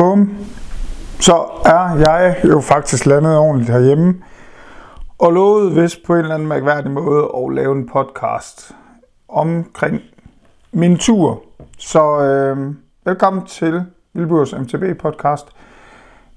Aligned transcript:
Bum. 0.00 0.36
Så 1.18 1.34
er 1.64 1.96
jeg 1.98 2.40
jo 2.44 2.60
faktisk 2.60 3.06
landet 3.06 3.38
ordentligt 3.38 3.72
herhjemme. 3.72 4.22
Og 5.18 5.32
lovede 5.32 5.74
vist 5.74 5.98
på 6.06 6.14
en 6.14 6.18
eller 6.18 6.34
anden 6.34 6.48
mærkværdig 6.48 6.90
måde 6.90 7.30
at 7.36 7.54
lave 7.54 7.72
en 7.72 7.88
podcast 7.88 8.72
omkring 9.28 10.00
min 10.72 10.98
tur. 10.98 11.42
Så 11.78 12.20
øh, 12.20 12.74
velkommen 13.04 13.46
til 13.46 13.84
Vildburs 14.12 14.52
MTB 14.52 15.00
podcast, 15.00 15.46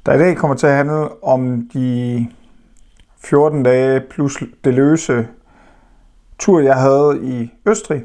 der 0.05 0.14
i 0.14 0.18
dag 0.18 0.38
kommer 0.38 0.55
til 0.55 0.68
at 0.68 0.75
handle 0.75 1.23
om 1.23 1.70
de 1.73 2.27
14 3.18 3.64
dage 3.64 4.02
plus 4.09 4.43
det 4.64 4.73
løse 4.73 5.27
tur, 6.39 6.59
jeg 6.59 6.75
havde 6.75 7.20
i 7.21 7.52
Østrig, 7.66 8.04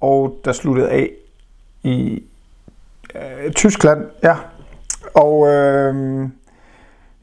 og 0.00 0.40
der 0.44 0.52
sluttede 0.52 0.88
af 0.90 1.10
i 1.82 2.22
øh, 3.14 3.52
Tyskland. 3.52 4.04
Ja, 4.22 4.36
og 5.16 5.48
øh, 5.48 6.24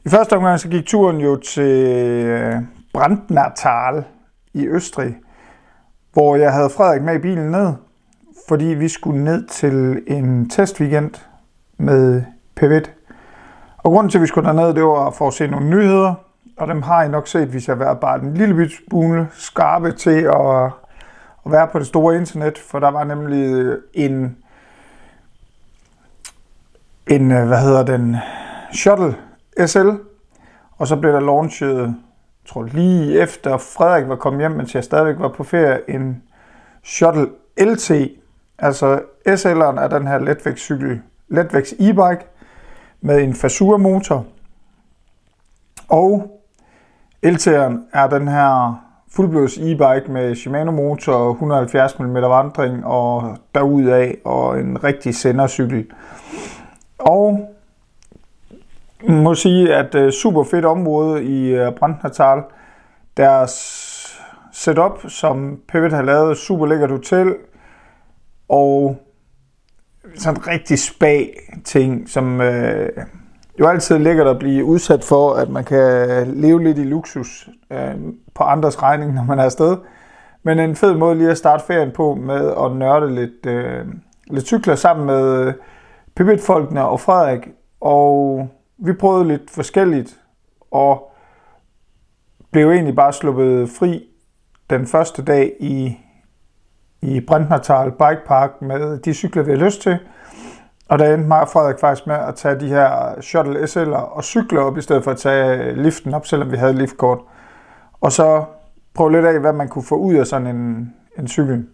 i 0.04 0.08
første 0.08 0.36
omgang 0.36 0.60
så 0.60 0.68
gik 0.68 0.86
turen 0.86 1.20
jo 1.20 1.36
til 1.36 1.86
øh, 2.26 2.54
Brandnertal 2.92 4.04
i 4.54 4.68
Østrig, 4.68 5.16
hvor 6.12 6.36
jeg 6.36 6.52
havde 6.52 6.70
Frederik 6.70 7.02
med 7.02 7.14
i 7.14 7.18
bilen 7.18 7.50
ned, 7.50 7.72
fordi 8.48 8.64
vi 8.64 8.88
skulle 8.88 9.24
ned 9.24 9.46
til 9.46 10.02
en 10.06 10.50
testweekend 10.50 11.10
med 11.78 12.22
Pivot. 12.56 12.90
Og 13.78 13.90
grunden 13.90 14.10
til, 14.10 14.18
at 14.18 14.22
vi 14.22 14.26
skulle 14.26 14.48
derned, 14.48 14.74
det 14.74 14.84
var 14.84 15.10
for 15.10 15.28
at 15.28 15.34
se 15.34 15.46
nogle 15.46 15.70
nyheder, 15.70 16.14
og 16.56 16.68
dem 16.68 16.82
har 16.82 17.02
I 17.02 17.08
nok 17.08 17.28
set, 17.28 17.48
hvis 17.48 17.68
jeg 17.68 17.78
været 17.78 18.00
bare 18.00 18.22
en 18.22 18.34
lille 18.34 18.70
smule 18.88 19.28
skarpe 19.32 19.92
til 19.92 20.20
at, 20.20 20.64
at 21.46 21.52
være 21.52 21.68
på 21.68 21.78
det 21.78 21.86
store 21.86 22.16
internet, 22.16 22.58
for 22.58 22.78
der 22.78 22.90
var 22.90 23.04
nemlig 23.04 23.76
en 23.94 24.36
en, 27.10 27.32
øh, 27.32 27.46
hvad 27.46 27.60
hedder 27.60 27.84
den, 27.84 28.16
Shuttle 28.72 29.16
SL, 29.66 29.88
og 30.76 30.86
så 30.86 30.96
blev 30.96 31.12
der 31.12 31.20
launchet, 31.20 31.78
jeg 31.78 31.94
tror 32.48 32.62
lige 32.62 33.20
efter 33.20 33.56
Frederik 33.56 34.08
var 34.08 34.16
kommet 34.16 34.42
hjem, 34.42 34.50
mens 34.50 34.74
jeg 34.74 34.84
stadigvæk 34.84 35.18
var 35.18 35.28
på 35.28 35.44
ferie, 35.44 35.90
en 35.90 36.22
Shuttle 36.82 37.28
LT, 37.60 37.90
altså 38.58 39.00
SL'eren 39.28 39.80
er 39.80 39.88
den 39.88 40.06
her 40.06 40.18
letvægtscykel, 40.18 41.00
letvægts 41.28 41.72
e-bike 41.72 42.26
med 43.00 43.22
en 43.22 43.34
Fasura 43.34 43.76
motor, 43.76 44.26
og 45.88 46.40
LT'eren 47.26 47.74
er 47.92 48.06
den 48.06 48.28
her 48.28 48.80
fuldblods 49.10 49.58
e-bike 49.58 50.12
med 50.12 50.34
Shimano 50.34 50.70
motor, 50.70 51.30
170 51.30 51.98
mm 51.98 52.14
vandring 52.14 52.86
og 52.86 53.38
derudaf 53.54 54.14
og 54.24 54.60
en 54.60 54.84
rigtig 54.84 55.14
sendercykel. 55.14 55.86
Og 56.98 57.54
må 59.08 59.34
sige, 59.34 59.74
at 59.74 59.94
øh, 59.94 60.12
super 60.12 60.44
fedt 60.44 60.64
område 60.64 61.24
i 61.24 61.54
øh, 61.54 61.68
uh, 61.68 61.74
Brandnertal. 61.74 62.42
Deres 63.16 63.84
setup, 64.52 65.00
som 65.08 65.60
Pivot 65.68 65.92
har 65.92 66.02
lavet, 66.02 66.36
super 66.36 66.66
lækkert 66.66 66.90
hotel, 66.90 67.36
og 68.48 68.96
sådan 70.14 70.46
rigtig 70.46 70.78
spag 70.78 71.36
ting, 71.64 72.08
som 72.08 72.40
øh, 72.40 72.88
jo 73.60 73.66
altid 73.66 73.98
ligger 73.98 74.10
lækkert 74.10 74.26
at 74.26 74.38
blive 74.38 74.64
udsat 74.64 75.04
for, 75.04 75.34
at 75.34 75.48
man 75.48 75.64
kan 75.64 76.26
leve 76.26 76.62
lidt 76.62 76.78
i 76.78 76.84
luksus 76.84 77.48
øh, 77.70 77.94
på 78.34 78.42
andres 78.42 78.82
regning, 78.82 79.14
når 79.14 79.24
man 79.24 79.38
er 79.38 79.44
afsted. 79.44 79.76
Men 80.42 80.58
en 80.58 80.76
fed 80.76 80.94
måde 80.94 81.18
lige 81.18 81.30
at 81.30 81.38
starte 81.38 81.64
ferien 81.66 81.90
på 81.90 82.14
med 82.14 82.54
at 82.64 82.76
nørde 82.76 83.14
lidt, 83.14 83.46
øh, 83.46 83.84
lidt 84.30 84.46
cykler 84.46 84.74
sammen 84.74 85.06
med 85.06 85.52
Pipit-folkene 86.16 86.84
og 86.84 87.00
Frederik, 87.00 87.48
og 87.80 88.48
vi 88.78 88.92
prøvede 88.92 89.28
lidt 89.28 89.50
forskelligt, 89.50 90.20
og 90.70 91.12
blev 92.50 92.70
egentlig 92.70 92.94
bare 92.96 93.12
sluppet 93.12 93.68
fri 93.78 94.04
den 94.70 94.86
første 94.86 95.24
dag 95.24 95.52
i, 95.60 95.98
i 97.02 97.20
Brandnertal 97.20 97.90
Bike 97.90 98.26
Park 98.26 98.62
med 98.62 98.98
de 98.98 99.14
cykler, 99.14 99.42
vi 99.42 99.50
havde 99.50 99.64
lyst 99.64 99.82
til. 99.82 99.98
Og 100.88 100.98
der 100.98 101.14
endte 101.14 101.28
mig 101.28 101.40
og 101.40 101.48
Frederik 101.48 101.78
faktisk 101.80 102.06
med 102.06 102.14
at 102.14 102.34
tage 102.34 102.60
de 102.60 102.68
her 102.68 103.20
shuttle 103.20 103.62
SL'er 103.62 103.96
og 103.96 104.24
cykle 104.24 104.60
op, 104.60 104.78
i 104.78 104.80
stedet 104.80 105.04
for 105.04 105.10
at 105.10 105.16
tage 105.16 105.82
liften 105.82 106.14
op, 106.14 106.26
selvom 106.26 106.52
vi 106.52 106.56
havde 106.56 106.72
liftkort. 106.72 107.18
Og 108.00 108.12
så 108.12 108.44
prøve 108.94 109.12
lidt 109.12 109.26
af, 109.26 109.40
hvad 109.40 109.52
man 109.52 109.68
kunne 109.68 109.84
få 109.84 109.96
ud 109.96 110.14
af 110.14 110.26
sådan 110.26 110.46
en, 110.46 110.94
en 111.18 111.28
cykel 111.28 111.66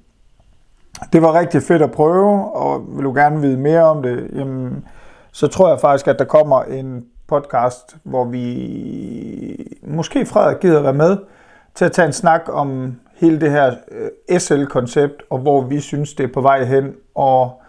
det 1.13 1.23
var 1.23 1.39
rigtig 1.39 1.63
fedt 1.63 1.83
at 1.83 1.91
prøve, 1.91 2.55
og 2.55 2.85
vil 2.89 3.05
du 3.05 3.13
gerne 3.15 3.41
vide 3.41 3.59
mere 3.59 3.83
om 3.83 4.03
det, 4.03 4.31
jamen, 4.35 4.85
så 5.33 5.47
tror 5.47 5.69
jeg 5.69 5.81
faktisk, 5.81 6.09
at 6.09 6.19
der 6.19 6.25
kommer 6.25 6.63
en 6.63 7.05
podcast, 7.29 7.97
hvor 8.03 8.25
vi 8.25 9.79
måske 9.83 10.27
Frederik 10.27 10.61
gider 10.61 10.83
være 10.83 10.93
med 10.93 11.17
til 11.75 11.85
at 11.85 11.93
tage 11.93 12.07
en 12.07 12.13
snak 12.13 12.41
om 12.49 12.95
hele 13.15 13.41
det 13.41 13.51
her 13.51 13.75
øh, 13.91 14.41
SL-koncept, 14.41 15.23
og 15.31 15.39
hvor 15.39 15.61
vi 15.61 15.81
synes, 15.81 16.15
det 16.15 16.25
er 16.25 16.33
på 16.35 16.41
vej 16.41 16.65
hen, 16.65 16.95
og 17.15 17.63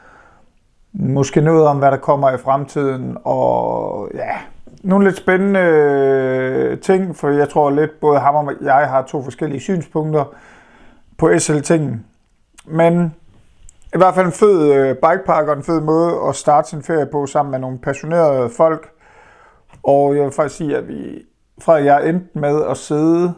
måske 0.93 1.41
noget 1.41 1.67
om, 1.67 1.77
hvad 1.77 1.91
der 1.91 1.97
kommer 1.97 2.31
i 2.31 2.37
fremtiden, 2.37 3.17
og 3.23 4.09
ja, 4.13 4.37
nogle 4.83 5.05
lidt 5.05 5.17
spændende 5.17 5.59
øh, 5.59 6.79
ting, 6.79 7.15
for 7.15 7.29
jeg 7.29 7.49
tror 7.49 7.69
lidt, 7.69 7.99
både 7.99 8.19
ham 8.19 8.35
og 8.35 8.53
jeg 8.61 8.89
har 8.89 9.01
to 9.01 9.23
forskellige 9.23 9.61
synspunkter 9.61 10.23
på 11.17 11.29
SL-tingen. 11.39 12.05
Men 12.65 13.13
i 13.93 13.97
hvert 13.97 14.15
fald 14.15 14.25
en 14.25 14.31
fed 14.31 14.73
øh, 14.73 14.95
bikepark 14.95 15.47
og 15.47 15.57
en 15.57 15.63
fed 15.63 15.81
måde 15.81 16.19
at 16.29 16.35
starte 16.35 16.69
sin 16.69 16.83
ferie 16.83 17.05
på 17.05 17.25
sammen 17.25 17.51
med 17.51 17.59
nogle 17.59 17.79
passionerede 17.79 18.49
folk. 18.49 18.89
Og 19.83 20.15
jeg 20.15 20.23
vil 20.23 20.31
faktisk 20.31 20.57
sige, 20.57 20.77
at 20.77 20.87
vi 20.87 21.25
fra 21.61 21.73
jeg 21.73 22.09
endte 22.09 22.39
med 22.39 22.65
at 22.65 22.77
sidde 22.77 23.33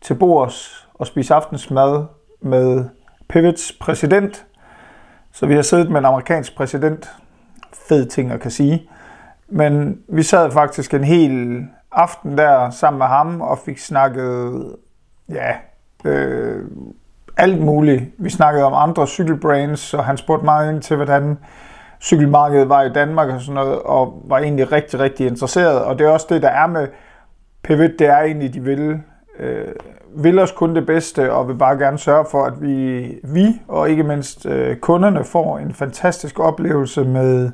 til 0.00 0.14
bords 0.14 0.88
og 0.94 1.06
spise 1.06 1.34
aftensmad 1.34 2.04
med 2.40 2.84
Pivots 3.28 3.72
præsident. 3.80 4.46
Så 5.32 5.46
vi 5.46 5.54
har 5.54 5.62
siddet 5.62 5.90
med 5.90 5.98
en 5.98 6.04
amerikansk 6.04 6.56
præsident. 6.56 7.10
Fed 7.88 8.06
ting 8.06 8.32
at 8.32 8.40
kan 8.40 8.50
sige. 8.50 8.90
Men 9.48 9.98
vi 10.08 10.22
sad 10.22 10.50
faktisk 10.50 10.94
en 10.94 11.04
hel 11.04 11.64
aften 11.92 12.38
der 12.38 12.70
sammen 12.70 12.98
med 12.98 13.06
ham 13.06 13.40
og 13.40 13.58
fik 13.58 13.78
snakket 13.78 14.76
ja, 15.28 15.54
øh, 16.04 16.64
alt 17.36 17.60
muligt. 17.60 18.04
Vi 18.18 18.30
snakkede 18.30 18.64
om 18.64 18.72
andre 18.74 19.06
cykelbrands, 19.06 19.94
og 19.94 20.04
han 20.04 20.16
spurgte 20.16 20.44
meget 20.44 20.72
ind 20.72 20.82
til, 20.82 20.96
hvordan 20.96 21.38
cykelmarkedet 22.00 22.68
var 22.68 22.82
i 22.82 22.92
Danmark 22.92 23.28
og 23.28 23.40
sådan 23.40 23.54
noget, 23.54 23.78
og 23.78 24.22
var 24.24 24.38
egentlig 24.38 24.72
rigtig, 24.72 25.00
rigtig 25.00 25.26
interesseret. 25.26 25.82
Og 25.82 25.98
det 25.98 26.06
er 26.06 26.10
også 26.10 26.26
det, 26.30 26.42
der 26.42 26.48
er 26.48 26.66
med 26.66 26.88
Pivot, 27.62 27.90
det 27.98 28.06
er 28.06 28.18
egentlig, 28.18 28.54
de 28.54 28.60
vil, 28.60 29.00
øh, 29.38 29.66
vil 30.16 30.38
os 30.38 30.52
kun 30.52 30.76
det 30.76 30.86
bedste, 30.86 31.32
og 31.32 31.48
vil 31.48 31.54
bare 31.54 31.78
gerne 31.78 31.98
sørge 31.98 32.24
for, 32.30 32.44
at 32.44 32.62
vi, 32.62 33.04
vi 33.24 33.60
og 33.68 33.90
ikke 33.90 34.02
mindst 34.02 34.46
øh, 34.46 34.76
kunderne 34.76 35.24
får 35.24 35.58
en 35.58 35.74
fantastisk 35.74 36.40
oplevelse 36.40 37.04
med, 37.04 37.50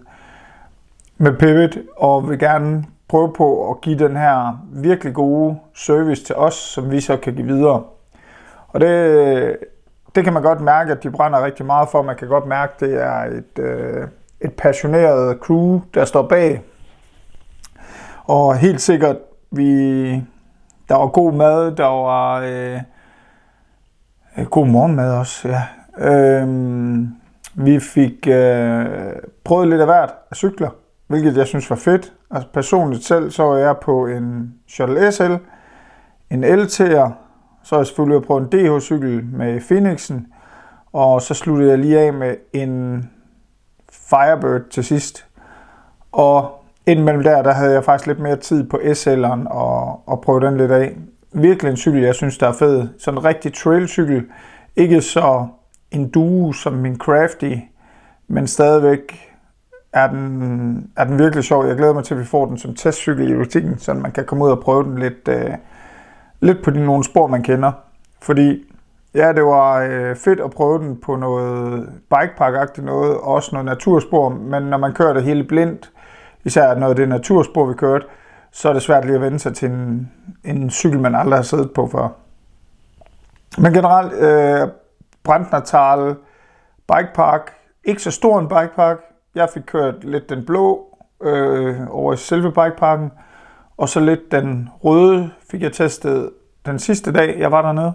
med 1.19 1.33
Pivot, 1.33 1.79
og 1.97 2.29
vil 2.29 2.39
gerne 2.39 2.85
prøve 3.09 3.33
på 3.33 3.71
at 3.71 3.81
give 3.81 3.99
den 3.99 4.17
her 4.17 4.65
virkelig 4.73 5.15
gode 5.15 5.57
service 5.75 6.25
til 6.25 6.35
os, 6.35 6.55
som 6.55 6.91
vi 6.91 7.01
så 7.01 7.17
kan 7.17 7.35
give 7.35 7.47
videre. 7.47 7.83
Og 8.69 8.81
det, 8.81 9.57
det 10.15 10.25
kan 10.25 10.33
man 10.33 10.43
godt 10.43 10.61
mærke, 10.61 10.93
at 10.93 11.03
de 11.03 11.11
brænder 11.11 11.45
rigtig 11.45 11.67
meget 11.67 11.89
for. 11.89 12.03
Man 12.03 12.17
kan 12.17 12.29
godt 12.29 12.47
mærke, 12.47 12.73
at 12.75 12.81
det 12.81 13.03
er 13.03 13.25
et, 13.25 13.59
øh, 13.59 14.09
et 14.41 14.53
passioneret 14.53 15.39
crew, 15.41 15.81
der 15.95 16.05
står 16.05 16.23
bag. 16.23 16.63
Og 18.25 18.57
helt 18.57 18.81
sikkert, 18.81 19.17
vi, 19.51 20.11
der 20.89 20.95
var 20.95 21.07
god 21.07 21.33
mad, 21.33 21.77
der 21.77 21.87
var 21.87 22.41
øh, 22.41 22.81
god 24.51 24.67
morgenmad 24.67 25.15
også, 25.15 25.49
ja. 25.49 25.63
Øh, 25.99 26.49
vi 27.55 27.81
fik 27.81 28.29
øh, 28.29 28.87
prøvet 29.45 29.69
lidt 29.69 29.81
af 29.81 29.87
hvert 29.87 30.15
af 30.31 30.37
cykler, 30.37 30.71
hvilket 31.07 31.37
jeg 31.37 31.47
synes 31.47 31.71
var 31.71 31.77
fedt. 31.77 32.13
Altså 32.31 32.49
personligt 32.53 33.05
selv, 33.05 33.31
så 33.31 33.43
var 33.43 33.57
jeg 33.57 33.77
på 33.77 34.07
en 34.07 34.55
Shuttle 34.69 35.13
SL, 35.13 35.33
en 36.31 36.45
LT'er, 36.45 37.11
så 37.65 37.75
har 37.75 37.81
jeg 37.81 37.87
selvfølgelig 37.87 38.27
prøvet 38.27 38.43
en 38.43 38.49
DH-cykel 38.49 39.25
med 39.25 39.61
Phoenixen, 39.61 40.27
og 40.93 41.23
så 41.23 41.35
sluttede 41.35 41.71
jeg 41.71 41.79
lige 41.79 42.01
af 42.01 42.13
med 42.13 42.37
en 42.53 43.05
Firebird 43.93 44.69
til 44.71 44.85
sidst. 44.85 45.27
Og 46.13 46.65
indimellem 46.87 47.23
der, 47.23 47.43
der 47.43 47.53
havde 47.53 47.73
jeg 47.73 47.85
faktisk 47.85 48.07
lidt 48.07 48.21
mere 48.21 48.37
tid 48.37 48.65
på 48.69 48.77
SL'eren 48.77 49.49
og, 49.49 50.09
og 50.09 50.21
prøve 50.21 50.41
den 50.41 50.57
lidt 50.57 50.71
af. 50.71 50.97
Virkelig 51.33 51.71
en 51.71 51.77
cykel, 51.77 52.03
jeg 52.03 52.15
synes, 52.15 52.39
der 52.39 52.49
er 52.49 52.53
fed. 52.53 52.89
Sådan 52.99 53.19
en 53.19 53.25
rigtig 53.25 53.55
trailcykel. 53.55 54.25
Ikke 54.77 55.01
så 55.01 55.47
en 55.91 56.11
duo 56.11 56.53
som 56.53 56.73
min 56.73 56.99
Crafty, 56.99 57.55
men 58.29 58.47
stadigvæk 58.47 59.33
er 59.93 60.07
den, 60.07 60.91
er 60.97 61.05
den 61.05 61.19
virkelig 61.19 61.45
sjov. 61.45 61.67
Jeg 61.67 61.77
glæder 61.77 61.93
mig 61.93 62.05
til, 62.05 62.15
at 62.15 62.21
vi 62.21 62.25
får 62.25 62.47
den 62.47 62.59
som 62.59 62.75
testcykel 62.75 63.31
i 63.31 63.35
butikken, 63.35 63.79
så 63.79 63.95
man 63.95 64.13
kan 64.13 64.25
komme 64.25 64.45
ud 64.45 64.51
og 64.51 64.61
prøve 64.61 64.85
den 64.85 64.99
lidt, 64.99 65.29
øh, 65.29 65.51
lidt 66.43 66.63
på 66.65 66.71
de 66.71 66.85
nogle 66.85 67.05
spor, 67.05 67.27
man 67.27 67.43
kender. 67.43 67.73
Fordi 68.23 68.65
ja, 69.15 69.33
det 69.33 69.45
var 69.45 69.79
øh, 69.79 70.17
fedt 70.17 70.41
at 70.41 70.51
prøve 70.51 70.79
den 70.79 71.01
på 71.01 71.17
noget 71.17 71.89
bikepark 72.11 72.79
noget, 72.79 73.17
og 73.17 73.25
også 73.25 73.51
noget 73.53 73.67
naturspor, 73.67 74.29
men 74.29 74.63
når 74.63 74.79
man 74.79 74.95
kører 74.95 75.13
det 75.13 75.23
hele 75.23 75.45
blindt, 75.45 75.91
især 76.45 76.75
noget 76.75 76.91
af 76.91 76.97
det 76.97 77.09
naturspor, 77.09 77.67
vi 77.67 77.75
kørte, 77.75 78.07
så 78.53 78.69
er 78.69 78.73
det 78.73 78.83
svært 78.83 79.05
lige 79.05 79.15
at 79.15 79.21
vende 79.21 79.39
sig 79.39 79.55
til 79.55 79.71
en, 79.71 80.13
en 80.45 80.71
cykel, 80.71 81.01
man 81.01 81.15
aldrig 81.15 81.39
har 81.39 81.43
siddet 81.43 81.71
på 81.73 81.87
før. 81.87 82.09
Men 83.59 83.73
generelt, 83.73 84.13
øh, 84.13 84.69
Brandnertal 85.25 86.17
Bikepark, 86.95 87.53
ikke 87.85 88.03
så 88.03 88.11
stor 88.11 88.39
en 88.39 88.49
bikepark. 88.49 88.99
Jeg 89.35 89.49
fik 89.55 89.63
kørt 89.67 90.05
lidt 90.05 90.31
den 90.31 90.47
blå 90.47 90.87
øh, 91.23 91.77
over 91.91 92.13
i 92.13 92.17
selve 92.17 92.49
bikeparken, 92.49 93.13
og 93.77 93.89
så 93.89 94.01
lidt 94.01 94.33
den 94.33 94.69
røde 94.85 95.31
fik 95.51 95.63
jeg 95.63 95.73
testet 95.73 96.31
den 96.67 96.79
sidste 96.79 97.13
dag, 97.13 97.39
jeg 97.39 97.53
var 97.53 97.63
dernede. 97.63 97.93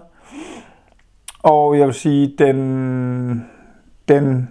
Og 1.42 1.78
jeg 1.78 1.86
vil 1.86 1.94
sige, 1.94 2.34
den, 2.38 3.50
den 4.08 4.50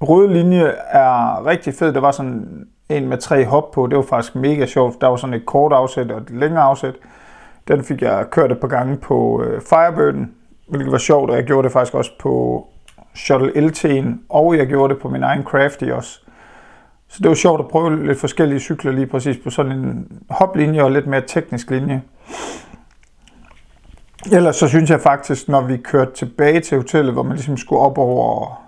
røde 0.00 0.32
linje 0.32 0.72
er 0.88 1.46
rigtig 1.46 1.74
fed. 1.74 1.92
Det 1.92 2.02
var 2.02 2.10
sådan 2.10 2.66
en 2.88 3.08
med 3.08 3.18
tre 3.18 3.44
hop 3.44 3.70
på. 3.70 3.86
Det 3.86 3.96
var 3.96 4.02
faktisk 4.02 4.34
mega 4.34 4.66
sjovt. 4.66 5.00
Der 5.00 5.06
var 5.06 5.16
sådan 5.16 5.34
et 5.34 5.46
kort 5.46 5.72
afsæt 5.72 6.10
og 6.10 6.20
et 6.20 6.30
længere 6.30 6.62
afsæt. 6.62 6.94
Den 7.68 7.84
fik 7.84 8.02
jeg 8.02 8.30
kørt 8.30 8.52
et 8.52 8.60
par 8.60 8.68
gange 8.68 8.96
på 8.96 9.42
øh, 9.42 9.60
Firebirden, 9.60 10.34
hvilket 10.68 10.92
var 10.92 10.98
sjovt, 10.98 11.30
og 11.30 11.36
jeg 11.36 11.44
gjorde 11.44 11.64
det 11.64 11.72
faktisk 11.72 11.94
også 11.94 12.10
på 12.20 12.66
Shuttle 13.14 13.52
LT'en, 13.66 14.06
og 14.28 14.56
jeg 14.58 14.66
gjorde 14.66 14.94
det 14.94 15.02
på 15.02 15.08
min 15.08 15.22
egen 15.22 15.42
Crafty 15.42 15.84
også. 15.84 16.25
Så 17.08 17.18
det 17.22 17.28
var 17.28 17.34
sjovt 17.34 17.60
at 17.60 17.68
prøve 17.68 18.06
lidt 18.06 18.20
forskellige 18.20 18.60
cykler 18.60 18.92
lige 18.92 19.06
præcis 19.06 19.36
på 19.44 19.50
sådan 19.50 19.72
en 19.72 20.22
hoplinje 20.30 20.82
og 20.82 20.90
lidt 20.90 21.06
mere 21.06 21.22
teknisk 21.26 21.70
linje. 21.70 22.02
Ellers 24.32 24.56
så 24.56 24.68
synes 24.68 24.90
jeg 24.90 25.00
faktisk, 25.00 25.48
når 25.48 25.60
vi 25.60 25.76
kørte 25.76 26.12
tilbage 26.14 26.60
til 26.60 26.76
hotellet, 26.76 27.12
hvor 27.12 27.22
man 27.22 27.32
ligesom 27.32 27.56
skulle 27.56 27.82
op 27.82 27.98
over, 27.98 28.62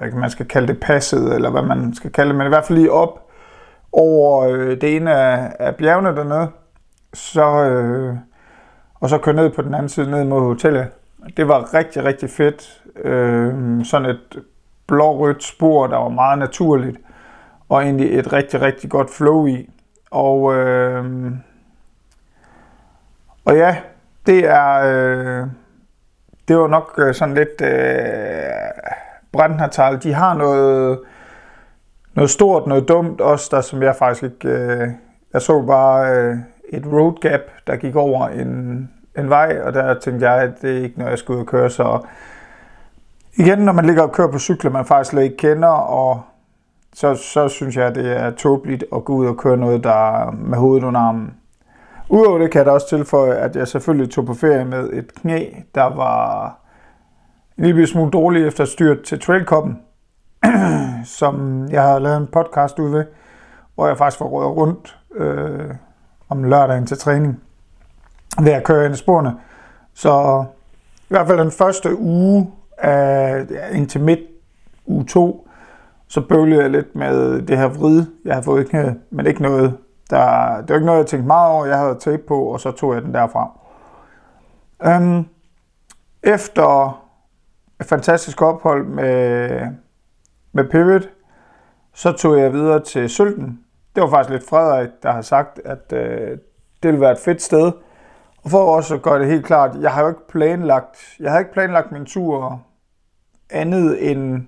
jeg 0.00 0.06
ikke, 0.06 0.18
man 0.18 0.30
skal 0.30 0.46
kalde 0.46 0.68
det 0.68 0.80
passet, 0.80 1.34
eller 1.34 1.50
hvad 1.50 1.62
man 1.62 1.94
skal 1.94 2.12
kalde 2.12 2.28
det, 2.28 2.38
men 2.38 2.46
i 2.46 2.48
hvert 2.48 2.64
fald 2.64 2.78
lige 2.78 2.92
op 2.92 3.28
over 3.92 4.48
øh, 4.48 4.80
det 4.80 4.96
ene 4.96 5.14
af, 5.14 5.52
af 5.58 5.76
bjergene 5.76 6.16
dernede, 6.16 6.48
så, 7.14 7.64
øh, 7.64 8.16
og 8.94 9.08
så 9.08 9.18
køre 9.18 9.34
ned 9.34 9.50
på 9.50 9.62
den 9.62 9.74
anden 9.74 9.88
side, 9.88 10.10
ned 10.10 10.24
mod 10.24 10.40
hotellet. 10.40 10.88
Det 11.36 11.48
var 11.48 11.74
rigtig, 11.74 12.04
rigtig 12.04 12.30
fedt. 12.30 12.82
Øh, 13.04 13.84
sådan 13.84 14.10
et 14.10 14.42
blå-rødt 14.86 15.44
spor, 15.44 15.86
der 15.86 15.96
var 15.96 16.08
meget 16.08 16.38
naturligt, 16.38 16.96
og 17.72 17.82
egentlig 17.82 18.18
et 18.18 18.32
rigtig, 18.32 18.60
rigtig 18.60 18.90
godt 18.90 19.10
flow 19.10 19.46
i. 19.46 19.70
Og, 20.10 20.54
øh, 20.54 21.04
og 23.44 23.56
ja, 23.56 23.76
det 24.26 24.48
er, 24.48 24.74
øh, 24.84 25.46
det 26.48 26.56
var 26.56 26.66
nok 26.66 26.94
øh, 26.98 27.14
sådan 27.14 27.34
lidt 27.34 27.60
øh, 27.60 28.92
Brandnertal. 29.32 30.02
De 30.02 30.12
har 30.14 30.34
noget, 30.34 31.00
noget 32.14 32.30
stort, 32.30 32.66
noget 32.66 32.88
dumt 32.88 33.20
også, 33.20 33.48
der 33.50 33.60
som 33.60 33.82
jeg 33.82 33.96
faktisk 33.96 34.22
ikke... 34.22 34.48
Øh, 34.48 34.88
jeg 35.32 35.42
så 35.42 35.62
bare 35.62 36.16
øh, 36.16 36.36
et 36.68 36.86
road 36.86 37.20
gap, 37.20 37.40
der 37.66 37.76
gik 37.76 37.96
over 37.96 38.28
en, 38.28 38.90
en 39.18 39.28
vej, 39.28 39.60
og 39.64 39.74
der 39.74 39.98
tænkte 40.00 40.30
jeg, 40.30 40.42
at 40.42 40.62
det 40.62 40.78
er 40.78 40.82
ikke 40.82 40.98
noget, 40.98 41.10
jeg 41.10 41.18
skulle 41.18 41.36
ud 41.36 41.44
og 41.44 41.48
køre. 41.48 41.70
Så 41.70 41.98
igen, 43.36 43.58
når 43.58 43.72
man 43.72 43.84
ligger 43.84 44.02
og 44.02 44.12
kører 44.12 44.32
på 44.32 44.38
cykler, 44.38 44.70
man 44.70 44.84
faktisk 44.84 45.10
slet 45.10 45.22
ikke 45.22 45.36
kender, 45.36 45.68
og 45.68 46.22
så, 46.94 47.14
så 47.14 47.48
synes 47.48 47.76
jeg, 47.76 47.94
det 47.94 48.12
er 48.12 48.30
tåbeligt 48.30 48.84
at 48.94 49.04
gå 49.04 49.14
ud 49.14 49.26
og 49.26 49.36
køre 49.36 49.56
noget, 49.56 49.84
der 49.84 50.26
er 50.26 50.30
med 50.30 50.58
hovedet 50.58 50.84
under 50.84 51.00
armen. 51.00 51.34
Udover 52.08 52.38
det 52.38 52.50
kan 52.50 52.58
jeg 52.58 52.66
da 52.66 52.70
også 52.70 52.88
tilføje, 52.88 53.34
at 53.34 53.56
jeg 53.56 53.68
selvfølgelig 53.68 54.10
tog 54.10 54.26
på 54.26 54.34
ferie 54.34 54.64
med 54.64 54.90
et 54.92 55.14
knæ, 55.14 55.46
der 55.74 55.82
var 55.82 56.58
en 57.58 57.64
lille 57.64 57.86
smule 57.86 58.10
dårligt 58.10 58.46
efter 58.46 58.64
styrt 58.64 59.02
til 59.02 59.20
Trailkoppen, 59.20 59.78
som 61.18 61.64
jeg 61.70 61.82
har 61.82 61.98
lavet 61.98 62.16
en 62.16 62.26
podcast 62.26 62.78
ud 62.78 62.90
ved, 62.90 63.04
hvor 63.74 63.86
jeg 63.86 63.98
faktisk 63.98 64.20
var 64.20 64.26
rådet 64.26 64.56
rundt 64.56 64.98
øh, 65.14 65.74
om 66.28 66.44
lørdagen 66.44 66.86
til 66.86 66.98
træning 66.98 67.40
ved 68.42 68.52
at 68.52 68.64
køre 68.64 68.84
ind 68.84 68.94
i 68.94 68.98
sporene. 68.98 69.34
Så 69.94 70.44
i 71.02 71.06
hvert 71.08 71.26
fald 71.26 71.38
den 71.38 71.50
første 71.50 71.98
uge 71.98 72.50
af, 72.78 73.46
indtil 73.72 74.00
midt 74.00 74.20
uge 74.86 75.04
2, 75.04 75.48
så 76.12 76.20
bøvlede 76.20 76.62
jeg 76.62 76.70
lidt 76.70 76.94
med 76.94 77.42
det 77.42 77.58
her 77.58 77.68
vrid, 77.68 78.06
jeg 78.24 78.34
havde 78.34 78.44
fået 78.44 78.68
knæet, 78.68 79.00
men 79.10 79.26
ikke 79.26 79.42
noget, 79.42 79.78
der, 80.10 80.56
det 80.60 80.68
var 80.68 80.74
ikke 80.74 80.86
noget, 80.86 80.98
jeg 80.98 81.06
tænkte 81.06 81.26
meget 81.26 81.52
over. 81.52 81.66
Jeg 81.66 81.78
havde 81.78 81.98
tape 82.00 82.22
på, 82.28 82.44
og 82.44 82.60
så 82.60 82.70
tog 82.70 82.94
jeg 82.94 83.02
den 83.02 83.14
derfra. 83.14 83.58
Øhm, 84.86 85.26
efter 86.22 87.00
et 87.80 87.86
fantastisk 87.86 88.42
ophold 88.42 88.86
med, 88.86 89.60
med 90.52 90.64
Pivot, 90.70 91.08
så 91.94 92.12
tog 92.12 92.38
jeg 92.38 92.52
videre 92.52 92.80
til 92.80 93.10
Sølten. 93.10 93.60
Det 93.94 94.02
var 94.02 94.10
faktisk 94.10 94.30
lidt 94.30 94.48
Frederik, 94.48 94.90
der 95.02 95.12
har 95.12 95.22
sagt, 95.22 95.60
at 95.64 95.92
øh, 95.92 96.30
det 96.82 96.88
ville 96.88 97.00
være 97.00 97.12
et 97.12 97.18
fedt 97.24 97.42
sted. 97.42 97.72
Og 98.44 98.50
for 98.50 98.74
også 98.76 98.94
at 98.94 99.02
gøre 99.02 99.18
det 99.18 99.26
helt 99.26 99.46
klart, 99.46 99.76
jeg 99.80 99.92
har 99.92 100.02
jo 100.02 100.08
ikke 100.08 100.28
planlagt, 100.28 101.16
jeg 101.20 101.32
har 101.32 101.38
ikke 101.38 101.52
planlagt 101.52 101.92
min 101.92 102.06
tur 102.06 102.62
andet 103.50 104.10
end, 104.10 104.46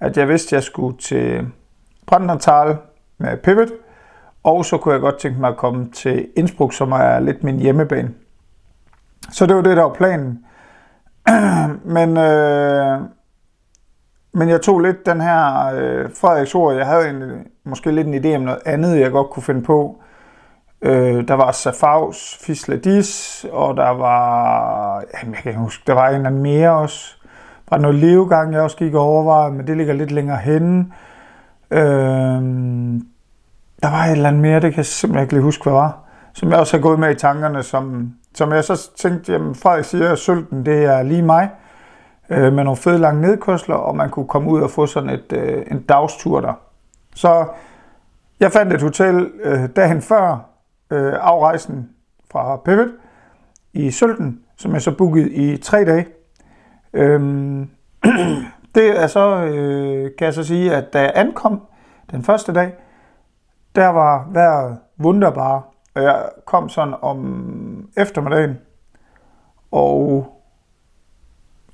at 0.00 0.16
jeg 0.16 0.28
vidste, 0.28 0.48
at 0.48 0.52
jeg 0.52 0.62
skulle 0.62 0.98
til 0.98 1.46
Brandenthal 2.06 2.76
med 3.18 3.36
Pivot, 3.36 3.68
og 4.44 4.64
så 4.64 4.78
kunne 4.78 4.94
jeg 4.94 5.00
godt 5.00 5.18
tænke 5.18 5.40
mig 5.40 5.50
at 5.50 5.56
komme 5.56 5.90
til 5.90 6.28
Innsbruck, 6.36 6.72
som 6.72 6.92
er 6.92 7.20
lidt 7.20 7.44
min 7.44 7.58
hjemmebane. 7.58 8.10
Så 9.30 9.46
det 9.46 9.56
var 9.56 9.62
det, 9.62 9.76
der 9.76 9.82
var 9.82 9.94
planen. 9.94 10.44
men, 11.96 12.16
øh, 12.16 13.00
men 14.32 14.48
jeg 14.48 14.60
tog 14.60 14.80
lidt 14.80 15.06
den 15.06 15.20
her 15.20 15.66
øh, 15.74 16.10
Frederiks 16.20 16.54
ord. 16.54 16.74
Jeg 16.74 16.86
havde 16.86 17.10
en, 17.10 17.46
måske 17.64 17.92
lidt 17.92 18.06
en 18.06 18.24
idé 18.24 18.36
om 18.36 18.42
noget 18.42 18.60
andet, 18.66 19.00
jeg 19.00 19.10
godt 19.10 19.30
kunne 19.30 19.42
finde 19.42 19.62
på. 19.62 20.00
Øh, 20.82 21.28
der 21.28 21.34
var 21.34 21.52
Safaus 21.52 22.38
Fisladis, 22.40 23.46
og 23.52 23.76
der 23.76 23.90
var, 23.90 25.04
jamen 25.14 25.34
jeg 25.34 25.42
kan 25.42 25.54
huske, 25.54 25.82
der 25.86 25.92
var 25.92 26.08
en 26.08 26.14
eller 26.14 26.26
anden 26.26 26.42
mere 26.42 26.70
også. 26.70 27.16
Var 27.70 27.78
noget 27.78 27.96
levegang, 27.96 28.52
jeg 28.52 28.62
også 28.62 28.76
gik 28.76 28.94
og 28.94 29.02
overvejede, 29.02 29.54
men 29.54 29.66
det 29.66 29.76
ligger 29.76 29.94
lidt 29.94 30.10
længere 30.10 30.36
henne. 30.36 30.86
Øh, 31.70 32.42
der 33.82 33.90
var 33.90 34.04
et 34.04 34.12
eller 34.12 34.28
andet 34.28 34.42
mere, 34.42 34.60
det 34.60 34.70
kan 34.70 34.76
jeg 34.76 34.86
simpelthen 34.86 35.22
ikke 35.24 35.34
lige 35.34 35.42
huske, 35.42 35.62
hvad 35.62 35.72
var. 35.72 35.98
Som 36.32 36.50
jeg 36.50 36.58
også 36.58 36.76
har 36.76 36.82
gået 36.82 36.98
med 36.98 37.10
i 37.10 37.14
tankerne, 37.14 37.62
som, 37.62 38.12
som 38.34 38.52
jeg 38.52 38.64
så 38.64 38.90
tænkte, 38.96 39.32
jamen 39.32 39.54
Frederik 39.54 39.84
siger, 39.84 40.12
at 40.12 40.18
sølten, 40.18 40.66
det 40.66 40.84
er 40.84 41.02
lige 41.02 41.22
mig, 41.22 41.50
øh, 42.30 42.52
med 42.52 42.64
nogle 42.64 42.76
fede 42.76 42.98
lange 42.98 43.22
nedkørsler, 43.22 43.74
og 43.74 43.96
man 43.96 44.10
kunne 44.10 44.28
komme 44.28 44.50
ud 44.50 44.60
og 44.60 44.70
få 44.70 44.86
sådan 44.86 45.10
et, 45.10 45.32
øh, 45.32 45.62
en 45.70 45.82
dagstur 45.82 46.40
der. 46.40 46.52
Så 47.14 47.46
jeg 48.40 48.52
fandt 48.52 48.72
et 48.72 48.82
hotel 48.82 49.30
øh, 49.42 49.68
dagen 49.76 50.02
før 50.02 50.38
øh, 50.90 51.12
afrejsen 51.20 51.88
fra 52.30 52.56
Pivot 52.56 52.88
i 53.72 53.90
Sølten, 53.90 54.40
som 54.56 54.72
jeg 54.72 54.82
så 54.82 54.96
bookede 54.96 55.30
i 55.30 55.56
tre 55.56 55.84
dage. 55.84 56.06
Øhm, 56.96 57.70
det 58.74 59.02
er 59.02 59.06
så, 59.06 59.36
øh, 59.36 60.10
kan 60.18 60.24
jeg 60.24 60.34
så 60.34 60.44
sige, 60.44 60.74
at 60.74 60.92
da 60.92 61.00
jeg 61.00 61.12
ankom 61.14 61.62
den 62.10 62.22
første 62.22 62.52
dag, 62.52 62.74
der 63.74 63.86
var 63.86 64.28
vejret 64.32 64.78
wunderbar, 65.00 65.68
og 65.94 66.02
jeg 66.02 66.28
kom 66.44 66.68
sådan 66.68 66.94
om 67.02 67.88
eftermiddagen, 67.96 68.58
og 69.70 70.26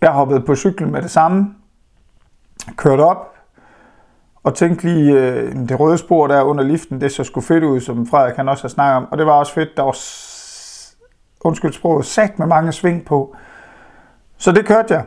jeg 0.01 0.11
hoppede 0.11 0.41
på 0.41 0.55
cyklen 0.55 0.93
med 0.93 1.03
det 1.03 1.11
samme, 1.11 1.55
kørte 2.77 3.01
op, 3.01 3.35
og 4.43 4.55
tænkte 4.55 4.85
lige, 4.85 5.13
øh, 5.13 5.53
det 5.53 5.81
røde 5.81 5.99
spor 5.99 6.27
der 6.27 6.43
under 6.43 6.65
liften, 6.65 7.01
det 7.01 7.13
så 7.13 7.25
sgu 7.25 7.41
fedt 7.41 7.65
ud, 7.65 7.81
som 7.81 8.07
Frederik 8.07 8.35
kan 8.35 8.49
også 8.49 8.63
have 8.63 8.71
snakket 8.71 8.97
om, 8.97 9.13
og 9.13 9.19
det 9.19 9.27
var 9.27 9.33
også 9.33 9.55
fedt, 9.55 9.77
der 9.77 9.83
var, 9.83 9.97
undskyld 11.45 11.73
sproget, 11.73 12.07
sat 12.07 12.39
med 12.39 12.47
mange 12.47 12.73
sving 12.73 13.05
på. 13.05 13.37
Så 14.37 14.53
det 14.53 14.67
kørte 14.67 14.95
jeg, 14.95 15.05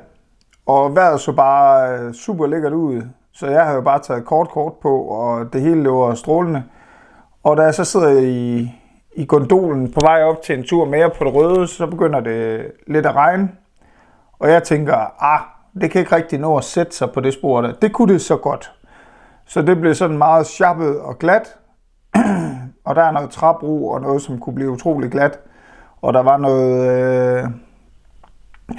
og 0.66 0.96
vejret 0.96 1.22
så 1.22 1.32
bare 1.32 1.98
øh, 2.00 2.14
super 2.14 2.48
lækkert 2.48 2.74
ud, 2.74 3.02
så 3.34 3.48
jeg 3.48 3.64
havde 3.64 3.76
jo 3.76 3.82
bare 3.82 4.00
taget 4.00 4.26
kort 4.26 4.50
kort 4.50 4.74
på, 4.82 5.02
og 5.02 5.54
det 5.54 5.62
hele 5.62 5.90
var 5.90 6.16
strålende. 6.16 6.64
Og 7.44 7.58
da 7.58 7.62
jeg 7.62 7.74
så 7.74 7.84
sidder 7.84 8.20
i, 8.20 8.72
i 9.16 9.26
gondolen 9.26 9.92
på 9.92 10.00
vej 10.04 10.24
op 10.24 10.42
til 10.42 10.58
en 10.58 10.64
tur 10.64 10.86
mere 10.86 11.10
på 11.10 11.24
det 11.24 11.34
røde, 11.34 11.68
så 11.68 11.88
begynder 11.88 12.20
det 12.20 12.72
lidt 12.88 13.06
at 13.06 13.16
regne. 13.16 13.50
Og 14.40 14.50
jeg 14.50 14.64
tænker, 14.64 15.24
ah, 15.24 15.40
det 15.82 15.92
kan 15.92 16.00
ikke 16.00 16.16
rigtig 16.16 16.40
nå 16.40 16.58
at 16.58 16.64
sætte 16.64 16.96
sig 16.96 17.12
på 17.12 17.22
det 17.22 17.34
spor 17.34 17.62
der. 17.62 17.74
Det 17.74 17.94
kunne 17.94 18.14
det 18.14 18.22
så 18.22 18.38
godt. 18.38 18.72
Så 19.46 19.62
det 19.62 19.78
blev 19.78 19.96
sådan 19.96 20.18
meget 20.18 20.48
sjappet 20.48 21.00
og 21.00 21.20
glat. 21.20 21.58
og 22.86 22.96
der 22.96 23.04
er 23.04 23.12
noget 23.12 23.30
træbro 23.30 23.88
og 23.88 24.02
noget, 24.02 24.22
som 24.22 24.40
kunne 24.40 24.56
blive 24.56 24.72
utrolig 24.72 25.12
glat. 25.12 25.40
Og 26.02 26.14
der 26.14 26.24
var 26.24 26.38
noget 26.38 26.92
øh, 26.92 27.50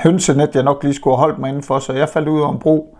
hønsenet, 0.03 0.55
jeg 0.55 0.63
nok 0.63 0.83
lige 0.83 0.95
skulle 0.95 1.17
have 1.17 1.23
holdt 1.23 1.39
mig 1.39 1.49
indenfor, 1.49 1.79
så 1.79 1.93
jeg 1.93 2.09
faldt 2.09 2.29
ud 2.29 2.41
over 2.41 2.53
en 2.53 2.59
bro. 2.59 2.99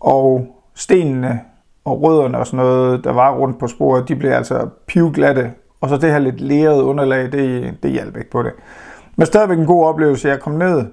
Og 0.00 0.46
stenene 0.74 1.40
og 1.84 2.02
rødderne 2.02 2.38
og 2.38 2.46
sådan 2.46 2.66
noget, 2.66 3.04
der 3.04 3.12
var 3.12 3.36
rundt 3.36 3.58
på 3.58 3.66
sporet, 3.66 4.08
de 4.08 4.16
blev 4.16 4.30
altså 4.30 4.68
pivglatte. 4.86 5.52
Og 5.80 5.88
så 5.88 5.96
det 5.96 6.12
her 6.12 6.18
lidt 6.18 6.40
lærede 6.40 6.84
underlag, 6.84 7.32
det, 7.32 7.74
det 7.82 7.90
hjalp 7.90 8.16
ikke 8.16 8.30
på 8.30 8.42
det. 8.42 8.52
Men 9.16 9.26
stadigvæk 9.26 9.58
en 9.58 9.66
god 9.66 9.86
oplevelse. 9.86 10.28
Jeg 10.28 10.40
kom 10.40 10.52
ned, 10.52 10.84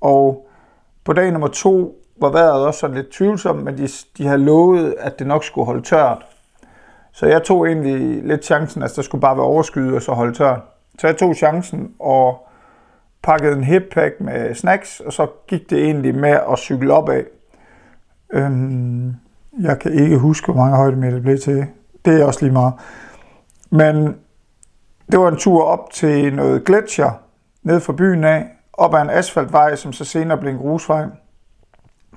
og 0.00 0.48
på 1.04 1.12
dag 1.12 1.32
nummer 1.32 1.48
to 1.48 1.98
var 2.20 2.30
vejret 2.30 2.66
også 2.66 2.80
sådan 2.80 2.96
lidt 2.96 3.10
tvivlsomt, 3.10 3.64
men 3.64 3.78
de, 3.78 3.88
de 4.18 4.26
havde 4.26 4.44
lovet, 4.44 4.94
at 4.98 5.18
det 5.18 5.26
nok 5.26 5.44
skulle 5.44 5.66
holde 5.66 5.82
tørt. 5.82 6.26
Så 7.12 7.26
jeg 7.26 7.42
tog 7.42 7.66
egentlig 7.66 8.22
lidt 8.24 8.44
chancen, 8.44 8.82
altså 8.82 8.96
der 8.96 9.02
skulle 9.02 9.20
bare 9.20 9.36
være 9.36 9.44
overskyet 9.44 9.94
og 9.94 10.02
så 10.02 10.12
holde 10.12 10.34
tørt. 10.34 10.60
Så 10.98 11.06
jeg 11.06 11.16
tog 11.16 11.34
chancen 11.36 11.94
og 12.00 12.46
pakkede 13.22 13.52
en 13.52 13.64
hippack 13.64 14.20
med 14.20 14.54
snacks, 14.54 15.00
og 15.00 15.12
så 15.12 15.26
gik 15.46 15.70
det 15.70 15.84
egentlig 15.84 16.14
med 16.14 16.38
at 16.52 16.58
cykle 16.58 16.92
opad. 16.92 17.24
Øhm, 18.32 19.14
jeg 19.60 19.78
kan 19.78 19.92
ikke 19.92 20.18
huske, 20.18 20.52
hvor 20.52 20.62
mange 20.62 20.76
højdemeter 20.76 21.14
det 21.14 21.22
blev 21.22 21.38
til. 21.38 21.66
Det 22.04 22.20
er 22.20 22.24
også 22.24 22.40
lige 22.42 22.52
meget. 22.52 22.74
Men 23.70 24.16
det 25.12 25.20
var 25.20 25.28
en 25.28 25.36
tur 25.36 25.64
op 25.64 25.90
til 25.90 26.34
noget 26.34 26.64
gletsjer 26.64 27.10
ned 27.62 27.80
fra 27.80 27.92
byen 27.92 28.24
af, 28.24 28.46
op 28.72 28.94
ad 28.94 29.02
en 29.02 29.10
asfaltvej, 29.10 29.76
som 29.76 29.92
så 29.92 30.04
senere 30.04 30.38
blev 30.38 30.52
en 30.52 30.58
grusvej. 30.58 31.06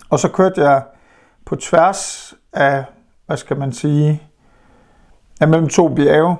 Og 0.10 0.20
så 0.20 0.32
kørte 0.32 0.62
jeg 0.62 0.84
på 1.46 1.56
tværs 1.56 2.34
af, 2.54 2.84
hvad 3.26 3.38
skal 3.38 3.58
man 3.58 3.74
sige, 3.74 4.24
af 5.42 5.48
mellem 5.48 5.70
to 5.70 5.96
bjerge, 5.96 6.36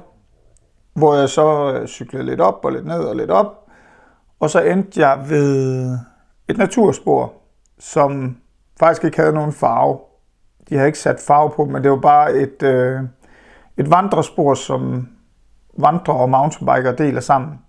hvor 0.94 1.16
jeg 1.16 1.30
så 1.30 1.74
øh, 1.74 1.88
cyklede 1.88 2.26
lidt 2.26 2.42
op 2.42 2.66
og 2.66 2.72
lidt 2.72 2.86
ned 2.86 3.00
og 3.00 3.16
lidt 3.16 3.32
op. 3.32 3.65
Og 4.40 4.50
så 4.50 4.62
endte 4.62 5.02
jeg 5.02 5.30
ved 5.30 5.98
et 6.48 6.58
naturspor, 6.58 7.34
som 7.80 8.38
faktisk 8.80 9.04
ikke 9.04 9.18
havde 9.18 9.34
nogen 9.34 9.54
farve. 9.54 10.00
De 10.70 10.76
havde 10.76 10.88
ikke 10.88 11.00
sat 11.00 11.20
farve 11.28 11.52
på, 11.56 11.66
men 11.66 11.84
det 11.84 11.92
var 11.92 11.98
bare 11.98 12.34
et, 12.34 12.64
øh, 12.64 13.02
et 13.78 13.92
vandrespor, 13.92 14.54
som 14.54 15.10
vandrer 15.78 16.14
og 16.14 16.30
mountainbiker 16.30 16.92
deler 16.92 17.22
sammen. 17.22 17.60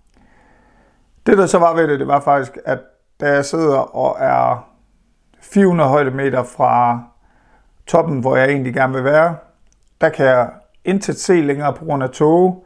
Det 1.25 1.37
der 1.37 1.45
så 1.45 1.59
var 1.59 1.75
ved 1.75 1.87
det, 1.87 1.99
det 1.99 2.07
var 2.07 2.19
faktisk, 2.19 2.57
at 2.65 2.79
da 3.19 3.33
jeg 3.33 3.45
sidder 3.45 3.77
og 3.77 4.17
er 4.19 4.69
400 5.41 5.89
højdemeter 5.89 6.43
fra 6.43 7.03
toppen, 7.87 8.19
hvor 8.19 8.35
jeg 8.35 8.49
egentlig 8.49 8.73
gerne 8.73 8.93
vil 8.93 9.03
være, 9.03 9.35
der 10.01 10.09
kan 10.09 10.25
jeg 10.25 10.49
intet 10.85 11.19
se 11.19 11.41
længere 11.41 11.73
på 11.73 11.85
grund 11.85 12.03
af 12.03 12.09
tog. 12.09 12.65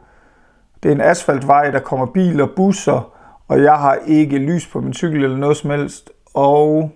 Det 0.82 0.88
er 0.88 0.94
en 0.94 1.00
asfaltvej, 1.00 1.70
der 1.70 1.80
kommer 1.80 2.06
biler, 2.06 2.46
busser, 2.56 3.12
og 3.48 3.62
jeg 3.62 3.74
har 3.74 3.98
ikke 4.06 4.38
lys 4.38 4.66
på 4.66 4.80
min 4.80 4.94
cykel 4.94 5.24
eller 5.24 5.36
noget 5.36 5.56
som 5.56 5.70
helst. 5.70 6.10
Og 6.34 6.90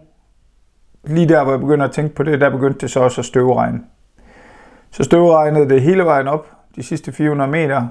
lige 1.05 1.29
der, 1.29 1.43
hvor 1.43 1.53
jeg 1.53 1.61
begynder 1.61 1.85
at 1.85 1.93
tænke 1.93 2.15
på 2.15 2.23
det, 2.23 2.41
der 2.41 2.51
begyndte 2.51 2.79
det 2.79 2.91
så 2.91 3.01
også 3.01 3.21
at 3.21 3.25
støvregne. 3.25 3.81
Så 4.91 5.05
støvregnede 5.05 5.69
det 5.69 5.83
hele 5.83 6.05
vejen 6.05 6.29
op, 6.29 6.51
de 6.77 6.83
sidste 6.83 7.13
400 7.13 7.51
meter, 7.51 7.89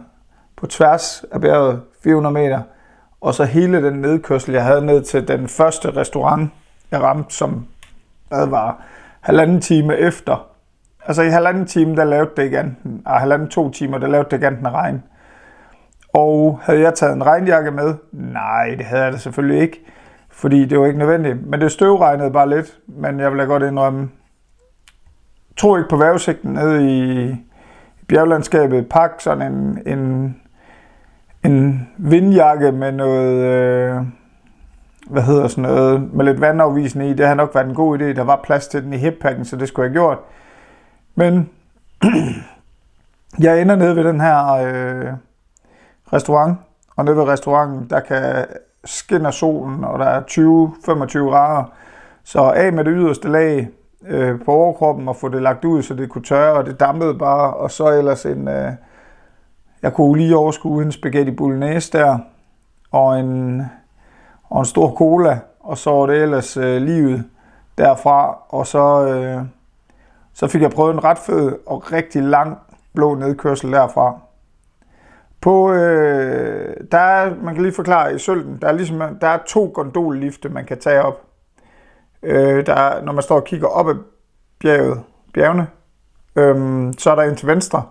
på 0.56 0.68
tværs 0.68 1.26
af 1.32 1.42
bjerget 1.42 1.82
400 2.04 2.34
meter, 2.34 2.62
og 3.22 3.34
så 3.34 3.44
hele 3.44 3.84
den 3.84 3.94
nedkørsel, 3.94 4.54
jeg 4.54 4.64
havde 4.64 4.86
ned 4.86 5.04
til 5.04 5.28
den 5.28 5.48
første 5.48 5.96
restaurant, 5.96 6.52
jeg 6.92 7.02
ramte, 7.02 7.36
som 7.36 7.68
hvad 8.30 8.48
var 8.48 8.82
halvanden 9.22 9.62
time 9.62 9.98
efter. 9.98 10.48
Altså 11.06 11.22
i 11.22 11.30
halvanden 11.30 11.66
time, 11.66 11.96
der 11.96 12.04
lavede 12.04 12.32
det 12.38 12.46
igen, 12.46 12.78
og 13.06 13.16
ah, 13.16 13.20
halvanden 13.20 13.50
to 13.50 13.72
timer, 13.72 13.98
der 13.98 14.08
lavede 14.08 14.28
det 14.32 14.38
igen 14.38 14.58
den 14.58 14.68
regn. 14.68 15.04
Og 16.16 16.60
havde 16.64 16.82
jeg 16.82 16.94
taget 16.94 17.16
en 17.16 17.26
regnjakke 17.26 17.72
med? 17.72 17.94
Nej, 18.12 18.76
det 18.78 18.86
havde 18.86 19.04
jeg 19.04 19.14
da 19.14 19.18
selvfølgelig 19.18 19.62
ikke, 19.62 19.86
fordi 20.30 20.66
det 20.66 20.80
var 20.80 20.86
ikke 20.86 21.00
nødvendigt. 21.00 21.48
Men 21.48 21.62
det 21.62 21.72
støvregnede 21.72 22.32
bare 22.32 22.50
lidt, 22.50 22.80
men 22.88 23.20
jeg 23.20 23.32
vil 23.32 23.40
da 23.40 23.44
godt 23.44 23.64
indrømme, 23.64 24.10
tro 25.58 25.76
ikke 25.76 25.90
på 25.90 25.98
vejrudsigten 25.98 26.54
nede 26.54 26.92
i 26.92 27.36
bjerglandskabet. 28.08 28.90
Pak 28.90 29.12
sådan 29.20 29.54
en, 29.54 29.80
en, 29.86 30.36
en 31.46 31.88
vindjakke 31.98 32.72
med 32.72 32.92
noget, 32.92 33.36
øh, 33.36 34.02
hvad 35.10 35.22
hedder 35.22 35.48
sådan 35.48 35.62
noget, 35.62 36.14
med 36.14 36.26
lidt 36.26 36.42
vandafvisende 36.42 37.10
i. 37.10 37.14
Det 37.14 37.28
har 37.28 37.36
nok 37.36 37.56
været 37.56 37.68
en 37.68 37.76
god 37.76 38.00
idé. 38.00 38.04
Der 38.04 38.24
var 38.24 38.42
plads 38.44 38.68
til 38.68 38.84
den 38.84 38.94
i 38.94 38.98
hippacken, 38.98 39.46
så 39.46 39.56
det 39.56 39.68
skulle 39.68 39.84
jeg 39.84 39.92
have 39.92 40.00
gjort. 40.00 40.18
Men 41.16 41.50
jeg 43.46 43.62
ender 43.62 43.76
nede 43.76 43.96
ved 43.96 44.04
den 44.04 44.22
her 44.22 44.48
øh, 44.48 45.14
restaurant, 46.14 46.58
og 46.96 47.06
nede 47.06 47.18
ved 47.18 47.24
restauranten, 47.24 47.90
der 47.90 48.00
kan 48.00 48.46
skinner 48.86 49.32
solen, 49.32 49.84
og 49.84 50.00
der 50.00 50.06
er 50.06 50.22
20-25 50.22 51.30
grader. 51.30 51.64
Så 52.24 52.42
af 52.42 52.74
med 52.74 52.84
det 52.84 52.94
yderste 52.96 53.30
lag 53.30 53.70
øh, 54.08 54.42
på 54.46 54.52
overkroppen 54.52 55.08
og 55.08 55.16
få 55.16 55.30
det 55.30 55.42
lagt 55.42 55.66
ud, 55.66 55.82
så 55.82 55.94
det 55.94 56.10
kunne 56.10 56.24
tørre, 56.24 56.54
og 56.54 56.66
det 56.66 56.80
dampede 56.80 57.14
bare. 57.14 57.54
Og 57.54 57.72
så 57.72 57.88
ellers 57.88 58.26
en, 58.26 58.48
øh, 58.48 58.72
jeg 59.82 59.94
kunne 59.94 60.18
lige 60.18 60.38
overskue 60.38 60.84
en 60.84 60.92
spaghetti 60.92 61.32
bolognese 61.32 61.98
der, 61.98 62.20
og 62.92 63.20
en, 63.20 63.62
og 64.50 64.60
en 64.60 64.66
stor 64.66 64.96
cola, 64.96 65.40
og 65.60 65.78
så 65.78 65.92
var 65.92 66.06
det 66.06 66.22
ellers 66.24 66.58
øh, 66.58 66.82
livet 66.82 67.24
derfra. 67.78 68.38
Og 68.50 68.68
så, 68.68 69.08
øh, 69.08 69.42
så 70.34 70.48
fik 70.48 70.62
jeg 70.62 70.72
prøvet 70.72 70.94
en 70.94 71.04
ret 71.04 71.18
fed 71.18 71.58
og 71.66 71.92
rigtig 71.92 72.24
lang 72.24 72.58
blå 72.94 73.16
nedkørsel 73.16 73.72
derfra. 73.72 74.20
På, 75.46 75.74
øh, 75.74 76.78
der 76.92 76.98
er, 76.98 77.36
man 77.44 77.54
kan 77.54 77.64
lige 77.64 77.74
forklare 77.74 78.16
i 78.16 78.20
Sølten, 78.20 78.58
der 78.62 78.68
er, 78.68 78.72
ligesom, 78.72 79.00
der 79.22 79.28
er 79.28 79.40
to 79.48 79.72
gondollifte, 79.74 80.50
man 80.50 80.66
kan 80.66 80.80
tage 80.80 81.02
op. 81.02 81.22
Øh, 82.24 82.66
der 82.66 82.74
er, 82.74 83.02
når 83.02 83.14
man 83.14 83.24
står 83.24 83.36
og 83.36 83.44
kigger 83.44 83.68
op 83.68 83.90
ad 83.90 83.96
bjerget, 84.60 85.04
bjergene, 85.34 85.68
øh, 86.36 86.94
så 86.98 87.12
er 87.12 87.16
der 87.16 87.24
en 87.24 87.36
til 87.36 87.48
venstre, 87.48 87.84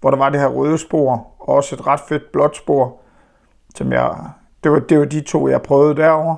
hvor 0.00 0.10
der 0.10 0.18
var 0.18 0.30
det 0.30 0.40
her 0.40 0.48
røde 0.48 0.78
spor, 0.78 1.26
og 1.38 1.48
også 1.48 1.74
et 1.74 1.86
ret 1.86 2.00
fedt 2.08 2.32
blåt 2.32 2.56
spor, 2.56 3.00
som 3.74 3.92
jeg, 3.92 4.16
det 4.64 4.72
var, 4.72 4.78
det 4.78 4.98
var 4.98 5.04
de 5.04 5.20
to, 5.20 5.48
jeg 5.48 5.62
prøvede 5.62 5.96
derover. 5.96 6.36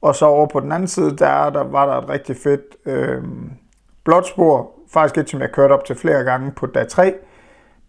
Og 0.00 0.14
så 0.14 0.26
over 0.26 0.46
på 0.46 0.60
den 0.60 0.72
anden 0.72 0.88
side, 0.88 1.16
der, 1.16 1.50
der 1.50 1.64
var 1.64 1.86
der 1.86 2.02
et 2.02 2.08
rigtig 2.08 2.36
fedt 2.36 2.76
øh, 2.86 3.22
blåt 4.04 4.26
spor, 4.26 4.70
faktisk 4.92 5.18
et, 5.18 5.30
som 5.30 5.40
jeg 5.40 5.52
kørte 5.52 5.72
op 5.72 5.84
til 5.84 5.96
flere 5.96 6.24
gange 6.24 6.52
på 6.52 6.66
dag 6.66 6.88
3, 6.88 7.14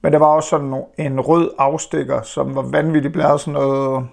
men 0.01 0.13
der 0.13 0.19
var 0.19 0.25
også 0.25 0.49
sådan 0.49 0.83
en 0.97 1.19
rød 1.19 1.51
afstikker, 1.57 2.21
som 2.21 2.55
var 2.55 2.61
vanvittigt 2.61 3.13
blæret 3.13 3.41
sådan 3.41 3.53
noget 3.53 4.07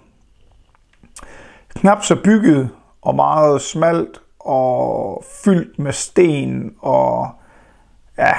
knap 1.74 2.02
så 2.02 2.16
bygget 2.24 2.70
og 3.02 3.14
meget 3.14 3.60
smalt 3.60 4.20
og 4.38 5.24
fyldt 5.44 5.78
med 5.78 5.92
sten 5.92 6.74
og 6.78 7.28
ja, 8.18 8.32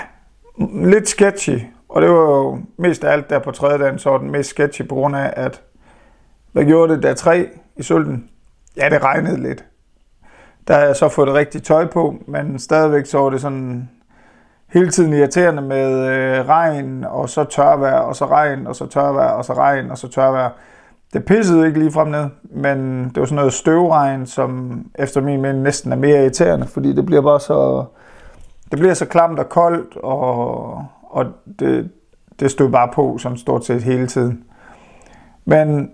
lidt 0.73 1.09
sketchy. 1.09 1.59
Og 1.89 2.01
det 2.01 2.09
var 2.09 2.15
jo 2.15 2.59
mest 2.77 3.03
af 3.03 3.11
alt 3.11 3.29
der 3.29 3.39
på 3.39 3.51
tredje 3.51 3.77
dagen, 3.77 3.99
så 3.99 4.09
var 4.09 4.17
den 4.17 4.31
mest 4.31 4.49
sketchy 4.49 4.87
på 4.87 4.95
grund 4.95 5.15
af, 5.15 5.33
at 5.35 5.61
hvad 6.51 6.65
gjorde 6.65 6.93
det 6.93 7.03
der 7.03 7.13
tre 7.13 7.49
i 7.77 7.83
sulten? 7.83 8.29
Ja, 8.77 8.89
det 8.89 9.03
regnede 9.03 9.41
lidt. 9.41 9.65
Der 10.67 10.73
har 10.73 10.81
jeg 10.81 10.95
så 10.95 11.09
fået 11.09 11.27
det 11.27 11.35
rigtige 11.35 11.61
tøj 11.61 11.85
på, 11.85 12.15
men 12.27 12.59
stadigvæk 12.59 13.05
så 13.05 13.19
var 13.19 13.29
det 13.29 13.41
sådan 13.41 13.89
hele 14.73 14.89
tiden 14.89 15.13
irriterende 15.13 15.61
med 15.61 16.07
øh, 16.07 16.47
regn, 16.47 17.03
og 17.03 17.29
så 17.29 17.43
tørvejr, 17.43 17.99
og 17.99 18.15
så 18.15 18.25
regn, 18.25 18.67
og 18.67 18.75
så 18.75 18.87
tørvejr, 18.87 19.29
og 19.29 19.45
så 19.45 19.53
regn, 19.53 19.91
og 19.91 19.97
så 19.97 20.07
tørvejr. 20.07 20.49
Det 21.13 21.25
pissede 21.25 21.67
ikke 21.67 21.79
lige 21.79 21.91
frem 21.91 22.07
ned, 22.07 22.25
men 22.43 23.03
det 23.03 23.19
var 23.19 23.25
sådan 23.25 23.35
noget 23.35 23.53
støvregn, 23.53 24.25
som 24.25 24.81
efter 24.95 25.21
min 25.21 25.41
mening 25.41 25.63
næsten 25.63 25.91
er 25.91 25.95
mere 25.95 26.21
irriterende, 26.21 26.67
fordi 26.67 26.93
det 26.93 27.05
bliver 27.05 27.21
bare 27.21 27.39
så, 27.39 27.85
det 28.71 28.79
bliver 28.79 28.93
så 28.93 29.05
klamt 29.05 29.39
og 29.39 29.49
koldt, 29.49 29.97
og, 29.97 30.85
og 31.09 31.25
det, 31.59 31.89
det 32.39 32.51
stod 32.51 32.69
bare 32.69 32.89
på 32.93 33.17
som 33.17 33.37
stort 33.37 33.65
set 33.65 33.83
hele 33.83 34.07
tiden. 34.07 34.43
Men 35.45 35.91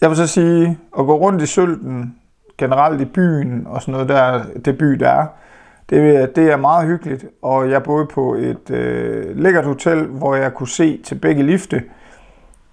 jeg 0.00 0.08
vil 0.08 0.16
så 0.16 0.26
sige, 0.26 0.78
at 0.98 1.06
gå 1.06 1.16
rundt 1.16 1.42
i 1.42 1.46
sølten, 1.46 2.14
generelt 2.58 3.00
i 3.00 3.04
byen 3.04 3.66
og 3.66 3.82
sådan 3.82 3.92
noget 3.92 4.08
der, 4.08 4.42
det 4.64 4.78
by 4.78 4.86
der 4.86 5.08
er, 5.08 5.26
det, 5.90 6.36
det 6.36 6.52
er 6.52 6.56
meget 6.56 6.86
hyggeligt, 6.86 7.26
og 7.42 7.70
jeg 7.70 7.82
boede 7.82 8.06
på 8.06 8.34
et 8.34 8.70
øh, 8.70 9.36
lækkert 9.36 9.64
hotel, 9.64 10.04
hvor 10.04 10.34
jeg 10.34 10.54
kunne 10.54 10.68
se 10.68 11.02
til 11.04 11.14
begge 11.14 11.42
lifte, 11.42 11.82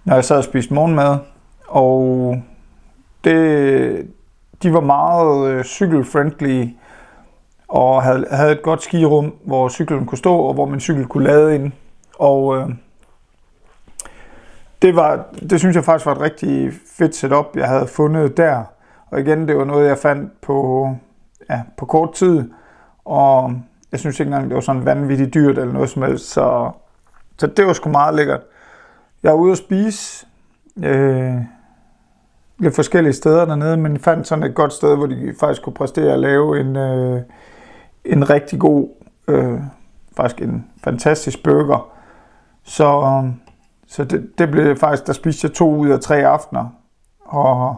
når 0.04 0.14
jeg 0.14 0.24
sad 0.24 0.36
og 0.36 0.44
spiste 0.44 0.74
morgenmad. 0.74 1.18
Og 1.68 2.36
det, 3.24 4.06
de 4.62 4.72
var 4.72 4.80
meget 4.80 5.50
øh, 5.50 5.64
cykelfriendly 5.64 6.64
og 7.68 8.02
havde, 8.02 8.26
havde 8.30 8.52
et 8.52 8.62
godt 8.62 8.82
skirum, 8.82 9.34
hvor 9.44 9.68
cyklen 9.68 10.06
kunne 10.06 10.18
stå, 10.18 10.36
og 10.36 10.54
hvor 10.54 10.66
min 10.66 10.80
cykel 10.80 11.06
kunne 11.06 11.24
lade 11.24 11.54
ind. 11.54 11.72
Og 12.18 12.56
øh, 12.56 12.68
det, 14.82 14.96
var, 14.96 15.24
det 15.50 15.60
synes 15.60 15.76
jeg 15.76 15.84
faktisk 15.84 16.06
var 16.06 16.14
et 16.14 16.20
rigtig 16.20 16.72
fedt 16.98 17.14
setup, 17.14 17.46
jeg 17.54 17.68
havde 17.68 17.86
fundet 17.86 18.36
der. 18.36 18.62
Og 19.10 19.20
igen, 19.20 19.48
det 19.48 19.56
var 19.56 19.64
noget, 19.64 19.88
jeg 19.88 19.98
fandt 19.98 20.40
på, 20.40 20.88
ja, 21.50 21.60
på 21.76 21.86
kort 21.86 22.12
tid, 22.12 22.50
og 23.06 23.54
jeg 23.92 24.00
synes 24.00 24.20
ikke 24.20 24.28
engang, 24.28 24.48
det 24.48 24.54
var 24.54 24.60
sådan 24.60 24.84
vanvittigt 24.84 25.34
dyrt 25.34 25.58
eller 25.58 25.72
noget 25.72 25.90
som 25.90 26.02
helst, 26.02 26.30
så, 26.30 26.70
så 27.38 27.46
det 27.46 27.66
var 27.66 27.72
sgu 27.72 27.90
meget 27.90 28.14
lækkert. 28.14 28.40
Jeg 29.22 29.32
var 29.32 29.38
ude 29.38 29.52
at 29.52 29.58
spise 29.58 30.26
øh, 30.84 31.34
lidt 32.58 32.74
forskellige 32.74 33.12
steder 33.12 33.44
dernede, 33.44 33.76
men 33.76 33.98
fandt 33.98 34.26
sådan 34.26 34.44
et 34.44 34.54
godt 34.54 34.72
sted, 34.72 34.96
hvor 34.96 35.06
de 35.06 35.34
faktisk 35.40 35.62
kunne 35.62 35.74
præstere 35.74 36.12
at 36.12 36.18
lave 36.18 36.60
en, 36.60 36.76
øh, 36.76 37.22
en 38.04 38.30
rigtig 38.30 38.60
god, 38.60 38.88
øh, 39.28 39.60
faktisk 40.16 40.42
en 40.42 40.66
fantastisk 40.84 41.42
burger. 41.42 41.92
Så, 42.64 43.20
øh, 43.24 43.30
så 43.86 44.04
det, 44.04 44.38
det 44.38 44.50
blev 44.50 44.76
faktisk, 44.76 45.06
der 45.06 45.12
spiste 45.12 45.46
jeg 45.46 45.54
to 45.54 45.76
ud 45.76 45.88
af 45.88 46.00
tre 46.00 46.26
aftener, 46.26 46.68
og 47.24 47.76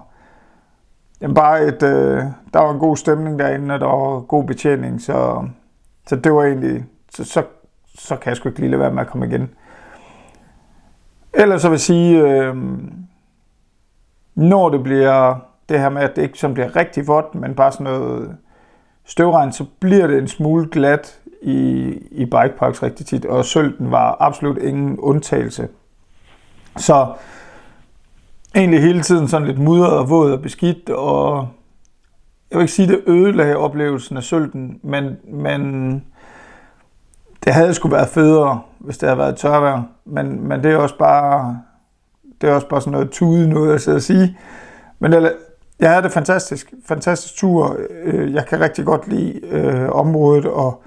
Jamen 1.21 1.35
bare 1.35 1.63
et, 1.63 1.83
øh, 1.83 2.23
der 2.53 2.59
var 2.59 2.73
en 2.73 2.79
god 2.79 2.97
stemning 2.97 3.39
derinde, 3.39 3.75
og 3.75 3.81
der 3.81 3.87
var 3.87 4.21
god 4.21 4.45
betjening, 4.45 5.01
så, 5.01 5.49
så 6.07 6.17
det 6.17 6.33
var 6.33 6.45
egentlig, 6.45 6.85
så, 7.15 7.25
så, 7.25 7.43
så 7.99 8.17
kan 8.17 8.29
jeg 8.31 8.37
sgu 8.37 8.49
ikke 8.49 8.61
lige 8.61 8.71
lade 8.71 8.81
være 8.81 8.93
med 8.93 9.03
at 9.03 9.09
komme 9.09 9.27
igen. 9.27 9.51
Ellers 11.35 11.63
så 11.63 11.69
vil 11.69 11.75
jeg 11.75 11.81
sige, 11.81 12.21
øh, 12.21 12.57
når 14.35 14.69
det 14.69 14.83
bliver 14.83 15.35
det 15.69 15.81
her 15.81 15.89
med, 15.89 16.03
at 16.03 16.17
det 16.17 16.23
ikke 16.23 16.39
som 16.39 16.55
bliver 16.55 16.77
rigtig 16.77 17.07
vådt, 17.07 17.35
men 17.35 17.55
bare 17.55 17.73
sådan 17.73 17.85
noget 17.85 18.37
støvregn, 19.05 19.53
så 19.53 19.65
bliver 19.81 20.07
det 20.07 20.19
en 20.19 20.29
smule 20.29 20.69
glat 20.71 21.21
i, 21.43 21.89
i 22.11 22.25
bikeparks 22.25 22.83
rigtig 22.83 23.07
tit, 23.07 23.25
og 23.25 23.45
sølten 23.45 23.91
var 23.91 24.17
absolut 24.21 24.59
ingen 24.59 24.99
undtagelse. 24.99 25.69
Så 26.77 27.07
egentlig 28.55 28.83
hele 28.83 29.03
tiden 29.03 29.29
sådan 29.29 29.47
lidt 29.47 29.59
mudret 29.59 29.99
og 29.99 30.11
våd 30.11 30.33
og 30.33 30.43
beskidt, 30.43 30.91
og 30.91 31.49
jeg 32.51 32.59
vil 32.59 32.63
ikke 32.63 32.73
sige, 32.73 32.89
det 32.89 33.03
ødelagde 33.07 33.57
oplevelsen 33.57 34.17
af 34.17 34.23
sølten, 34.23 34.81
men, 34.83 35.17
men 35.33 35.93
det 37.45 37.55
havde 37.55 37.75
sgu 37.75 37.89
været 37.89 38.09
federe, 38.09 38.61
hvis 38.79 38.99
det 38.99 39.09
havde 39.09 39.19
været 39.19 39.37
tørvejr, 39.37 39.83
men, 40.05 40.49
men 40.49 40.63
det 40.63 40.73
er 40.73 40.77
også 40.77 40.99
bare 40.99 41.59
det 42.41 42.51
er 42.51 42.55
også 42.55 42.69
bare 42.69 42.81
sådan 42.81 42.93
noget 42.93 43.11
tude 43.11 43.49
noget 43.49 43.75
at 43.75 43.81
sidde 43.81 43.97
og 43.97 44.03
sige. 44.03 44.39
Men 44.99 45.13
det, 45.13 45.33
jeg 45.79 45.91
havde 45.91 46.03
det 46.03 46.13
fantastisk, 46.13 46.75
fantastisk 46.87 47.37
tur. 47.37 47.77
Øh, 48.05 48.35
jeg 48.35 48.47
kan 48.47 48.61
rigtig 48.61 48.85
godt 48.85 49.09
lide 49.09 49.41
øh, 49.47 49.89
området, 49.91 50.47
og 50.47 50.83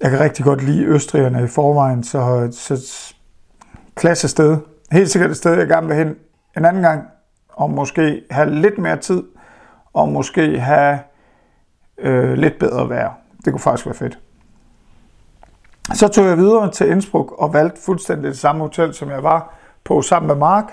jeg 0.00 0.10
kan 0.10 0.20
rigtig 0.20 0.44
godt 0.44 0.64
lide 0.64 0.84
Østrigerne 0.84 1.44
i 1.44 1.46
forvejen, 1.46 2.04
så, 2.04 2.48
så 2.52 3.14
klasse 3.94 4.28
sted. 4.28 4.56
Helt 4.92 5.10
sikkert 5.10 5.30
et 5.30 5.36
sted, 5.36 5.54
jeg 5.54 5.68
gerne 5.68 5.86
vil 5.86 5.96
hen 5.96 6.16
en 6.58 6.64
anden 6.64 6.82
gang, 6.82 7.08
og 7.48 7.70
måske 7.70 8.22
have 8.30 8.50
lidt 8.50 8.78
mere 8.78 8.96
tid, 8.96 9.22
og 9.92 10.08
måske 10.08 10.60
have 10.60 10.98
øh, 11.98 12.32
lidt 12.32 12.58
bedre 12.58 12.88
vejr. 12.88 13.12
Det 13.44 13.52
kunne 13.52 13.60
faktisk 13.60 13.86
være 13.86 13.94
fedt. 13.94 14.18
Så 15.94 16.08
tog 16.08 16.24
jeg 16.24 16.36
videre 16.36 16.70
til 16.70 16.90
Innsbruck 16.90 17.32
og 17.32 17.52
valgte 17.52 17.80
fuldstændig 17.80 18.28
det 18.28 18.38
samme 18.38 18.62
hotel, 18.62 18.94
som 18.94 19.10
jeg 19.10 19.22
var 19.22 19.54
på 19.84 20.02
sammen 20.02 20.26
med 20.26 20.36
Mark. 20.36 20.72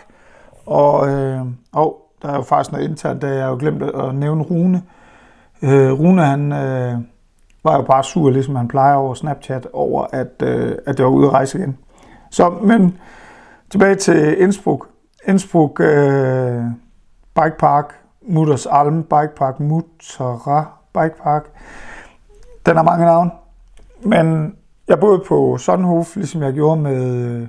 Og, 0.65 1.10
øh, 1.10 1.42
oh, 1.74 1.92
der 2.22 2.30
er 2.30 2.36
jo 2.36 2.42
faktisk 2.42 2.72
noget 2.72 2.89
internt, 2.89 3.22
da 3.22 3.27
jeg 3.27 3.48
jo 3.48 3.58
glemt 3.60 3.84
at 3.84 4.15
nævne 4.15 4.44
Rune. 4.44 4.84
Øh, 5.62 5.92
Rune 5.92 6.25
han 6.25 6.51
øh, 6.51 6.98
var 7.63 7.75
jo 7.75 7.82
bare 7.82 8.04
sur, 8.04 8.30
ligesom 8.30 8.56
han 8.56 8.68
plejer 8.68 8.96
over 8.96 9.13
Snapchat, 9.13 9.68
over 9.74 10.06
at, 10.12 10.42
øh, 10.44 10.75
at 10.86 11.00
jeg 11.00 11.06
var 11.06 11.12
ude 11.12 11.27
at 11.27 11.34
rejse 11.34 11.58
igen. 11.58 11.77
Så, 12.32 12.50
men 12.50 12.98
tilbage 13.70 13.96
til 13.96 14.42
Innsbruck. 14.42 14.88
Innsbruck 15.27 15.79
øh, 15.79 16.63
Bike 17.36 17.58
Park, 17.60 17.94
Mutters 18.22 18.65
Alm 18.65 19.03
Bike 19.03 19.36
Park, 19.38 19.60
Muttera 19.60 20.65
Bike 20.94 21.15
Park. 21.24 21.46
Den 22.65 22.75
har 22.75 22.84
mange 22.84 23.05
navne. 23.05 23.32
Men 24.05 24.55
jeg 24.88 25.00
boede 25.00 25.24
på 25.27 25.58
Sonnenhof, 25.58 26.15
ligesom 26.15 26.44
jeg 26.44 26.53
gjorde 26.53 26.82
med, 26.82 27.48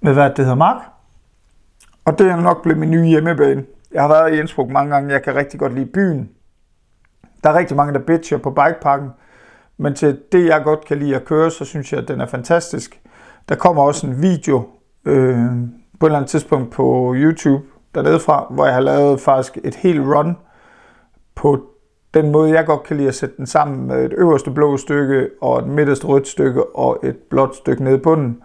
med 0.00 0.12
hvad 0.12 0.30
det 0.30 0.38
hedder, 0.38 0.54
Mark. 0.54 0.82
Og 2.04 2.18
det 2.18 2.30
er 2.30 2.36
nok 2.36 2.62
blevet 2.62 2.78
min 2.78 2.90
nye 2.90 3.06
hjemmebane. 3.06 3.64
Jeg 3.92 4.02
har 4.02 4.08
været 4.08 4.34
i 4.34 4.38
Innsbruck 4.38 4.70
mange 4.70 4.94
gange. 4.94 5.12
Jeg 5.12 5.22
kan 5.22 5.34
rigtig 5.34 5.60
godt 5.60 5.74
lide 5.74 5.86
byen. 5.86 6.30
Der 7.44 7.50
er 7.50 7.54
rigtig 7.54 7.76
mange, 7.76 7.92
der 7.92 7.98
bitcher 7.98 8.38
på 8.38 8.50
bikeparken. 8.50 9.10
Men 9.76 9.94
til 9.94 10.20
det, 10.32 10.46
jeg 10.46 10.62
godt 10.64 10.84
kan 10.84 10.98
lide 10.98 11.16
at 11.16 11.24
køre, 11.24 11.50
så 11.50 11.64
synes 11.64 11.92
jeg, 11.92 12.00
at 12.00 12.08
den 12.08 12.20
er 12.20 12.26
fantastisk. 12.26 13.00
Der 13.48 13.54
kommer 13.54 13.82
også 13.82 14.06
en 14.06 14.22
video 14.22 14.66
øh, 15.04 15.52
på 16.02 16.06
et 16.06 16.10
eller 16.10 16.18
andet 16.18 16.30
tidspunkt 16.30 16.70
på 16.72 17.14
YouTube 17.16 17.64
dernede 17.94 18.20
fra, 18.20 18.46
hvor 18.50 18.64
jeg 18.64 18.74
har 18.74 18.80
lavet 18.80 19.20
faktisk 19.20 19.58
et 19.64 19.74
helt 19.74 20.00
run 20.00 20.36
på 21.34 21.60
den 22.14 22.30
måde, 22.30 22.50
jeg 22.50 22.66
godt 22.66 22.82
kan 22.82 22.96
lide 22.96 23.08
at 23.08 23.14
sætte 23.14 23.36
den 23.36 23.46
sammen 23.46 23.86
med 23.86 24.04
et 24.04 24.12
øverste 24.18 24.50
blå 24.50 24.76
stykke 24.76 25.30
og 25.40 25.58
et 25.58 25.66
midterste 25.66 26.06
rødt 26.06 26.28
stykke 26.28 26.76
og 26.76 26.98
et 27.02 27.16
blåt 27.16 27.56
stykke 27.56 27.84
nede 27.84 27.94
i 27.94 27.98
bunden. 27.98 28.42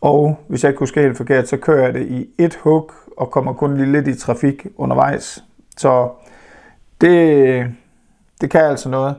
Og 0.00 0.36
hvis 0.48 0.64
jeg 0.64 0.70
ikke 0.70 0.78
husker 0.78 1.02
helt 1.02 1.16
forkert, 1.16 1.48
så 1.48 1.56
kører 1.56 1.84
jeg 1.84 1.94
det 1.94 2.06
i 2.06 2.30
et 2.38 2.54
hug 2.54 2.92
og 3.16 3.30
kommer 3.30 3.52
kun 3.52 3.76
lige 3.76 3.92
lidt 3.92 4.08
i 4.08 4.18
trafik 4.18 4.66
undervejs. 4.76 5.44
Så 5.76 6.10
det, 7.00 7.66
det 8.40 8.50
kan 8.50 8.60
altså 8.60 8.88
noget. 8.88 9.16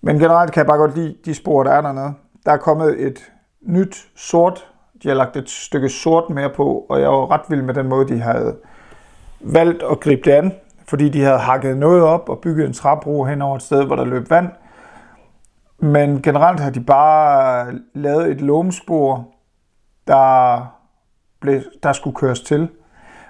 Men 0.00 0.18
generelt 0.18 0.52
kan 0.52 0.60
jeg 0.60 0.66
bare 0.66 0.78
godt 0.78 0.94
lide 0.94 1.16
de 1.24 1.34
spor, 1.34 1.62
der 1.62 1.70
er 1.70 1.80
dernede. 1.80 2.14
Der 2.46 2.52
er 2.52 2.56
kommet 2.56 3.06
et 3.06 3.32
nyt 3.62 4.08
sort. 4.16 4.69
De 5.02 5.08
har 5.08 5.14
lagt 5.14 5.36
et 5.36 5.50
stykke 5.50 5.88
sort 5.88 6.30
mere 6.30 6.50
på, 6.50 6.86
og 6.88 7.00
jeg 7.00 7.08
var 7.08 7.30
ret 7.30 7.40
vild 7.48 7.62
med 7.62 7.74
den 7.74 7.88
måde, 7.88 8.08
de 8.08 8.20
havde 8.20 8.56
valgt 9.40 9.82
at 9.82 10.00
gribe 10.00 10.22
det 10.24 10.30
an. 10.30 10.52
Fordi 10.88 11.08
de 11.08 11.22
havde 11.22 11.38
hakket 11.38 11.76
noget 11.76 12.02
op 12.02 12.28
og 12.28 12.38
bygget 12.38 12.66
en 12.66 12.72
træbro 12.72 13.24
hen 13.24 13.42
over 13.42 13.56
et 13.56 13.62
sted, 13.62 13.84
hvor 13.84 13.96
der 13.96 14.04
løb 14.04 14.30
vand. 14.30 14.48
Men 15.78 16.22
generelt 16.22 16.60
har 16.60 16.70
de 16.70 16.80
bare 16.80 17.72
lavet 17.94 18.30
et 18.30 18.40
lomspor, 18.40 19.28
der, 20.06 20.66
blev, 21.40 21.62
der 21.82 21.92
skulle 21.92 22.16
køres 22.16 22.40
til. 22.40 22.68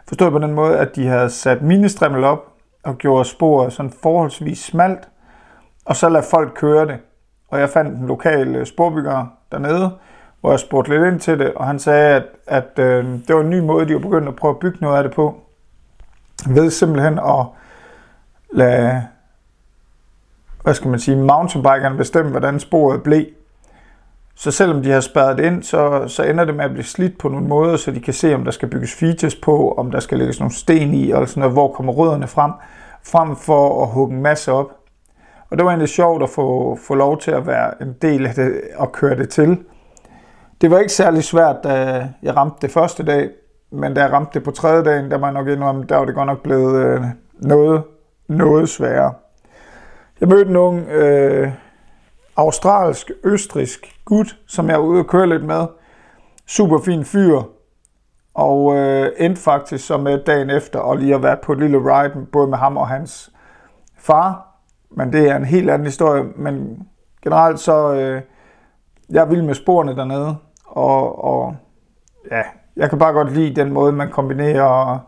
Forstået 0.09 0.33
på 0.33 0.38
den 0.38 0.54
måde, 0.54 0.78
at 0.78 0.96
de 0.96 1.06
havde 1.06 1.30
sat 1.30 1.62
ministrimmel 1.62 2.24
op 2.24 2.52
og 2.85 2.98
gjorde 2.98 3.24
sporet 3.24 3.72
sådan 3.72 3.92
forholdsvis 4.02 4.59
smalt, 4.59 5.09
og 5.85 5.96
så 5.96 6.09
lade 6.09 6.24
folk 6.30 6.52
køre 6.54 6.87
det. 6.87 6.98
Og 7.48 7.61
jeg 7.61 7.68
fandt 7.68 7.98
en 7.98 8.06
lokal 8.06 8.66
sporbygger 8.66 9.26
dernede, 9.52 9.90
hvor 10.40 10.50
jeg 10.50 10.61
spurgte 10.61 10.90
lidt 10.90 11.12
ind 11.12 11.20
til 11.20 11.38
det, 11.38 11.55
og 11.55 11.66
han 11.66 11.79
sagde, 11.79 12.16
at, 12.16 12.24
at 12.46 12.79
øh, 12.79 13.05
det 13.05 13.35
var 13.35 13.40
en 13.40 13.50
ny 13.50 13.59
måde, 13.59 13.88
de 13.88 13.94
var 13.94 14.00
begyndt 14.00 14.29
at 14.29 14.37
prøve 14.37 14.50
at 14.55 14.59
bygge 14.59 14.79
noget 14.81 14.96
af 14.96 15.03
det 15.03 15.12
på. 15.12 15.40
Ved 16.48 16.70
simpelthen 16.70 17.18
at 17.18 17.46
lade, 18.53 19.03
hvad 20.62 20.74
skal 20.74 20.90
man 20.90 21.00
sige, 21.00 21.16
mountainbikerne 21.16 21.96
bestemme, 21.96 22.31
hvordan 22.31 22.61
sporet 22.61 23.03
blev. 23.03 23.24
Så 24.35 24.50
selvom 24.50 24.83
de 24.83 24.90
har 24.90 25.00
spærret 25.00 25.38
det 25.38 25.44
ind, 25.44 25.62
så, 25.62 26.05
så 26.09 26.22
ender 26.22 26.44
det 26.44 26.55
med 26.55 26.64
at 26.64 26.70
blive 26.70 26.85
slidt 26.85 27.18
på 27.18 27.29
nogle 27.29 27.46
måder, 27.46 27.76
så 27.76 27.90
de 27.90 28.00
kan 28.00 28.14
se, 28.14 28.35
om 28.35 28.44
der 28.44 28.50
skal 28.50 28.68
bygges 28.68 28.94
features 28.94 29.35
på, 29.35 29.72
om 29.72 29.90
der 29.90 30.00
skal 30.00 30.18
lægges 30.18 30.40
nogle 30.40 30.55
sten 30.55 30.94
i, 30.94 31.11
og 31.11 31.29
sådan 31.29 31.40
noget, 31.40 31.55
hvor 31.55 31.72
kommer 31.72 31.92
rødderne 31.92 32.26
frem, 32.26 32.53
frem 33.03 33.37
for 33.37 33.83
at 33.83 33.88
hugge 33.88 34.16
en 34.16 34.22
masse 34.22 34.53
op. 34.53 34.70
Og 35.50 35.57
det 35.57 35.64
var 35.64 35.70
egentlig 35.70 35.88
sjovt 35.88 36.22
at 36.22 36.31
få, 36.31 36.79
få 36.87 36.94
lov 36.94 37.18
til 37.18 37.31
at 37.31 37.46
være 37.46 37.83
en 37.83 37.96
del 38.03 38.26
af 38.26 38.35
det 38.35 38.61
og 38.76 38.92
køre 38.92 39.16
det 39.16 39.29
til. 39.29 39.59
Det 40.61 40.70
var 40.70 40.79
ikke 40.79 40.92
særlig 40.92 41.25
svært, 41.25 41.57
da 41.64 41.73
jeg 42.23 42.37
ramte 42.37 42.57
det 42.62 42.70
første 42.70 43.05
dag, 43.05 43.31
men 43.70 43.94
da 43.94 44.03
jeg 44.03 44.12
ramte 44.12 44.31
det 44.35 44.44
på 44.44 44.51
tredje 44.51 44.85
dagen, 44.85 45.11
der 45.11 45.18
var 45.18 45.27
jeg 45.27 45.35
nok 45.35 45.49
indrømme, 45.49 45.85
der 45.85 45.96
var 45.96 46.05
det 46.05 46.14
godt 46.14 46.27
nok 46.27 46.42
blevet 46.42 46.85
øh, 46.85 47.05
noget, 47.33 47.83
noget 48.29 48.68
sværere. 48.68 49.14
Jeg 50.20 50.29
mødte 50.29 50.53
nogle 50.53 50.92
øh, 50.92 51.51
australsk, 52.37 53.11
østrisk 53.25 54.01
gut, 54.05 54.37
som 54.46 54.68
jeg 54.68 54.79
var 54.79 54.85
ude 54.85 55.01
og 55.01 55.07
køre 55.07 55.29
lidt 55.29 55.44
med. 55.44 55.66
Super 56.46 56.79
fin 56.79 57.05
fyr. 57.05 57.42
Og 58.35 58.77
øh, 58.77 59.12
endte 59.18 59.42
faktisk 59.42 59.87
så 59.87 59.99
med 59.99 60.25
dagen 60.25 60.51
efter 60.51 60.79
og 60.79 60.96
lige 60.96 61.14
at 61.14 61.23
være 61.23 61.37
på 61.42 61.53
et 61.53 61.59
lille 61.59 61.79
ride, 61.79 62.27
både 62.33 62.49
med 62.49 62.59
ham 62.59 62.77
og 62.77 62.88
hans 62.88 63.31
far. 63.99 64.46
Men 64.90 65.12
det 65.12 65.29
er 65.29 65.37
en 65.37 65.44
helt 65.44 65.70
anden 65.70 65.87
historie. 65.87 66.25
Men 66.37 66.83
generelt 67.23 67.61
så, 67.61 67.94
øh, 67.94 68.23
jeg 69.11 69.23
er 69.23 69.27
vild 69.27 69.42
med 69.42 69.55
sporene 69.55 69.96
dernede. 69.96 70.37
Og, 70.70 71.24
og 71.24 71.56
ja, 72.30 72.42
jeg 72.76 72.90
kan 72.90 72.98
bare 72.98 73.12
godt 73.12 73.33
lide 73.33 73.61
den 73.61 73.72
måde, 73.72 73.92
man 73.92 74.11
kombinerer, 74.11 74.98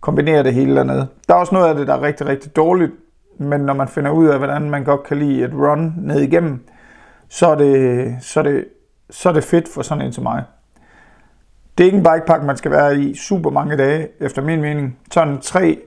kombinerer 0.00 0.42
det 0.42 0.54
hele 0.54 0.76
dernede. 0.76 1.08
Der 1.28 1.34
er 1.34 1.38
også 1.38 1.54
noget 1.54 1.68
af 1.68 1.74
det, 1.74 1.86
der 1.86 1.94
er 1.94 2.02
rigtig, 2.02 2.26
rigtig 2.26 2.56
dårligt. 2.56 2.92
Men 3.38 3.60
når 3.60 3.74
man 3.74 3.88
finder 3.88 4.10
ud 4.10 4.26
af, 4.26 4.38
hvordan 4.38 4.70
man 4.70 4.84
godt 4.84 5.02
kan 5.02 5.16
lide 5.16 5.44
et 5.44 5.54
run 5.54 5.94
ned 5.96 6.20
igennem, 6.20 6.66
så 7.28 7.46
er 7.46 7.54
det, 7.54 8.16
så 8.20 8.40
er 8.40 8.44
det, 8.44 8.64
så 9.10 9.28
er 9.28 9.32
det 9.32 9.44
fedt 9.44 9.68
for 9.74 9.82
sådan 9.82 10.04
en 10.04 10.12
som 10.12 10.22
mig. 10.22 10.44
Det 11.78 11.84
er 11.84 11.88
ikke 11.88 11.98
en 11.98 12.04
bikepark, 12.04 12.44
man 12.44 12.56
skal 12.56 12.70
være 12.70 12.98
i 12.98 13.14
super 13.14 13.50
mange 13.50 13.76
dage, 13.76 14.08
efter 14.20 14.42
min 14.42 14.60
mening. 14.60 14.98
Sådan 15.12 15.40
tre, 15.40 15.78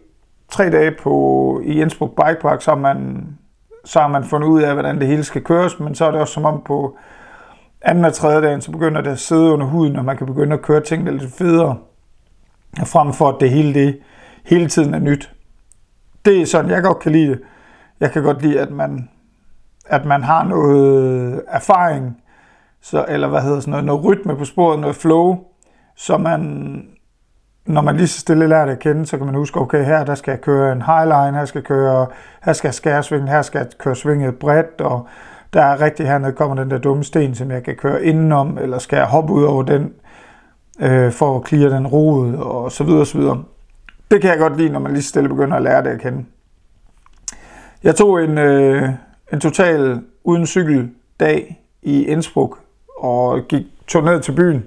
tre 0.50 0.70
dage 0.70 0.92
på, 0.92 1.62
i 1.64 1.82
Innsbruck 1.82 2.12
Bikepark, 2.12 2.62
så 2.62 2.72
har, 2.72 2.78
man, 2.78 3.28
så 3.86 4.00
har 4.00 4.08
man 4.08 4.24
fundet 4.24 4.48
ud 4.48 4.62
af, 4.62 4.74
hvordan 4.74 5.00
det 5.00 5.08
hele 5.08 5.24
skal 5.24 5.44
køres, 5.44 5.80
men 5.80 5.96
så 5.96 6.06
er 6.06 6.12
det 6.12 6.22
også 6.22 6.34
som 6.34 6.46
om 6.46 6.62
på 6.66 6.98
anden 7.84 8.06
og 8.06 8.14
tredje 8.14 8.42
dagen, 8.42 8.62
så 8.62 8.72
begynder 8.72 9.02
det 9.02 9.12
at 9.12 9.20
sidde 9.20 9.52
under 9.52 9.66
huden, 9.66 9.96
og 9.96 10.06
man 10.06 10.18
kan 10.18 10.28
begynde 10.28 10.54
at 10.54 10.62
køre 10.62 10.82
tingene 10.82 11.18
lidt 11.18 11.34
federe, 11.34 11.78
frem 12.86 13.14
for 13.14 13.30
at 13.30 13.36
det 13.40 13.50
hele, 13.50 13.74
det 13.74 14.00
hele 14.46 14.68
tiden 14.68 14.94
er 14.94 15.00
nyt. 15.00 15.32
Det 16.26 16.42
er 16.42 16.46
sådan, 16.46 16.72
jeg 16.72 16.84
godt 16.84 17.00
kan 17.00 17.12
lide 17.12 17.30
det. 17.30 17.40
Jeg 18.00 18.12
kan 18.12 18.24
godt 18.24 18.42
lide, 18.42 18.60
at 18.60 18.72
man, 18.72 19.10
at 19.86 20.06
man 20.06 20.24
har 20.24 20.44
noget 20.44 21.42
erfaring, 21.48 22.18
så, 22.82 23.06
eller 23.08 23.28
hvad 23.28 23.42
hedder 23.42 23.60
sådan 23.60 23.72
noget, 23.72 23.86
noget 23.86 24.06
rytme 24.06 24.36
på 24.36 24.46
sporet, 24.46 24.80
noget 24.80 24.96
flow, 24.96 25.38
så 25.96 26.18
man, 26.18 26.42
når 27.66 27.82
man 27.82 27.98
lige 27.98 28.08
så 28.08 28.20
stille 28.20 28.48
lærer 28.48 28.66
det 28.66 28.72
at 28.72 28.80
kende, 28.80 29.06
så 29.06 29.18
kan 29.18 29.26
man 29.26 29.36
huske, 29.36 29.60
okay, 29.60 29.86
her 29.86 30.06
der 30.06 30.16
skal 30.16 30.32
jeg 30.32 30.42
køre 30.42 30.72
en 30.72 30.82
highline, 30.82 31.38
her 31.38 31.46
skal 31.46 31.60
jeg 31.60 31.66
køre, 31.66 32.08
her 32.44 32.54
skal 32.54 32.68
jeg 32.68 32.74
skære 32.74 33.04
svingen, 33.04 33.28
her 33.28 33.42
skal 33.42 33.60
jeg 33.60 33.68
køre 33.80 33.96
svinget 33.96 34.40
bredt, 34.40 34.82
og 34.82 35.08
der 35.54 35.62
er 35.62 35.82
rigtig 35.82 36.06
hernede 36.06 36.32
kommer 36.32 36.56
den 36.56 36.72
der 36.72 36.78
dumme 36.78 37.04
sten, 37.04 37.36
som 37.36 37.52
jeg 37.52 37.64
kan 37.64 37.76
køre 37.76 38.04
indenom, 38.04 38.58
eller 38.58 38.78
skal 38.78 38.98
jeg 38.98 39.06
hoppe 39.06 39.34
ud 39.34 39.44
over 39.44 39.64
den, 39.64 39.94
øh, 40.80 41.12
for 41.12 41.36
at 41.36 41.44
klire 41.44 41.70
den 41.70 41.88
rod, 41.88 42.34
og 42.34 42.72
så 42.72 42.84
videre, 42.84 43.02
og 43.02 43.08
så 43.08 43.18
videre. 43.18 43.44
Det 44.12 44.22
kan 44.22 44.30
jeg 44.30 44.40
godt 44.40 44.58
lide, 44.58 44.70
når 44.70 44.80
man 44.80 44.92
lige 44.94 45.04
stille 45.04 45.30
begynder 45.30 45.58
at 45.58 45.64
lære 45.64 45.84
det 45.84 45.90
at 45.90 46.02
kende. 46.02 46.26
Jeg 47.84 47.96
tog 47.96 48.24
en, 48.24 48.38
øh, 48.38 48.90
en 49.34 49.40
total 49.40 50.02
uden 50.24 50.46
cykeldag 50.46 51.64
i 51.82 52.04
Innsbruck 52.06 52.58
og 52.98 53.42
gik, 53.50 53.64
tog 53.88 54.04
ned 54.04 54.20
til 54.20 54.32
byen 54.32 54.64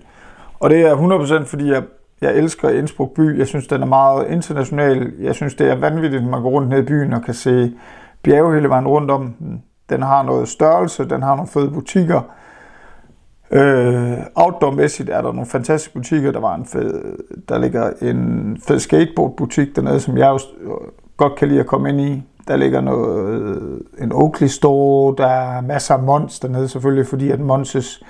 Og 0.60 0.70
det 0.70 0.80
er 0.80 0.94
100% 1.42 1.44
fordi, 1.44 1.70
jeg, 1.70 1.82
jeg 2.20 2.36
elsker 2.36 2.68
Innsbruck 2.68 3.14
by. 3.14 3.38
Jeg 3.38 3.46
synes, 3.46 3.66
den 3.66 3.82
er 3.82 3.86
meget 3.86 4.30
international. 4.30 5.12
Jeg 5.20 5.34
synes, 5.34 5.54
det 5.54 5.70
er 5.70 5.74
vanvittigt, 5.74 6.22
at 6.22 6.28
man 6.28 6.42
går 6.42 6.50
rundt 6.50 6.68
ned 6.68 6.78
i 6.78 6.86
byen 6.86 7.12
og 7.12 7.22
kan 7.22 7.34
se 7.34 7.72
bjerge 8.22 8.54
hele 8.54 8.68
vejen 8.68 8.86
rundt 8.86 9.10
om 9.10 9.32
den. 9.38 9.62
Den 9.90 10.02
har 10.02 10.22
noget 10.22 10.48
størrelse, 10.48 11.08
den 11.08 11.22
har 11.22 11.36
nogle 11.36 11.48
fede 11.48 11.70
butikker. 11.70 12.20
Øh, 13.50 14.18
outdoor-mæssigt 14.34 15.10
er 15.10 15.22
der 15.22 15.32
nogle 15.32 15.46
fantastiske 15.46 15.94
butikker. 15.94 16.32
Der, 16.32 16.40
var 16.40 16.54
en 16.54 16.66
fed, 16.66 17.18
der 17.48 17.58
ligger 17.58 17.90
en 18.02 18.58
fed 18.66 18.78
skateboardbutik 18.78 19.76
dernede, 19.76 20.00
som 20.00 20.18
jeg 20.18 20.30
også 20.30 20.46
godt 21.16 21.34
kan 21.36 21.48
lide 21.48 21.60
at 21.60 21.66
komme 21.66 21.88
ind 21.88 22.00
i. 22.00 22.22
Der 22.48 22.56
ligger 22.56 22.80
noget, 22.80 23.82
en 23.98 24.12
Oakley 24.12 24.48
Store, 24.48 25.14
der 25.18 25.26
er 25.26 25.60
masser 25.60 25.94
af 25.94 26.02
Mons 26.02 26.40
dernede 26.40 26.68
selvfølgelig, 26.68 27.06
fordi 27.06 27.30
at 27.30 27.40
Monses 27.40 28.02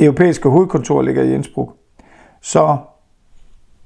europæiske 0.00 0.48
hovedkontor 0.48 1.02
ligger 1.02 1.22
i 1.22 1.34
Innsbruck. 1.34 1.72
Så 2.42 2.76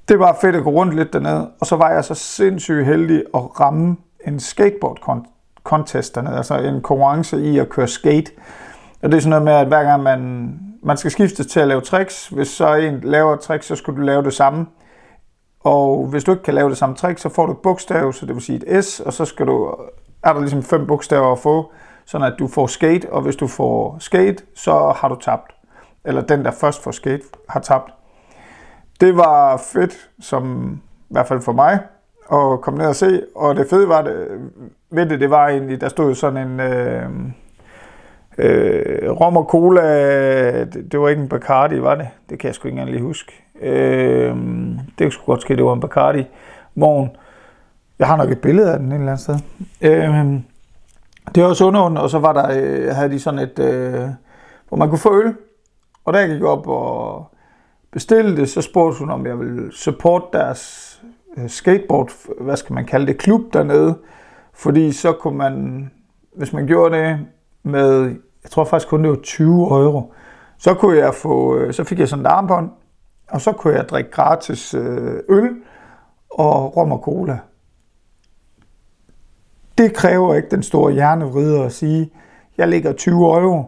det 0.09 0.19
var 0.19 0.37
fedt 0.41 0.55
at 0.55 0.63
gå 0.63 0.69
rundt 0.69 0.95
lidt 0.95 1.13
dernede, 1.13 1.49
og 1.59 1.67
så 1.67 1.75
var 1.75 1.91
jeg 1.91 2.03
så 2.03 2.13
sindssygt 2.13 2.85
heldig 2.85 3.23
at 3.33 3.59
ramme 3.59 3.97
en 4.27 4.39
skateboard 4.39 4.99
contest 5.69 6.15
dernede, 6.15 6.37
altså 6.37 6.57
en 6.57 6.81
konkurrence 6.81 7.41
i 7.41 7.59
at 7.59 7.69
køre 7.69 7.87
skate. 7.87 8.31
Og 9.01 9.11
det 9.11 9.17
er 9.17 9.21
sådan 9.21 9.29
noget 9.29 9.43
med, 9.43 9.53
at 9.53 9.67
hver 9.67 9.83
gang 9.83 10.03
man, 10.03 10.53
man 10.83 10.97
skal 10.97 11.11
skiftes 11.11 11.47
til 11.47 11.59
at 11.59 11.67
lave 11.67 11.81
tricks, 11.81 12.27
hvis 12.27 12.47
så 12.47 12.75
en 12.75 12.99
laver 13.03 13.33
et 13.33 13.39
trick, 13.39 13.63
så 13.63 13.75
skal 13.75 13.93
du 13.93 14.01
lave 14.01 14.23
det 14.23 14.33
samme. 14.33 14.65
Og 15.59 16.07
hvis 16.07 16.23
du 16.23 16.31
ikke 16.31 16.43
kan 16.43 16.53
lave 16.53 16.69
det 16.69 16.77
samme 16.77 16.95
trick, 16.95 17.19
så 17.19 17.29
får 17.29 17.45
du 17.45 17.51
et 17.51 17.57
bogstav, 17.57 18.13
så 18.13 18.25
det 18.25 18.35
vil 18.35 18.43
sige 18.43 18.77
et 18.77 18.85
S, 18.85 18.99
og 18.99 19.13
så 19.13 19.25
skal 19.25 19.47
du, 19.47 19.75
er 20.23 20.33
der 20.33 20.39
ligesom 20.39 20.63
fem 20.63 20.87
bogstaver 20.87 21.31
at 21.31 21.39
få, 21.39 21.71
sådan 22.05 22.27
at 22.27 22.39
du 22.39 22.47
får 22.47 22.67
skate, 22.67 23.13
og 23.13 23.21
hvis 23.21 23.35
du 23.35 23.47
får 23.47 23.97
skate, 23.99 24.43
så 24.55 24.93
har 24.95 25.07
du 25.07 25.15
tabt. 25.15 25.51
Eller 26.05 26.21
den, 26.21 26.45
der 26.45 26.51
først 26.51 26.83
får 26.83 26.91
skate, 26.91 27.23
har 27.49 27.59
tabt. 27.59 27.93
Det 29.01 29.17
var 29.17 29.57
fedt, 29.57 30.09
som 30.19 30.71
i 31.09 31.13
hvert 31.13 31.27
fald 31.27 31.41
for 31.41 31.51
mig, 31.51 31.79
og 32.29 32.61
kom 32.61 32.73
ned 32.73 32.85
og 32.85 32.95
se. 32.95 33.21
Og 33.35 33.55
det 33.55 33.67
fede 33.69 33.89
var 33.89 34.01
det, 34.01 34.27
ved 34.89 35.05
det, 35.05 35.19
det 35.19 35.29
var 35.29 35.47
egentlig, 35.47 35.81
der 35.81 35.89
stod 35.89 36.15
sådan 36.15 36.47
en 36.47 36.59
øh, 36.59 37.09
øh, 38.37 39.11
rom 39.11 39.37
og 39.37 39.43
cola, 39.43 40.63
det, 40.65 40.91
det 40.91 40.99
var 40.99 41.09
ikke 41.09 41.21
en 41.21 41.29
Bacardi, 41.29 41.81
var 41.81 41.95
det? 41.95 42.07
Det 42.29 42.39
kan 42.39 42.47
jeg 42.47 42.55
sgu 42.55 42.67
ikke 42.67 42.73
engang 42.73 42.91
lige 42.91 43.03
huske. 43.03 43.43
Øh, 43.61 44.35
det 44.99 45.13
skulle 45.13 45.25
godt 45.25 45.41
ske, 45.41 45.55
det 45.55 45.65
var 45.65 45.73
en 45.73 45.79
Bacardi 45.79 46.25
vogn. 46.75 47.09
Jeg 47.99 48.07
har 48.07 48.17
nok 48.17 48.31
et 48.31 48.41
billede 48.41 48.73
af 48.73 48.79
den 48.79 48.91
et 48.91 48.95
eller 48.95 49.11
andet 49.11 49.23
sted. 49.23 49.35
Øh, 49.81 50.39
det 51.35 51.43
var 51.43 51.53
sådan 51.53 51.79
under, 51.79 52.01
og 52.01 52.09
så 52.09 52.19
var 52.19 52.33
der, 52.33 52.47
øh, 52.61 52.95
havde 52.95 53.09
de 53.09 53.19
sådan 53.19 53.39
et, 53.39 53.59
øh, 53.59 54.09
hvor 54.69 54.77
man 54.77 54.89
kunne 54.89 54.99
få 54.99 55.19
øl. 55.19 55.35
Og 56.05 56.13
der 56.13 56.27
gik 56.27 56.43
op 56.43 56.67
og 56.67 57.31
bestilte 57.91 58.35
det, 58.35 58.49
så 58.49 58.61
spurgte 58.61 58.99
hun, 58.99 59.09
om 59.09 59.25
jeg 59.25 59.39
ville 59.39 59.71
support 59.71 60.23
deres 60.33 60.88
Øh, 61.37 61.49
skateboard, 61.49 62.11
hvad 62.41 62.57
skal 62.57 62.73
man 62.73 62.85
kalde 62.85 63.07
det, 63.07 63.17
klub 63.17 63.41
dernede. 63.53 63.97
Fordi 64.53 64.91
så 64.91 65.13
kunne 65.13 65.37
man, 65.37 65.91
hvis 66.35 66.53
man 66.53 66.67
gjorde 66.67 66.97
det 66.97 67.19
med, 67.63 68.01
jeg 68.43 68.51
tror 68.51 68.63
faktisk 68.63 68.89
kun 68.89 69.03
det 69.03 69.09
var 69.09 69.19
20 69.23 69.53
euro, 69.53 70.13
så 70.57 70.73
kunne 70.73 70.97
jeg 70.97 71.13
få, 71.13 71.55
øh, 71.55 71.73
så 71.73 71.83
fik 71.83 71.99
jeg 71.99 72.07
sådan 72.07 72.25
et 72.25 72.29
armbånd, 72.29 72.69
og 73.29 73.41
så 73.41 73.51
kunne 73.51 73.75
jeg 73.75 73.89
drikke 73.89 74.11
gratis 74.11 74.73
øh, 74.73 75.19
øl 75.29 75.49
og 76.29 76.77
rom 76.77 76.91
og 76.91 76.99
cola. 76.99 77.39
Det 79.77 79.93
kræver 79.93 80.35
ikke 80.35 80.49
den 80.49 80.63
store 80.63 80.91
hjernevrider 80.91 81.63
at 81.63 81.71
sige, 81.71 82.11
jeg 82.57 82.67
lægger 82.67 82.93
20 82.93 83.15
euro, 83.15 83.63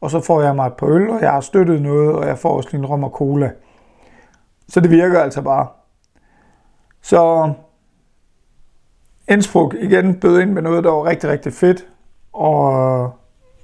og 0.00 0.10
så 0.10 0.20
får 0.20 0.42
jeg 0.42 0.56
mig 0.56 0.66
et 0.66 0.72
par 0.72 0.86
øl, 0.86 1.10
og 1.10 1.20
jeg 1.20 1.32
har 1.32 1.40
støttet 1.40 1.82
noget, 1.82 2.12
og 2.12 2.26
jeg 2.26 2.38
får 2.38 2.56
også 2.56 2.68
lige 2.72 2.78
en 2.78 2.86
rom 2.86 3.04
og 3.04 3.10
cola. 3.10 3.50
Så 4.68 4.80
det 4.80 4.90
virker 4.90 5.20
altså 5.20 5.42
bare. 5.42 5.66
Så 7.04 7.52
Innsbruck 9.28 9.74
igen 9.74 10.20
bød 10.20 10.40
ind 10.40 10.50
med 10.50 10.62
noget, 10.62 10.84
der 10.84 10.90
var 10.90 11.04
rigtig, 11.04 11.30
rigtig 11.30 11.52
fedt. 11.52 11.86
Og 12.32 13.12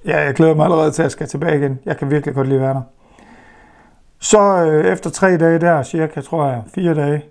ja, 0.05 0.19
jeg 0.19 0.33
glæder 0.33 0.55
mig 0.55 0.63
allerede 0.63 0.91
til, 0.91 1.01
at 1.01 1.03
jeg 1.03 1.11
skal 1.11 1.27
tilbage 1.27 1.57
igen. 1.57 1.79
Jeg 1.85 1.97
kan 1.97 2.11
virkelig 2.11 2.35
godt 2.35 2.47
lide 2.47 2.59
være 2.59 2.73
der. 2.73 2.81
Så 4.19 4.65
øh, 4.65 4.85
efter 4.85 5.09
tre 5.09 5.37
dage 5.37 5.59
der, 5.59 5.83
cirka, 5.83 6.21
tror 6.21 6.45
jeg, 6.45 6.63
fire 6.75 6.93
dage, 6.93 7.25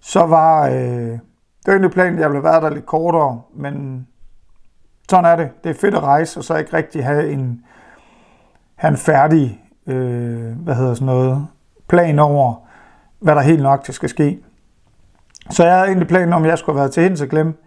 så 0.00 0.26
var 0.26 0.68
øh, 0.68 0.74
det 0.74 1.20
var 1.66 1.72
egentlig 1.72 1.90
planen, 1.90 2.14
at 2.14 2.20
jeg 2.20 2.30
ville 2.30 2.44
være 2.44 2.60
der 2.60 2.70
lidt 2.70 2.86
kortere, 2.86 3.42
men 3.54 4.06
sådan 5.10 5.24
er 5.24 5.36
det. 5.36 5.50
Det 5.64 5.70
er 5.70 5.80
fedt 5.80 5.94
at 5.94 6.02
rejse, 6.02 6.40
og 6.40 6.44
så 6.44 6.56
ikke 6.56 6.76
rigtig 6.76 7.04
have 7.04 7.32
en, 7.32 7.64
have 8.74 8.90
en 8.90 8.96
færdig, 8.96 9.62
øh, 9.86 10.56
hvad 10.56 10.74
hedder 10.74 10.94
sådan 10.94 11.06
noget, 11.06 11.46
plan 11.88 12.18
over, 12.18 12.54
hvad 13.20 13.34
der 13.34 13.42
helt 13.42 13.62
nok 13.62 13.86
skal 13.90 14.08
ske. 14.08 14.44
Så 15.50 15.64
jeg 15.64 15.74
havde 15.74 15.86
egentlig 15.86 16.08
planen 16.08 16.32
om, 16.32 16.42
at 16.42 16.50
jeg 16.50 16.58
skulle 16.58 16.76
have 16.76 16.82
været 16.82 16.92
til 16.92 17.02
hende, 17.02 17.16
til 17.16 17.28
glem. 17.28 17.62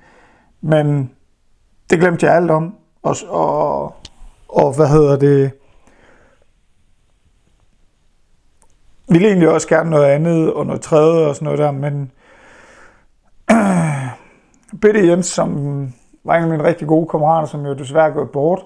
Men 0.61 1.11
det 1.89 1.99
glemte 1.99 2.25
jeg 2.25 2.35
alt 2.35 2.51
om. 2.51 2.75
Og, 3.03 3.15
og, 3.29 3.95
og 4.49 4.75
hvad 4.75 4.87
hedder 4.87 5.17
det? 5.17 5.51
ville 9.09 9.27
egentlig 9.27 9.49
også 9.49 9.67
gerne 9.67 9.89
noget 9.89 10.05
andet 10.05 10.53
og 10.53 10.65
noget 10.65 10.81
tredje 10.81 11.27
og 11.27 11.35
sådan 11.35 11.45
noget 11.45 11.59
der, 11.59 11.71
men 11.71 12.11
Bitte 14.81 15.07
Jens, 15.07 15.25
som 15.25 15.53
var 16.23 16.35
en 16.35 16.43
af 16.43 16.49
mine 16.49 16.63
rigtig 16.63 16.87
gode 16.87 17.07
kammerater, 17.07 17.47
som 17.47 17.65
jo 17.65 17.73
desværre 17.73 18.11
gået 18.11 18.29
bort, 18.29 18.65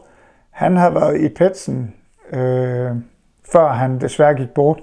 han 0.50 0.78
havde 0.78 0.96
været 0.96 1.22
i 1.22 1.30
Petsen, 1.30 1.96
øh, 2.34 2.92
før 3.52 3.68
han 3.68 4.02
desværre 4.02 4.34
gik 4.34 4.50
bort, 4.50 4.80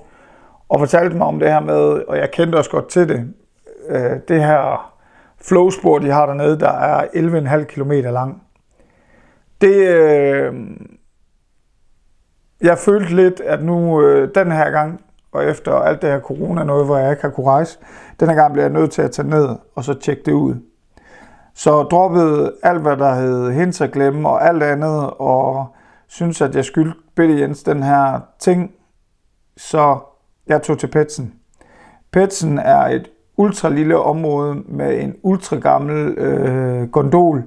og 0.68 0.78
fortalte 0.78 1.16
mig 1.16 1.26
om 1.26 1.38
det 1.38 1.48
her 1.48 1.60
med, 1.60 2.02
og 2.08 2.16
jeg 2.16 2.30
kendte 2.30 2.56
også 2.56 2.70
godt 2.70 2.88
til 2.88 3.08
det, 3.08 3.34
øh, 3.88 4.20
det 4.28 4.44
her 4.44 4.94
flowspor, 5.40 5.98
de 5.98 6.10
har 6.10 6.26
dernede, 6.26 6.60
der 6.60 6.70
er 6.70 7.06
11,5 7.06 7.64
km 7.64 7.92
lang. 7.92 8.42
Det, 9.60 9.88
øh, 9.88 10.54
jeg 12.60 12.78
følte 12.78 13.16
lidt, 13.16 13.40
at 13.40 13.62
nu 13.62 14.02
øh, 14.02 14.28
den 14.34 14.52
her 14.52 14.70
gang, 14.70 15.00
og 15.32 15.44
efter 15.44 15.72
alt 15.72 16.02
det 16.02 16.10
her 16.10 16.20
corona, 16.20 16.64
noget 16.64 16.86
hvor 16.86 16.98
jeg 16.98 17.10
ikke 17.10 17.22
har 17.22 17.30
kunne 17.30 17.46
rejse, 17.46 17.78
den 18.20 18.28
her 18.28 18.34
gang 18.34 18.52
bliver 18.52 18.64
jeg 18.64 18.72
nødt 18.72 18.90
til 18.90 19.02
at 19.02 19.10
tage 19.10 19.28
ned 19.28 19.48
og 19.74 19.84
så 19.84 19.94
tjekke 19.94 20.22
det 20.26 20.32
ud. 20.32 20.54
Så 21.54 21.82
droppede 21.82 22.52
alt, 22.62 22.82
hvad 22.82 22.96
der 22.96 23.14
hed 23.14 23.50
hens 23.50 23.80
at 23.80 23.92
glemme, 23.92 24.28
og 24.28 24.48
alt 24.48 24.62
andet, 24.62 25.10
og 25.18 25.66
synes, 26.08 26.40
at 26.40 26.56
jeg 26.56 26.64
skyldte 26.64 26.98
Bitte 27.16 27.40
Jens 27.40 27.62
den 27.62 27.82
her 27.82 28.20
ting, 28.38 28.72
så 29.56 29.98
jeg 30.46 30.62
tog 30.62 30.78
til 30.78 30.86
Petsen. 30.86 31.34
Petsen 32.12 32.58
er 32.58 32.80
et 32.80 33.10
ultra 33.38 33.68
lille 33.68 33.98
område 33.98 34.54
med 34.66 35.00
en 35.00 35.14
ultra 35.22 35.56
gammel 35.56 36.18
øh, 36.18 36.88
gondol, 36.88 37.42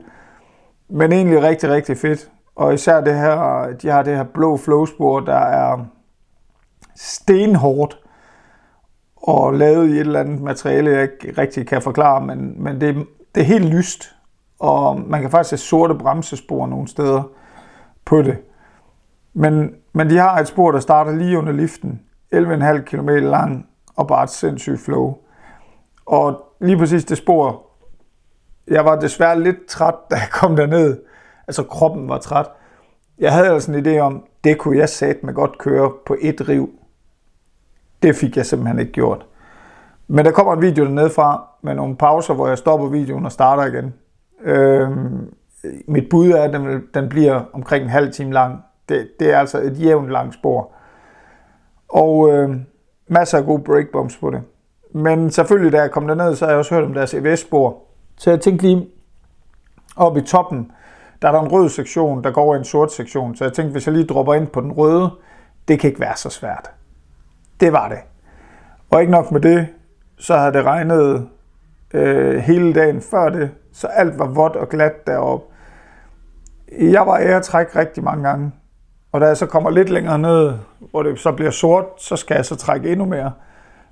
men 0.90 1.12
egentlig 1.12 1.44
rigtig, 1.44 1.70
rigtig 1.70 1.98
fedt. 1.98 2.32
Og 2.56 2.74
især 2.74 3.02
det 3.02 3.16
her, 3.16 3.68
de 3.82 3.88
har 3.88 4.04
det 4.04 4.16
her 4.16 4.24
blå 4.24 4.58
flowspor, 4.58 5.20
der 5.20 5.40
er 5.40 5.86
stenhårdt 6.96 8.00
og 9.16 9.54
lavet 9.54 9.90
i 9.90 9.92
et 9.92 10.00
eller 10.00 10.20
andet 10.20 10.42
materiale, 10.42 10.92
jeg 10.92 11.02
ikke 11.02 11.42
rigtig 11.42 11.68
kan 11.68 11.82
forklare, 11.82 12.26
men, 12.26 12.64
men 12.64 12.82
det, 12.82 13.08
det 13.36 13.42
er 13.42 13.46
helt 13.46 13.66
lyst, 13.66 14.16
og 14.60 15.00
man 15.08 15.22
kan 15.22 15.32
faktisk 15.32 15.50
se 15.50 15.68
sorte 15.68 15.96
bremsespor 15.96 16.68
nogle 16.68 16.88
steder 16.88 17.24
på 18.06 18.22
det. 18.22 18.38
Men, 19.34 19.76
men 19.94 20.10
de 20.10 20.18
har 20.18 20.40
et 20.40 20.48
spor, 20.48 20.72
der 20.72 20.80
starter 20.80 21.12
lige 21.16 21.38
under 21.38 21.52
liften, 21.52 22.02
11,5 22.36 22.82
km 22.82 23.10
lang, 23.10 23.68
og 23.96 24.08
bare 24.08 24.24
et 24.24 24.30
sindssygt 24.30 24.80
flow. 24.80 25.18
Og 26.12 26.56
lige 26.60 26.78
præcis 26.78 27.06
det 27.06 27.18
spor, 27.18 27.66
jeg 28.68 28.86
var 28.86 29.00
desværre 29.00 29.40
lidt 29.40 29.66
træt, 29.68 29.94
da 30.12 30.16
jeg 30.16 30.30
kom 30.32 30.56
derned. 30.56 30.98
Altså 31.48 31.64
kroppen 31.64 32.10
var 32.10 32.18
træt. 32.18 32.46
Jeg 33.20 33.34
havde 33.34 33.48
altså 33.48 33.72
en 33.72 33.86
idé 33.86 34.00
om, 34.00 34.26
det 34.44 34.58
kunne 34.58 34.78
jeg 34.78 34.90
sat 34.90 35.24
med 35.24 35.34
godt 35.34 35.58
køre 35.58 35.92
på 36.06 36.16
et 36.22 36.50
riv. 36.50 36.70
Det 38.02 38.16
fik 38.16 38.38
jeg 38.38 38.46
simpelthen 38.46 38.80
ikke 38.80 38.92
gjort. 38.92 39.26
Men 40.08 40.26
der 40.26 40.32
kommer 40.32 40.54
en 40.54 40.62
video 40.62 40.86
dernede 40.86 41.10
fra 41.10 41.48
med 41.62 41.76
nogle 41.76 41.96
pauser, 41.96 42.34
hvor 42.34 42.48
jeg 42.48 42.58
stopper 42.58 42.88
videoen 42.88 43.26
og 43.26 43.32
starter 43.32 43.66
igen. 43.66 43.94
Øhm, 44.44 45.34
mit 45.88 46.10
bud 46.10 46.32
er, 46.32 46.44
at 46.44 46.54
den, 46.54 46.84
den 46.94 47.10
bliver 47.10 47.42
omkring 47.54 47.84
en 47.84 47.90
halv 47.90 48.14
time 48.14 48.34
lang. 48.34 48.64
Det, 48.90 49.10
det 49.20 49.34
er 49.34 49.40
altså 49.40 49.62
et 49.62 49.82
jævnt 49.82 50.10
langt 50.10 50.34
spor. 50.34 50.72
Og 51.88 52.30
øh, 52.34 52.56
masser 53.08 53.38
af 53.38 53.46
gode 53.46 53.64
breakbumps 53.64 54.18
på 54.18 54.30
det. 54.30 54.42
Men 54.94 55.32
selvfølgelig, 55.32 55.72
da 55.72 55.82
jeg 55.82 55.92
kom 55.92 56.08
derned, 56.08 56.36
så 56.36 56.46
har 56.46 56.52
jeg 56.52 56.60
også 56.60 56.76
hørt 56.76 56.84
om 56.84 56.94
deres 56.94 57.14
EVS-spor. 57.14 57.78
Så 58.18 58.30
jeg 58.30 58.42
tænkte 58.42 58.66
lige, 58.66 58.88
oppe 59.96 60.20
i 60.20 60.24
toppen, 60.24 60.72
der 61.22 61.28
er 61.28 61.32
der 61.32 61.42
en 61.42 61.52
rød 61.52 61.70
sektion, 61.70 62.24
der 62.24 62.32
går 62.32 62.42
over 62.42 62.56
i 62.56 62.58
en 62.58 62.66
sort 62.66 62.94
sektion. 62.94 63.36
Så 63.36 63.44
jeg 63.44 63.54
tænkte, 63.54 63.72
hvis 63.72 63.88
jeg 63.88 63.96
lige 63.96 64.08
dropper 64.08 64.34
ind 64.34 64.48
på 64.48 64.62
den 64.62 64.72
røde, 64.72 65.10
det 65.68 65.80
kan 65.80 65.88
ikke 65.88 66.00
være 66.00 66.16
så 66.16 66.30
svært. 66.30 66.72
Det 67.60 67.74
var 67.74 67.90
det. 67.90 67.98
Og 68.90 69.02
ikke 69.02 69.12
nok 69.12 69.32
med 69.32 69.42
det, 69.42 69.68
så 70.18 70.38
havde 70.38 70.54
det 70.54 70.66
regnet 70.66 71.28
øh, 71.94 72.36
hele 72.36 72.74
dagen 72.74 73.02
før 73.02 73.30
det, 73.30 73.52
så 73.74 73.88
alt 73.88 74.20
var 74.20 74.28
vådt 74.28 74.56
og 74.56 74.70
glat 74.70 75.08
deroppe. 75.08 75.46
Jeg 76.80 77.08
var 77.08 77.18
æretræk 77.18 77.76
rigtig 77.76 78.04
mange 78.04 78.30
gange, 78.30 78.52
og 79.12 79.22
da 79.22 79.26
jeg 79.26 79.38
så 79.38 79.46
kommer 79.46 79.70
lidt 79.70 79.90
længere 79.90 80.20
ned, 80.20 80.54
hvor 80.92 81.04
det 81.04 81.20
så 81.20 81.32
bliver 81.32 81.52
sort, 81.52 81.86
så 81.98 82.16
skal 82.16 82.36
jeg 82.36 82.46
så 82.46 82.56
trække 82.56 82.92
endnu 82.92 83.06
mere. 83.06 83.32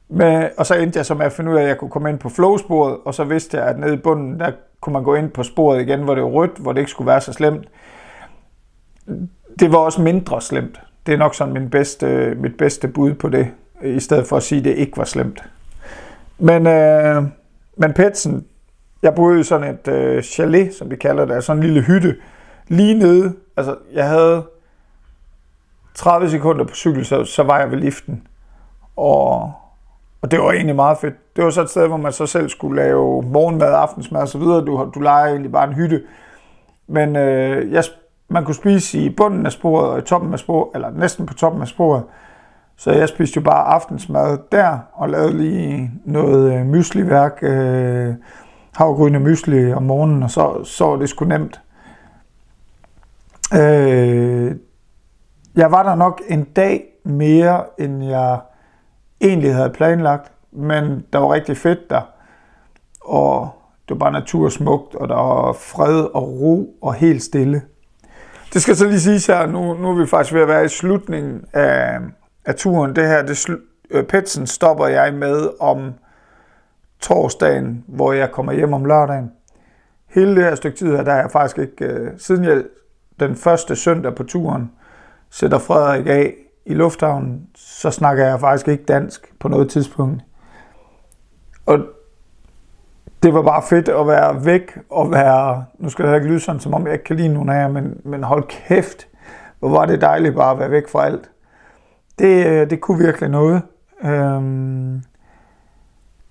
Men, 0.10 0.50
og 0.58 0.66
så 0.66 0.76
endte 0.76 0.98
jeg 0.98 1.06
så 1.06 1.14
med 1.14 1.26
at 1.26 1.32
finde 1.32 1.52
ud 1.52 1.56
af, 1.56 1.62
at 1.62 1.68
jeg 1.68 1.78
kunne 1.78 1.90
komme 1.90 2.10
ind 2.10 2.20
på 2.20 2.30
flowsporet, 2.30 2.98
og 3.06 3.14
så 3.14 3.24
vidste 3.24 3.58
jeg, 3.58 3.66
at 3.66 3.80
nede 3.80 3.94
i 3.94 3.98
bunden, 3.98 4.40
der 4.40 4.52
kunne 4.82 4.94
man 4.94 5.04
gå 5.04 5.16
ind 5.16 5.32
på 5.32 5.44
sporet 5.44 5.82
igen, 5.82 6.04
hvor 6.04 6.16
det 6.16 6.24
var 6.24 6.30
rødt, 6.30 6.58
hvor 6.58 6.72
det 6.74 6.80
ikke 6.80 6.92
skulle 6.92 7.08
være 7.08 7.22
så 7.22 7.34
slemt. 7.34 7.68
Det 9.60 9.72
var 9.72 9.78
også 9.78 10.02
mindre 10.02 10.42
slemt. 10.42 10.82
Det 11.06 11.14
er 11.14 11.18
nok 11.18 11.36
sådan 11.36 11.54
min 11.54 11.70
bedste, 11.70 12.36
mit 12.36 12.58
bedste 12.58 12.88
bud 12.88 13.14
på 13.14 13.30
det, 13.30 13.48
i 13.84 14.00
stedet 14.00 14.28
for 14.28 14.38
at 14.38 14.44
sige, 14.44 14.60
at 14.60 14.66
det 14.66 14.76
ikke 14.76 14.98
var 14.98 15.04
slemt. 15.04 15.44
Men, 16.38 16.68
øh, 16.68 17.24
men 17.76 17.94
Petsen, 17.94 18.46
jeg 19.04 19.16
boede 19.16 19.40
i 19.40 19.44
sådan 19.44 19.74
et 19.74 19.88
øh, 19.88 20.24
chalet, 20.24 20.74
som 20.74 20.90
vi 20.92 20.96
kalder 20.96 21.26
det, 21.26 21.34
altså 21.34 21.48
sådan 21.48 21.64
en 21.64 21.68
lille 21.68 21.82
hytte, 21.82 22.16
lige 22.68 22.94
nede. 22.94 23.34
Altså, 23.58 23.76
jeg 23.94 24.08
havde 24.08 24.44
30 25.96 26.30
sekunder 26.30 26.66
på 26.66 26.76
cykel, 26.76 27.06
så, 27.06 27.26
så 27.26 27.44
var 27.44 27.60
jeg 27.60 27.72
ved 27.72 27.78
liften. 27.78 28.28
Og, 28.96 29.54
og 30.22 30.32
det 30.32 30.40
var 30.40 30.52
egentlig 30.52 30.76
meget 30.76 30.98
fedt. 30.98 31.36
Det 31.36 31.44
var 31.44 31.50
så 31.50 31.62
et 31.62 31.70
sted, 31.70 31.88
hvor 31.88 31.98
man 31.98 32.12
så 32.12 32.26
selv 32.26 32.50
skulle 32.50 32.82
lave 32.82 33.22
morgenmad, 33.22 33.74
aftensmad 33.74 34.22
osv. 34.22 34.42
Du, 34.42 34.92
du 34.96 35.00
leger 35.00 35.28
egentlig 35.28 35.52
bare 35.52 35.68
en 35.68 35.74
hytte. 35.74 36.02
Men 36.88 37.16
øh, 37.16 37.72
jeg, 37.72 37.84
man 38.28 38.46
kunne 38.46 38.56
spise 38.56 39.00
i 39.00 39.10
bunden 39.10 39.46
af 39.46 39.52
sporet 39.52 39.90
og 39.90 40.00
i 40.00 40.02
toppen 40.02 40.34
af 40.34 40.40
sporet, 40.40 40.70
eller 40.76 40.92
næsten 40.92 41.26
på 41.26 41.34
toppen 41.34 41.62
af 41.62 41.68
sporet. 41.68 42.04
Så 42.78 42.92
jeg 42.92 43.10
spiste 43.10 43.38
jo 43.38 43.42
bare 43.42 43.64
aftensmad 43.64 44.38
der, 44.52 44.78
og 44.94 45.10
lavede 45.10 45.38
lige 45.38 45.92
noget 46.06 46.54
øh, 46.54 46.66
mysliværk, 46.66 47.40
øh, 47.42 48.14
havgrønne 48.76 49.20
mysli 49.20 49.74
om 49.74 49.84
morgenen, 49.84 50.24
og 50.24 50.32
så, 50.32 50.64
så 50.64 50.86
var 50.86 50.96
det 50.96 51.10
sgu 51.10 51.26
nemt. 51.26 51.62
Øh, 53.54 54.56
jeg 55.56 55.72
var 55.72 55.84
der 55.84 55.96
nok 55.96 56.22
en 56.28 56.44
dag 56.44 56.84
mere, 57.04 57.64
end 57.78 58.04
jeg 58.04 58.40
egentlig 59.22 59.56
havde 59.56 59.70
planlagt, 59.70 60.32
men 60.52 61.06
der 61.14 61.20
var 61.20 61.34
rigtig 61.34 61.58
fedt 61.58 61.90
der. 61.90 62.02
Og 63.02 63.50
det 63.90 63.96
var 63.96 64.00
bare 64.00 64.12
natur 64.12 64.50
smukt, 64.50 64.96
og 64.96 65.10
der 65.10 65.16
var 65.16 65.54
fred 65.54 66.04
og 66.04 66.24
ro 66.24 66.78
og 66.82 66.94
helt 66.94 67.24
stille. 67.24 67.62
Det 68.54 68.62
skal 68.62 68.76
så 68.76 68.88
lige 68.88 69.00
siges 69.00 69.28
her, 69.28 69.46
nu, 69.46 69.74
nu 69.74 69.90
er 69.90 69.96
vi 69.96 70.06
faktisk 70.06 70.34
ved 70.34 70.42
at 70.42 70.48
være 70.48 70.66
i 70.66 70.68
slutningen 70.68 71.46
af, 71.54 72.00
af 72.46 72.56
turen. 72.56 72.96
Det 72.96 73.08
her, 73.08 73.22
det 73.22 73.38
slu, 73.38 73.56
øh, 73.92 74.04
Petsen 74.04 74.48
stopper 74.48 74.88
jeg 74.88 75.14
med 75.14 75.50
om 75.60 75.94
torsdagen, 77.00 77.84
hvor 77.88 78.14
jeg 78.14 78.32
kommer 78.32 78.54
hjem 78.54 78.74
om 78.74 78.86
lørdagen. 78.86 79.32
Hele 80.08 80.36
det 80.36 80.44
her 80.44 80.56
stykke 80.56 80.78
tid 80.78 80.96
her, 80.96 81.04
der 81.04 81.14
er 81.14 81.22
jeg 81.22 81.32
faktisk 81.32 81.58
ikke, 81.58 81.86
øh, 81.86 82.12
siden 82.18 82.44
jeg 82.44 82.64
den 83.20 83.36
første 83.36 83.76
søndag 83.76 84.16
på 84.16 84.24
turen 84.24 84.72
sætter 85.30 85.60
Frederik 85.60 86.08
af 86.08 86.36
i 86.70 86.74
lufthavnen, 86.74 87.48
så 87.56 87.92
snakker 87.92 88.26
jeg 88.26 88.40
faktisk 88.40 88.68
ikke 88.68 88.84
dansk 88.84 89.34
på 89.40 89.48
noget 89.48 89.70
tidspunkt. 89.70 90.22
Og 91.66 91.80
det 93.24 93.34
var 93.34 93.42
bare 93.42 93.62
fedt 93.70 93.90
at 93.90 94.08
være 94.08 94.46
væk 94.46 94.78
og 94.90 95.12
være, 95.12 95.66
nu 95.80 95.90
skal 95.90 96.08
det 96.08 96.16
ikke 96.16 96.28
lyde 96.28 96.40
sådan, 96.40 96.62
som 96.62 96.74
om 96.74 96.86
jeg 96.86 96.94
ikke 96.94 97.06
kan 97.06 97.16
lide 97.16 97.34
nogen 97.34 97.50
af 97.50 97.62
jer, 97.62 97.68
men, 97.68 98.02
men 98.04 98.24
hold 98.24 98.44
kæft, 98.48 99.08
hvor 99.60 99.70
var 99.70 99.86
det 99.86 100.02
dejligt 100.02 100.36
bare 100.36 100.52
at 100.52 100.60
være 100.60 100.72
væk 100.72 100.88
fra 100.88 101.06
alt. 101.06 101.30
Det, 102.20 102.46
øh, 102.46 102.70
det 102.70 102.82
kunne 102.82 102.98
virkelig 103.06 103.30
noget. 103.30 103.62
Øhm, 104.04 105.04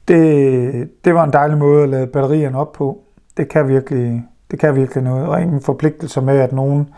det, 0.08 1.04
det 1.04 1.14
var 1.14 1.24
en 1.24 1.32
dejlig 1.32 1.58
måde 1.58 1.82
at 1.82 1.88
lade 1.88 2.06
batterierne 2.06 2.58
op 2.58 2.72
på. 2.72 3.00
Det 3.36 3.48
kan 3.48 3.68
virkelig, 3.68 4.24
det 4.50 4.58
kan 4.58 4.74
virkelig 4.74 5.04
noget, 5.04 5.26
og 5.26 5.42
ingen 5.42 5.60
forpligtelser 5.60 6.20
med, 6.20 6.38
at 6.38 6.52
nogen, 6.52 6.94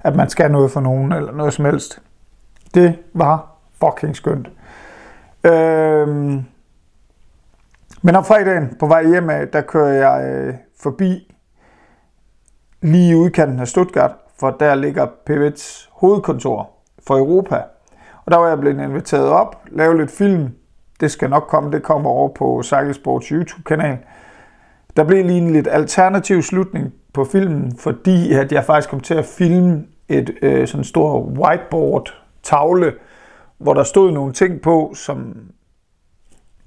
at 0.00 0.16
man 0.16 0.28
skal 0.28 0.50
noget 0.50 0.70
for 0.70 0.80
nogen, 0.80 1.12
eller 1.12 1.32
noget 1.32 1.52
som 1.52 1.64
helst. 1.64 2.02
Det 2.74 2.98
var 3.14 3.56
fucking 3.80 4.16
skønt. 4.16 4.48
Øhm, 5.44 6.44
men 8.02 8.16
om 8.16 8.24
fredagen 8.24 8.76
på 8.80 8.86
vej 8.86 9.06
hjem 9.06 9.30
af, 9.30 9.48
der 9.48 9.60
kører 9.60 9.92
jeg 9.92 10.34
øh, 10.34 10.54
forbi 10.80 11.36
lige 12.82 13.10
i 13.10 13.14
udkanten 13.14 13.60
af 13.60 13.68
Stuttgart, 13.68 14.12
for 14.38 14.50
der 14.50 14.74
ligger 14.74 15.06
Pivets 15.26 15.90
hovedkontor 15.92 16.70
for 17.06 17.18
Europa. 17.18 17.62
Og 18.24 18.32
der 18.32 18.38
var 18.38 18.48
jeg 18.48 18.58
blevet 18.58 18.82
inviteret 18.82 19.28
op, 19.28 19.62
lave 19.70 19.98
lidt 19.98 20.10
film. 20.10 20.48
Det 21.00 21.10
skal 21.10 21.30
nok 21.30 21.46
komme, 21.48 21.72
det 21.72 21.82
kommer 21.82 22.10
over 22.10 22.28
på 22.28 22.62
Cykelsports 22.62 23.28
YouTube-kanal. 23.28 23.98
Der 24.96 25.04
blev 25.04 25.24
lige 25.24 25.38
en 25.38 25.50
lidt 25.50 25.68
alternativ 25.70 26.42
slutning 26.42 26.92
på 27.14 27.24
filmen, 27.24 27.76
fordi 27.78 28.32
at 28.32 28.52
jeg 28.52 28.64
faktisk 28.64 28.90
kom 28.90 29.00
til 29.00 29.14
at 29.14 29.24
filme 29.24 29.84
et 30.08 30.30
øh, 30.42 30.68
sådan 30.68 30.84
stort 30.84 31.38
whiteboard 31.38 32.21
tavle, 32.42 32.94
hvor 33.58 33.74
der 33.74 33.82
stod 33.82 34.12
nogle 34.12 34.32
ting 34.32 34.60
på, 34.60 34.92
som 34.94 35.36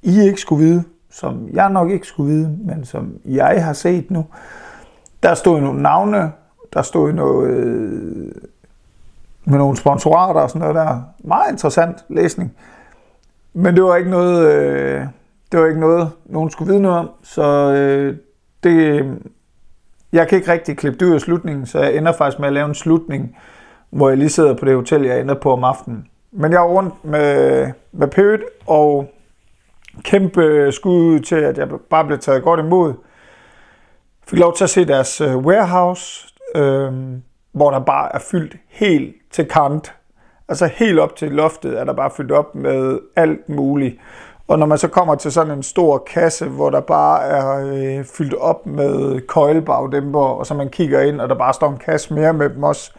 I 0.02 0.20
ikke 0.20 0.42
skulle 0.42 0.66
vide, 0.66 0.84
som 1.10 1.50
jeg 1.54 1.70
nok 1.70 1.92
ikke 1.92 2.08
skulle 2.08 2.34
vide, 2.34 2.58
men 2.60 2.86
som 2.86 3.14
jeg 3.26 3.66
har 3.66 3.74
set 3.74 4.12
nu. 4.12 4.26
Der 5.24 5.34
stod 5.34 5.62
nogle 5.62 5.82
navne, 5.82 6.32
der 6.74 6.82
stod 6.82 7.12
noget 7.12 7.50
øh, 7.50 8.32
med 9.46 9.58
nogle 9.58 9.78
sponsorater 9.78 10.42
og 10.42 10.50
sådan 10.50 10.60
noget 10.60 10.76
der. 10.76 11.02
Meget 11.20 11.52
interessant 11.52 11.98
læsning. 12.10 12.56
Men 13.54 13.76
det 13.76 13.84
var 13.84 13.96
ikke 13.96 14.10
noget, 14.10 14.54
øh, 14.54 15.06
det 15.52 15.60
var 15.60 15.66
ikke 15.66 15.80
noget, 15.80 16.12
nogen 16.26 16.50
skulle 16.50 16.72
vide 16.72 16.82
noget 16.82 16.98
om, 16.98 17.10
så 17.24 17.74
øh, 17.74 18.18
det, 18.64 19.06
jeg 20.12 20.28
kan 20.28 20.38
ikke 20.38 20.52
rigtig 20.52 20.78
klippe 20.78 21.00
det 21.00 21.06
ud 21.06 21.14
af 21.14 21.22
slutningen, 21.22 21.66
så 21.66 21.80
jeg 21.80 21.96
ender 21.96 22.12
faktisk 22.12 22.40
med 22.40 22.48
at 22.48 22.54
lave 22.54 22.68
en 22.68 22.76
slutning, 22.76 23.38
hvor 23.90 24.10
jeg 24.10 24.18
lige 24.18 24.30
sidder 24.30 24.54
på 24.54 24.66
det 24.66 24.76
hotel, 24.76 25.02
jeg 25.02 25.20
ender 25.20 25.36
på 25.36 25.54
om 25.54 25.64
aftenen. 25.64 26.08
Men 26.32 26.52
jeg 26.52 26.58
er 26.58 26.68
rundt 26.68 27.06
med, 27.06 27.72
med 27.92 28.08
Period, 28.08 28.40
og 28.68 29.12
kæmpe 30.04 30.72
skud 30.72 31.20
til, 31.20 31.36
at 31.36 31.58
jeg 31.58 31.68
bare 31.90 32.06
blev 32.06 32.20
taget 32.20 32.44
godt 32.44 32.60
imod. 32.60 32.94
Fik 34.28 34.40
lov 34.40 34.56
til 34.56 34.64
at 34.64 34.70
se 34.70 34.86
deres 34.86 35.22
øh, 35.22 35.38
warehouse, 35.38 36.28
øh, 36.56 36.94
hvor 37.52 37.72
der 37.72 37.80
bare 37.80 38.16
er 38.16 38.20
fyldt 38.20 38.56
helt 38.70 39.16
til 39.32 39.46
kant. 39.46 39.94
Altså 40.48 40.70
helt 40.76 41.00
op 41.00 41.16
til 41.16 41.32
loftet 41.32 41.80
er 41.80 41.84
der 41.84 41.94
bare 41.94 42.12
fyldt 42.18 42.32
op 42.32 42.56
med 42.56 43.00
alt 43.16 43.50
muligt. 43.50 43.98
Og 44.48 44.60
når 44.60 44.66
man 44.66 44.78
så 44.78 44.88
kommer 44.88 45.16
til 45.16 45.32
sådan 45.32 45.54
en 45.54 45.64
stor 45.64 45.98
kasse, 45.98 46.46
hvor 46.46 46.70
der 46.70 46.80
bare 46.80 47.24
er 47.24 47.74
øh, 47.74 48.06
fyldt 48.06 48.34
op 48.34 48.66
med 48.66 49.22
køjlebagdæmper, 49.28 50.20
og 50.20 50.46
så 50.46 50.54
man 50.54 50.70
kigger 50.70 51.02
ind, 51.02 51.22
og 51.22 51.30
der 51.30 51.36
bare 51.36 51.54
står 51.54 51.70
en 51.70 51.78
kasse 51.78 52.14
mere 52.14 52.34
med 52.34 52.50
dem 52.50 52.64
også. 52.64 52.92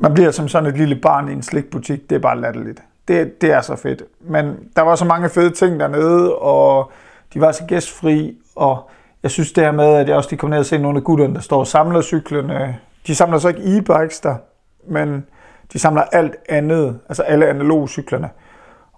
Man 0.00 0.14
bliver 0.14 0.30
som 0.30 0.48
sådan 0.48 0.68
et 0.68 0.76
lille 0.76 0.96
barn 0.96 1.28
i 1.28 1.32
en 1.32 1.42
slikbutik. 1.42 2.10
Det 2.10 2.16
er 2.16 2.20
bare 2.20 2.40
latterligt. 2.40 2.82
Det, 3.08 3.40
det 3.40 3.52
er 3.52 3.60
så 3.60 3.76
fedt. 3.76 4.02
Men 4.20 4.56
der 4.76 4.82
var 4.82 4.96
så 4.96 5.04
mange 5.04 5.28
fede 5.28 5.50
ting 5.50 5.80
dernede, 5.80 6.34
og 6.34 6.90
de 7.34 7.40
var 7.40 7.52
så 7.52 7.64
gæstfri, 7.64 8.36
og 8.56 8.90
jeg 9.22 9.30
synes 9.30 9.52
det 9.52 9.64
her 9.64 9.72
med, 9.72 9.94
at 9.94 10.08
jeg 10.08 10.16
også 10.16 10.30
lige 10.30 10.38
kom 10.38 10.50
ned 10.50 10.58
og 10.58 10.66
se 10.66 10.78
nogle 10.78 10.98
af 10.98 11.04
gutterne, 11.04 11.34
der 11.34 11.40
står 11.40 11.58
og 11.58 11.66
samler 11.66 12.00
cyklerne. 12.00 12.78
De 13.06 13.14
samler 13.14 13.38
så 13.38 13.48
ikke 13.48 13.60
e-bikes 13.60 14.20
der, 14.22 14.34
men 14.86 15.26
de 15.72 15.78
samler 15.78 16.02
alt 16.02 16.36
andet, 16.48 17.00
altså 17.08 17.22
alle 17.22 17.46
analoge 17.46 17.88
cyklerne. 17.88 18.30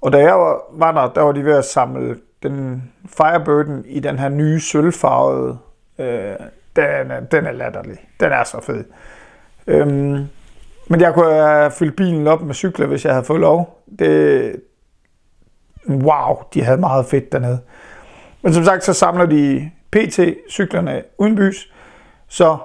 Og 0.00 0.12
da 0.12 0.18
jeg 0.18 0.34
var, 0.34 0.58
var 0.72 0.92
der, 0.92 1.12
der 1.14 1.22
var 1.22 1.32
de 1.32 1.44
ved 1.44 1.54
at 1.54 1.64
samle 1.64 2.16
den 2.42 2.82
Firebirden 3.06 3.84
i 3.86 4.00
den 4.00 4.18
her 4.18 4.28
nye 4.28 4.60
sølvfarvede. 4.60 5.58
Øh, 5.98 6.34
den, 6.76 7.10
er, 7.10 7.20
den 7.20 7.46
er 7.46 7.52
latterlig. 7.52 7.98
Den 8.20 8.32
er 8.32 8.44
så 8.44 8.60
fed. 8.62 8.84
Øhm, 9.66 10.26
men 10.90 11.00
jeg 11.00 11.14
kunne 11.14 11.32
have 11.32 11.70
fyldt 11.70 11.96
bilen 11.96 12.26
op 12.26 12.42
med 12.42 12.54
cykler, 12.54 12.86
hvis 12.86 13.04
jeg 13.04 13.12
havde 13.12 13.24
fået 13.24 13.40
lov. 13.40 13.84
Det, 13.98 14.56
wow, 15.88 16.42
de 16.54 16.62
havde 16.62 16.80
meget 16.80 17.06
fedt 17.06 17.32
dernede. 17.32 17.60
Men 18.42 18.54
som 18.54 18.64
sagt, 18.64 18.84
så 18.84 18.92
samler 18.92 19.26
de 19.26 19.70
PT-cyklerne 19.92 21.02
uden 21.18 21.36
bys, 21.36 21.72
så 22.28 22.56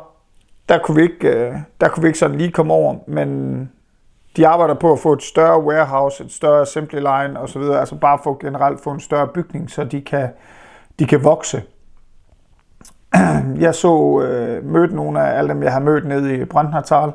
der 0.70 0.78
kunne, 0.78 0.96
vi 0.96 1.02
ikke, 1.02 1.28
øh, 1.28 1.56
der 1.82 1.88
kunne 1.88 2.02
vi 2.02 2.08
ikke 2.08 2.20
sådan 2.20 2.38
lige 2.38 2.52
komme 2.52 2.74
over, 2.74 2.96
men 3.08 3.72
de 4.38 4.48
arbejder 4.48 4.74
på 4.74 4.94
at 4.94 5.00
få 5.00 5.14
et 5.14 5.24
større 5.24 5.64
warehouse, 5.64 6.24
et 6.24 6.32
større 6.32 6.62
assembly 6.62 7.00
line 7.00 7.40
osv., 7.40 7.62
altså 7.62 7.96
bare 7.96 8.20
få 8.24 8.38
generelt 8.42 8.84
få 8.84 8.92
en 8.92 9.00
større 9.00 9.28
bygning, 9.28 9.72
så 9.72 9.84
de 9.84 10.02
kan, 10.02 10.30
de 11.00 11.06
kan 11.06 11.24
vokse. 11.24 11.64
Jeg 13.66 13.76
så 13.76 14.22
øh, 14.22 14.66
mødte 14.66 14.96
nogle 14.96 15.22
af 15.22 15.38
alle 15.38 15.50
dem, 15.50 15.64
jeg 15.64 15.74
har 15.74 15.80
mødt 15.80 16.08
nede 16.08 16.36
i 16.36 16.46
Brandnertal. 16.46 17.12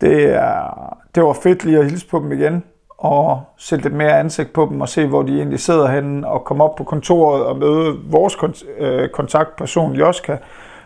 Det, 0.00 0.24
er, 0.24 0.96
det 1.14 1.22
var 1.22 1.32
fedt 1.32 1.64
lige 1.64 1.78
at 1.78 1.84
hilse 1.84 2.08
på 2.08 2.18
dem 2.18 2.32
igen, 2.32 2.64
og 2.98 3.42
sætte 3.56 3.84
lidt 3.84 3.94
mere 3.94 4.18
ansigt 4.18 4.52
på 4.52 4.68
dem, 4.70 4.80
og 4.80 4.88
se, 4.88 5.06
hvor 5.06 5.22
de 5.22 5.36
egentlig 5.36 5.60
sidder 5.60 5.88
henne, 5.88 6.28
og 6.28 6.44
komme 6.44 6.64
op 6.64 6.74
på 6.74 6.84
kontoret 6.84 7.44
og 7.44 7.56
møde 7.56 7.98
vores 8.04 8.34
kont- 8.34 8.82
øh, 8.82 9.08
kontaktperson, 9.08 9.92
Joska, 9.92 10.36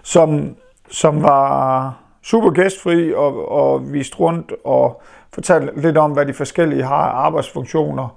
som, 0.03 0.57
som 0.91 1.23
var 1.23 2.03
super 2.23 2.51
gæstfri 2.51 3.15
og, 3.15 3.49
og 3.49 3.93
viste 3.93 4.17
rundt 4.17 4.53
og 4.65 5.03
fortalte 5.33 5.81
lidt 5.81 5.97
om, 5.97 6.13
hvad 6.13 6.27
de 6.27 6.35
forskellige 6.35 6.83
har 6.83 7.09
af 7.11 7.25
arbejdsfunktioner. 7.27 8.17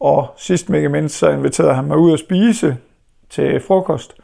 Og 0.00 0.26
sidst 0.36 0.68
men 0.68 0.76
ikke 0.76 0.88
mindst, 0.88 1.18
så 1.18 1.30
inviterede 1.30 1.74
han 1.74 1.84
mig 1.84 1.96
ud 1.96 2.12
at 2.12 2.18
spise 2.18 2.76
til 3.30 3.60
frokost. 3.60 4.14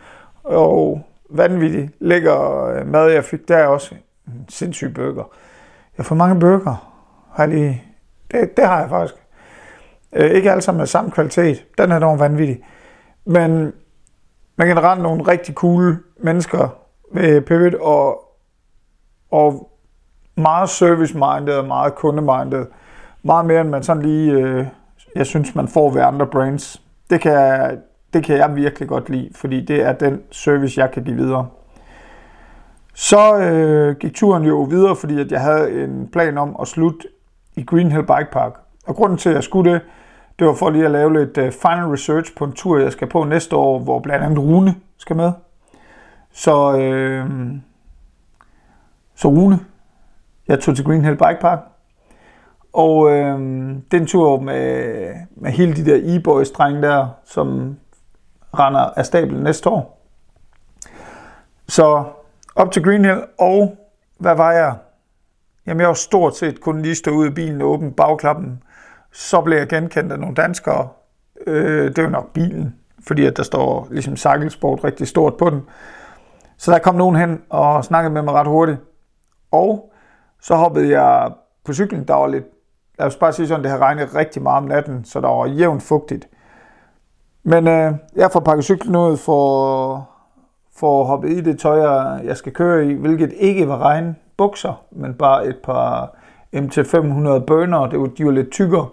Og 0.44 1.00
vanvittigt 1.30 1.92
lækker 2.00 2.64
øh, 2.66 2.86
mad, 2.86 3.10
jeg 3.10 3.24
fik 3.24 3.48
der 3.48 3.66
også. 3.66 3.94
En 4.26 4.46
sindssyg 4.48 4.94
burger. 4.94 5.24
Jeg 5.98 6.06
får 6.06 6.14
mange 6.14 6.40
burger, 6.40 6.94
har 7.32 7.44
jeg 7.44 7.48
lige 7.48 7.82
Det, 8.30 8.56
det 8.56 8.66
har 8.66 8.80
jeg 8.80 8.88
faktisk. 8.88 9.14
Øh, 10.12 10.30
ikke 10.30 10.50
alle 10.50 10.62
sammen 10.62 10.78
med 10.78 10.86
samme 10.86 11.10
kvalitet. 11.10 11.64
Den 11.78 11.92
er 11.92 11.98
dog 11.98 12.18
vanvittig. 12.18 12.64
Men, 13.24 13.72
men 14.56 14.68
generelt 14.68 15.02
nogle 15.02 15.22
rigtig 15.22 15.54
cool 15.54 15.96
mennesker 16.20 16.68
ved 17.12 17.40
Pivot, 17.40 17.74
og, 17.74 18.20
og 19.30 19.70
meget 20.36 20.68
service-minded 20.68 21.54
og 21.54 21.64
meget 21.64 21.94
kunde-minded. 21.94 22.66
Meget 23.22 23.46
mere, 23.46 23.60
end 23.60 23.68
man 23.68 23.82
sådan 23.82 24.02
lige, 24.02 24.32
øh, 24.32 24.66
jeg 25.14 25.26
synes, 25.26 25.54
man 25.54 25.68
får 25.68 25.90
ved 25.90 26.02
andre 26.02 26.26
brands. 26.26 26.82
Det 27.10 27.20
kan, 27.20 27.78
det 28.12 28.24
kan 28.24 28.36
jeg 28.36 28.56
virkelig 28.56 28.88
godt 28.88 29.08
lide, 29.08 29.30
fordi 29.34 29.64
det 29.64 29.82
er 29.82 29.92
den 29.92 30.22
service, 30.30 30.80
jeg 30.80 30.90
kan 30.90 31.04
give 31.04 31.16
videre. 31.16 31.48
Så 33.00 33.38
øh, 33.38 33.96
gik 33.96 34.14
turen 34.14 34.44
jo 34.44 34.62
videre, 34.62 34.96
fordi 34.96 35.20
at 35.20 35.32
jeg 35.32 35.40
havde 35.40 35.84
en 35.84 36.08
plan 36.12 36.38
om 36.38 36.56
at 36.60 36.68
slutte 36.68 37.08
i 37.56 37.62
Green 37.64 37.92
Hill 37.92 38.06
Bike 38.06 38.28
Park. 38.32 38.52
Og 38.86 38.96
grunden 38.96 39.18
til, 39.18 39.28
at 39.28 39.34
jeg 39.34 39.44
skulle 39.44 39.72
det, 39.72 39.80
det 40.38 40.46
var 40.46 40.54
for 40.54 40.70
lige 40.70 40.84
at 40.84 40.90
lave 40.90 41.12
lidt 41.12 41.38
øh, 41.38 41.52
final 41.52 41.84
research 41.84 42.36
på 42.36 42.44
en 42.44 42.52
tur, 42.52 42.78
jeg 42.78 42.92
skal 42.92 43.08
på 43.08 43.24
næste 43.24 43.56
år, 43.56 43.78
hvor 43.78 44.00
blandt 44.00 44.24
andet 44.24 44.38
Rune 44.38 44.74
skal 44.96 45.16
med. 45.16 45.32
Så, 46.32 46.78
øh, 46.78 47.26
så 49.14 49.28
Rune, 49.28 49.58
jeg 50.48 50.60
tog 50.60 50.76
til 50.76 50.84
Green 50.84 51.04
Hill 51.04 51.16
Bike 51.16 51.38
Park, 51.40 51.58
og 52.72 53.10
øh, 53.10 53.38
den 53.90 54.06
tur 54.06 54.40
med, 54.40 54.94
med 55.36 55.50
hele 55.50 55.76
de 55.76 55.84
der 55.84 56.00
e-boys 56.02 56.50
drenge 56.50 56.82
der, 56.82 57.06
som 57.24 57.76
render 58.58 58.80
af 58.80 59.06
stablen 59.06 59.42
næste 59.42 59.70
år. 59.70 60.04
Så 61.68 62.04
op 62.58 62.72
til 62.72 62.84
Green 62.84 63.04
Hill, 63.04 63.22
og 63.38 63.76
hvad 64.18 64.34
var 64.34 64.52
jeg? 64.52 64.74
Jamen 65.66 65.80
jeg 65.80 65.88
var 65.88 65.94
stort 65.94 66.36
set 66.36 66.60
kun 66.60 66.82
lige 66.82 66.94
stå 66.94 67.10
ud 67.10 67.26
af 67.26 67.34
bilen 67.34 67.62
og 67.62 67.68
åbne 67.68 67.92
bagklappen. 67.92 68.62
Så 69.12 69.40
blev 69.40 69.58
jeg 69.58 69.68
genkendt 69.68 70.12
af 70.12 70.18
nogle 70.18 70.34
danskere. 70.34 70.88
Øh, 71.46 71.96
det 71.96 72.04
var 72.04 72.10
nok 72.10 72.32
bilen, 72.32 72.76
fordi 73.06 73.26
at 73.26 73.36
der 73.36 73.42
står 73.42 73.88
ligesom 73.90 74.16
cykelsport 74.16 74.84
rigtig 74.84 75.08
stort 75.08 75.36
på 75.36 75.50
den. 75.50 75.62
Så 76.56 76.72
der 76.72 76.78
kom 76.78 76.94
nogen 76.94 77.16
hen 77.16 77.42
og 77.50 77.84
snakkede 77.84 78.14
med 78.14 78.22
mig 78.22 78.34
ret 78.34 78.46
hurtigt. 78.46 78.78
Og 79.50 79.92
så 80.42 80.54
hoppede 80.54 80.90
jeg 81.00 81.32
på 81.64 81.72
cyklen, 81.72 82.08
der 82.08 82.14
var 82.14 82.26
lidt, 82.26 82.44
lad 82.98 83.06
os 83.06 83.16
bare 83.16 83.32
sige 83.32 83.48
sådan, 83.48 83.62
det 83.62 83.70
har 83.70 83.78
regnet 83.78 84.14
rigtig 84.14 84.42
meget 84.42 84.56
om 84.56 84.64
natten, 84.64 85.04
så 85.04 85.20
der 85.20 85.28
var 85.28 85.46
jævnt 85.46 85.82
fugtigt. 85.82 86.28
Men 87.42 87.68
øh, 87.68 87.92
jeg 88.16 88.30
får 88.32 88.40
pakket 88.40 88.64
cyklen 88.64 88.96
ud 88.96 89.16
for, 89.16 90.17
for 90.80 91.00
at 91.00 91.06
hoppe 91.06 91.30
i 91.30 91.40
det 91.40 91.58
tøj, 91.58 91.78
jeg 92.24 92.36
skal 92.36 92.52
køre 92.52 92.86
i, 92.86 92.92
hvilket 92.92 93.32
ikke 93.36 93.68
var 93.68 93.78
regn 93.78 94.16
bukser, 94.36 94.82
men 94.90 95.14
bare 95.14 95.46
et 95.46 95.56
par 95.64 96.14
MT500 96.56 97.38
burner, 97.38 97.86
det 97.86 98.00
var, 98.00 98.06
de 98.06 98.24
var 98.24 98.30
lidt 98.30 98.50
tykkere. 98.50 98.86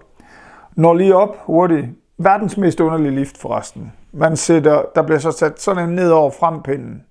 Når 0.76 0.94
lige 0.94 1.16
op 1.16 1.36
hurtigt. 1.46 1.86
Verdens 2.18 2.58
mest 2.58 2.80
underlige 2.80 3.16
lift 3.16 3.38
forresten. 3.38 3.94
Man 4.12 4.38
sætter, 4.38 4.82
der 4.96 5.02
bliver 5.02 5.20
så 5.20 5.32
sat 5.32 5.62
sådan 5.62 5.90
en 5.90 5.96
ned 5.96 6.12
over 6.12 6.32
frempinden 6.32 7.04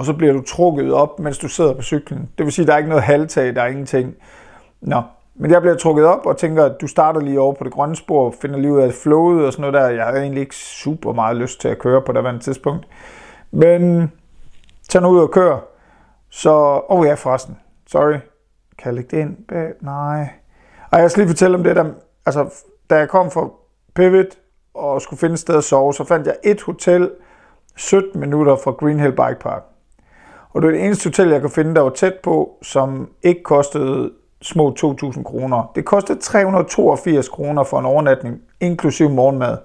og 0.00 0.06
så 0.06 0.12
bliver 0.12 0.32
du 0.32 0.42
trukket 0.42 0.92
op, 0.92 1.18
mens 1.18 1.38
du 1.38 1.48
sidder 1.48 1.74
på 1.74 1.82
cyklen. 1.82 2.28
Det 2.38 2.46
vil 2.46 2.52
sige, 2.52 2.66
der 2.66 2.72
er 2.72 2.76
ikke 2.76 2.88
noget 2.88 3.04
halvtag, 3.04 3.54
der 3.54 3.62
er 3.62 3.66
ingenting. 3.66 4.14
Nå, 4.80 5.02
men 5.34 5.50
jeg 5.50 5.60
bliver 5.60 5.76
trukket 5.76 6.04
op 6.04 6.26
og 6.26 6.36
tænker, 6.36 6.64
at 6.64 6.80
du 6.80 6.86
starter 6.86 7.20
lige 7.20 7.40
over 7.40 7.52
på 7.52 7.64
det 7.64 7.72
grønne 7.72 7.96
spor, 7.96 8.34
finder 8.42 8.58
lige 8.58 8.72
ud 8.72 8.80
af 8.80 8.92
flowet 8.92 9.46
og 9.46 9.52
sådan 9.52 9.60
noget 9.60 9.74
der. 9.74 9.88
Jeg 9.88 10.04
havde 10.04 10.22
egentlig 10.22 10.40
ikke 10.40 10.54
super 10.56 11.12
meget 11.12 11.36
lyst 11.36 11.60
til 11.60 11.68
at 11.68 11.78
køre 11.78 12.02
på 12.02 12.12
det 12.12 12.26
andet 12.26 12.42
tidspunkt. 12.42 12.86
Men 13.50 14.12
tag 14.90 15.02
nu 15.02 15.08
ud 15.08 15.20
og 15.20 15.30
kør. 15.30 15.58
Så, 16.30 16.50
åh 16.50 16.82
oh 16.88 17.06
ja 17.06 17.14
forresten, 17.14 17.58
sorry. 17.86 18.18
Kan 18.78 18.86
jeg 18.86 18.94
lægge 18.94 19.16
det 19.16 19.22
ind? 19.22 19.36
Nej. 19.80 20.28
Og 20.90 21.00
jeg 21.00 21.10
skal 21.10 21.20
lige 21.20 21.28
fortælle 21.28 21.56
om 21.56 21.64
det 21.64 21.76
der, 21.76 21.84
altså 22.26 22.64
da 22.90 22.96
jeg 22.96 23.08
kom 23.08 23.30
fra 23.30 23.48
Pivot 23.94 24.26
og 24.74 25.02
skulle 25.02 25.20
finde 25.20 25.32
et 25.32 25.38
sted 25.38 25.56
at 25.56 25.64
sove, 25.64 25.94
så 25.94 26.04
fandt 26.04 26.26
jeg 26.26 26.36
et 26.44 26.62
hotel 26.62 27.10
17 27.76 28.20
minutter 28.20 28.56
fra 28.56 28.70
Green 28.70 29.00
Hill 29.00 29.12
Bike 29.12 29.40
Park. 29.40 29.62
Og 30.50 30.62
det 30.62 30.68
er 30.68 30.72
det 30.72 30.84
eneste 30.84 31.08
hotel, 31.08 31.28
jeg 31.28 31.40
kunne 31.40 31.50
finde, 31.50 31.74
der 31.74 31.80
var 31.80 31.90
tæt 31.90 32.14
på, 32.22 32.58
som 32.62 33.10
ikke 33.22 33.42
kostede 33.42 34.12
små 34.42 34.74
2.000 34.80 35.22
kroner. 35.22 35.72
Det 35.74 35.84
kostede 35.84 36.18
382 36.18 37.28
kroner 37.28 37.64
for 37.64 37.78
en 37.78 37.84
overnatning, 37.84 38.40
inklusiv 38.60 39.10
morgenmad. 39.10 39.58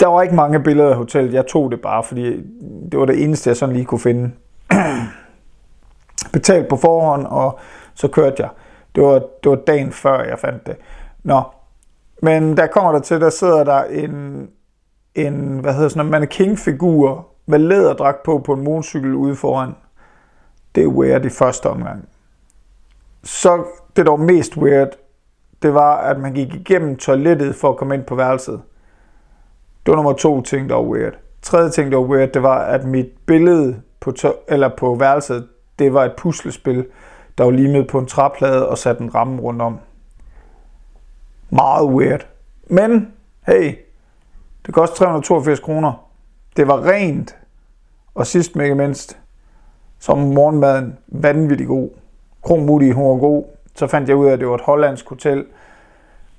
Der 0.00 0.06
var 0.06 0.22
ikke 0.22 0.34
mange 0.34 0.60
billeder 0.60 0.90
af 0.90 0.96
hotellet. 0.96 1.34
Jeg 1.34 1.46
tog 1.46 1.70
det 1.70 1.80
bare, 1.80 2.02
fordi 2.02 2.42
det 2.92 2.98
var 3.00 3.06
det 3.06 3.22
eneste, 3.22 3.48
jeg 3.48 3.56
sådan 3.56 3.74
lige 3.74 3.84
kunne 3.84 4.00
finde. 4.00 4.30
Betalt 6.32 6.68
på 6.68 6.76
forhånd, 6.76 7.26
og 7.26 7.58
så 7.94 8.08
kørte 8.08 8.42
jeg. 8.42 8.48
Det 8.94 9.02
var, 9.02 9.12
det 9.14 9.50
var 9.50 9.56
dagen 9.56 9.92
før, 9.92 10.22
jeg 10.22 10.38
fandt 10.38 10.66
det. 10.66 10.76
Nå, 11.22 11.42
men 12.22 12.56
der 12.56 12.66
kommer 12.66 12.92
der 12.92 13.00
til, 13.00 13.20
der 13.20 13.30
sidder 13.30 13.64
der 13.64 13.84
en, 13.84 14.48
en 15.14 15.58
hvad 15.58 15.74
hedder 15.74 15.88
sådan 15.88 16.06
en 16.06 16.10
mannequin-figur 16.10 17.26
med 17.46 17.58
læderdragt 17.58 18.22
på 18.22 18.38
på 18.38 18.52
en 18.52 18.64
motorcykel 18.64 19.14
ude 19.14 19.36
foran. 19.36 19.74
Det 20.74 20.82
er 20.82 20.88
weird 20.88 21.24
i 21.24 21.28
første 21.28 21.66
omgang. 21.66 22.08
Så 23.22 23.64
det, 23.96 24.06
der 24.06 24.10
var 24.10 24.24
mest 24.24 24.56
weird, 24.56 24.88
det 25.62 25.74
var, 25.74 25.96
at 25.96 26.20
man 26.20 26.32
gik 26.32 26.54
igennem 26.54 26.96
toilettet 26.96 27.54
for 27.54 27.68
at 27.70 27.76
komme 27.76 27.94
ind 27.94 28.04
på 28.04 28.14
værelset. 28.14 28.62
Det 29.86 29.92
var 29.92 29.96
nummer 29.96 30.12
to 30.12 30.42
ting, 30.42 30.68
der 30.68 30.74
var 30.74 30.82
weird. 30.82 31.12
Tredje 31.42 31.70
ting, 31.70 31.92
der 31.92 31.98
var 31.98 32.04
weird, 32.04 32.28
det 32.28 32.42
var, 32.42 32.58
at 32.58 32.84
mit 32.84 33.06
billede 33.26 33.82
på, 34.00 34.12
to- 34.12 34.44
eller 34.48 34.68
på 34.68 34.94
værelset, 34.94 35.48
det 35.78 35.94
var 35.94 36.04
et 36.04 36.12
puslespil, 36.16 36.86
der 37.38 37.44
var 37.44 37.50
limet 37.50 37.86
på 37.86 37.98
en 37.98 38.06
træplade 38.06 38.68
og 38.68 38.78
sat 38.78 38.98
en 38.98 39.14
ramme 39.14 39.42
rundt 39.42 39.62
om. 39.62 39.78
Meget 41.50 41.88
weird. 41.88 42.26
Men, 42.70 43.12
hey, 43.46 43.74
det 44.66 44.74
kostede 44.74 44.98
382 44.98 45.60
kroner. 45.60 46.08
Det 46.56 46.68
var 46.68 46.88
rent, 46.88 47.36
og 48.14 48.26
sidst 48.26 48.56
men 48.56 48.64
ikke 48.64 48.74
mindst, 48.74 49.18
som 49.98 50.18
morgenmaden 50.18 50.98
vanvittig 51.06 51.66
god. 51.66 51.90
Kronmutti, 52.42 52.90
hun 52.90 53.08
var 53.08 53.16
god. 53.16 53.44
Så 53.74 53.86
fandt 53.86 54.08
jeg 54.08 54.16
ud 54.16 54.26
af, 54.26 54.32
at 54.32 54.38
det 54.38 54.48
var 54.48 54.54
et 54.54 54.60
hollandsk 54.60 55.08
hotel, 55.08 55.44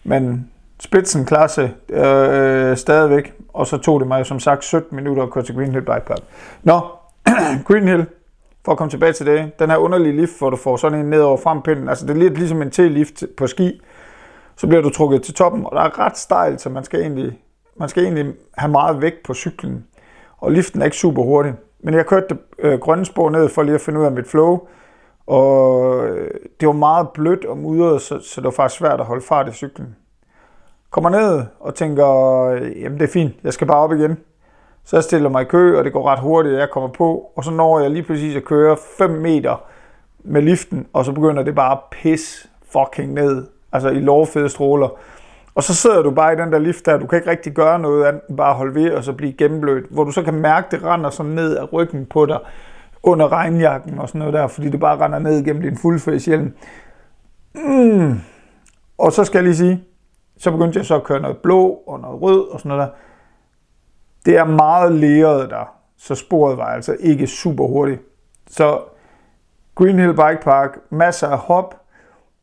men 0.04 0.52
spidsenklasse 0.80 1.72
øh, 1.90 2.78
stadigvæk. 2.78 3.34
Og 3.54 3.68
så 3.68 3.78
tog 3.78 4.00
det 4.00 4.08
mig 4.08 4.26
som 4.26 4.40
sagt 4.40 4.64
17 4.64 4.96
minutter 4.96 5.24
at 5.24 5.32
køre 5.32 5.44
til 5.44 5.56
Green 5.56 5.72
Hill 5.72 5.86
Bike 5.86 6.06
Park. 6.08 6.20
Nå, 6.64 6.80
Green 7.68 7.88
Hill, 7.88 8.06
for 8.66 8.72
at 8.72 8.78
komme 8.78 8.92
tilbage 8.92 9.14
til 9.14 9.26
det, 9.26 9.60
den 9.60 9.70
her 9.70 9.78
underlige 9.78 10.16
lift, 10.16 10.38
hvor 10.38 10.50
du 10.50 10.58
får 10.58 10.78
sådan 10.78 11.00
en 11.00 11.10
ned 11.10 11.22
over 11.22 11.38
frempinden, 11.38 11.90
altså 11.90 12.06
det 12.06 12.14
er 12.14 12.20
lidt 12.20 12.38
ligesom 12.38 12.62
en 12.62 12.72
T-lift 12.72 13.24
på 13.38 13.48
ski, 13.48 13.82
så 14.56 14.68
bliver 14.68 14.82
du 14.82 14.90
trukket 14.90 15.24
til 15.24 15.34
toppen, 15.34 15.66
og 15.66 15.72
der 15.76 15.82
er 15.82 16.00
ret 16.00 16.18
stejlt, 16.18 16.62
så 16.62 16.70
man 16.70 16.84
skal 16.84 17.02
egentlig, 17.02 17.40
man 17.76 17.90
skal 17.90 18.04
egentlig 18.04 18.34
have 18.58 18.72
meget 18.72 19.02
vægt 19.02 19.24
på 19.24 19.34
cyklen 19.34 19.86
og 20.38 20.52
liften 20.52 20.82
er 20.82 20.86
ikke 20.86 20.98
super 20.98 21.24
hurtig. 21.24 21.54
Men 21.80 21.94
jeg 21.94 22.06
kørte 22.06 22.26
det 22.30 22.38
øh, 22.60 22.80
grønne 22.80 23.06
spor 23.06 23.30
ned 23.30 23.50
for 23.50 23.64
lige 23.64 23.76
at 23.76 23.82
finde 23.82 24.00
ud 24.00 24.06
af 24.06 24.12
mit 24.12 24.28
flow, 24.28 24.60
og 25.28 26.08
øh, 26.08 26.32
det 26.60 26.68
var 26.68 26.74
meget 26.74 27.10
blødt 27.10 27.46
og 27.46 27.58
mudret, 27.58 28.02
så, 28.02 28.20
så 28.20 28.42
det 28.42 28.46
var 28.46 28.52
faktisk 28.52 28.80
svært 28.80 29.00
at 29.00 29.06
holde 29.06 29.26
fart 29.26 29.50
i 29.50 29.52
cyklen. 29.52 29.96
Kommer 30.90 31.10
ned 31.10 31.44
og 31.60 31.76
tænker, 31.76 32.44
øh, 32.44 32.82
jamen 32.82 33.00
det 33.00 33.08
er 33.08 33.14
fint, 33.14 33.34
jeg 33.44 33.54
skal 33.54 33.68
bare 33.68 33.78
op 33.78 33.94
igen. 33.94 34.18
Så 34.84 34.96
jeg 34.96 35.04
stiller 35.04 35.30
mig 35.30 35.42
i 35.42 35.46
kø, 35.46 35.78
og 35.78 35.84
det 35.84 35.94
går 35.94 36.08
ret 36.08 36.20
hurtigt, 36.20 36.56
at 36.56 36.60
jeg 36.60 36.70
kommer 36.70 36.90
på, 36.90 37.32
og 37.36 37.44
så 37.44 37.52
når 37.52 37.80
jeg 37.80 37.92
lige 37.92 38.04
præcis 38.04 38.36
at 38.36 38.46
køre 38.46 38.78
5 38.98 39.10
meter 39.10 39.64
med 40.24 40.42
liften, 40.42 40.88
og 40.94 41.06
så 41.06 41.12
begynder 41.12 41.44
det 41.44 41.56
bare 41.56 41.72
at 41.72 41.80
pisse 41.92 42.48
fucking 42.72 43.14
ned, 43.14 43.48
altså 43.72 43.90
i 43.90 44.00
lovfede 44.00 44.50
stråler. 44.50 44.90
Og 45.56 45.64
så 45.64 45.76
sidder 45.76 46.02
du 46.02 46.12
bare 46.12 46.34
i 46.34 46.36
den 46.36 46.52
der 46.52 46.60
lift 46.60 46.86
der, 46.86 46.98
du 46.98 47.08
kan 47.08 47.18
ikke 47.18 47.30
rigtig 47.30 47.54
gøre 47.54 47.80
noget 47.80 48.06
andet 48.06 48.22
end 48.30 48.38
bare 48.38 48.54
holde 48.54 48.76
ved 48.76 48.92
og 48.92 49.04
så 49.04 49.14
blive 49.14 49.34
gennemblødt, 49.34 49.86
hvor 49.90 50.04
du 50.04 50.12
så 50.12 50.24
kan 50.24 50.34
mærke, 50.34 50.68
det 50.72 50.84
render 50.84 51.10
sådan 51.10 51.32
ned 51.32 51.58
af 51.58 51.74
ryggen 51.74 52.06
på 52.06 52.26
dig 52.26 52.40
under 53.04 53.32
regnjakken 53.32 54.00
og 54.00 54.08
sådan 54.08 54.20
noget 54.20 54.34
der, 54.34 54.48
fordi 54.48 54.70
det 54.70 54.80
bare 54.80 55.06
render 55.06 55.20
ned 55.20 55.44
gennem 55.44 55.62
din 55.62 55.78
fuldface 55.78 56.30
hjelm. 56.30 56.54
Mm. 57.56 58.20
Og 58.98 59.14
så 59.14 59.24
skal 59.24 59.38
jeg 59.38 59.44
lige 59.44 59.56
sige, 59.56 59.84
så 60.38 60.52
begyndte 60.52 60.78
jeg 60.78 60.86
så 60.86 60.96
at 60.96 61.04
køre 61.04 61.20
noget 61.20 61.38
blå 61.38 61.84
og 61.88 62.00
noget 62.00 62.22
rød 62.22 62.48
og 62.48 62.60
sådan 62.60 62.70
noget 62.70 62.88
der. 62.88 62.94
Det 64.26 64.38
er 64.38 64.46
meget 64.46 64.92
leret 64.92 65.50
der, 65.50 65.74
så 65.98 66.16
sporet 66.16 66.58
var 66.58 66.66
altså 66.66 66.96
ikke 67.00 67.28
super 67.28 67.68
hurtigt. 67.68 68.02
Så 68.48 68.82
Green 69.76 70.00
Hill 70.00 70.14
Bike 70.14 70.40
Park, 70.42 70.78
masser 70.90 71.28
af 71.28 71.38
hop, 71.38 71.76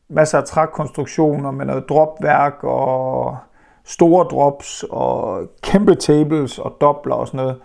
masser 0.09 0.37
af 0.37 0.43
trækkonstruktioner 0.43 1.51
med 1.51 1.65
noget 1.65 1.89
dropværk 1.89 2.63
og 2.63 3.37
store 3.83 4.25
drops 4.25 4.85
og 4.89 5.47
kæmpe 5.61 5.95
tables 5.95 6.59
og 6.59 6.77
dobler 6.81 7.15
og 7.15 7.27
sådan 7.27 7.37
noget. 7.37 7.61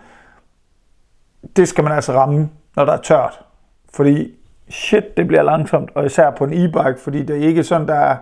Det 1.55 1.67
skal 1.67 1.83
man 1.83 1.93
altså 1.93 2.13
ramme, 2.13 2.49
når 2.75 2.85
der 2.85 2.93
er 2.93 3.01
tørt. 3.01 3.45
Fordi 3.93 4.35
shit, 4.69 5.17
det 5.17 5.27
bliver 5.27 5.43
langsomt, 5.43 5.89
og 5.95 6.05
især 6.05 6.31
på 6.31 6.43
en 6.43 6.53
e-bike, 6.53 6.99
fordi 6.99 7.23
det 7.23 7.37
er 7.37 7.47
ikke 7.47 7.63
sådan, 7.63 7.87
der 7.87 7.95
er, 7.95 8.17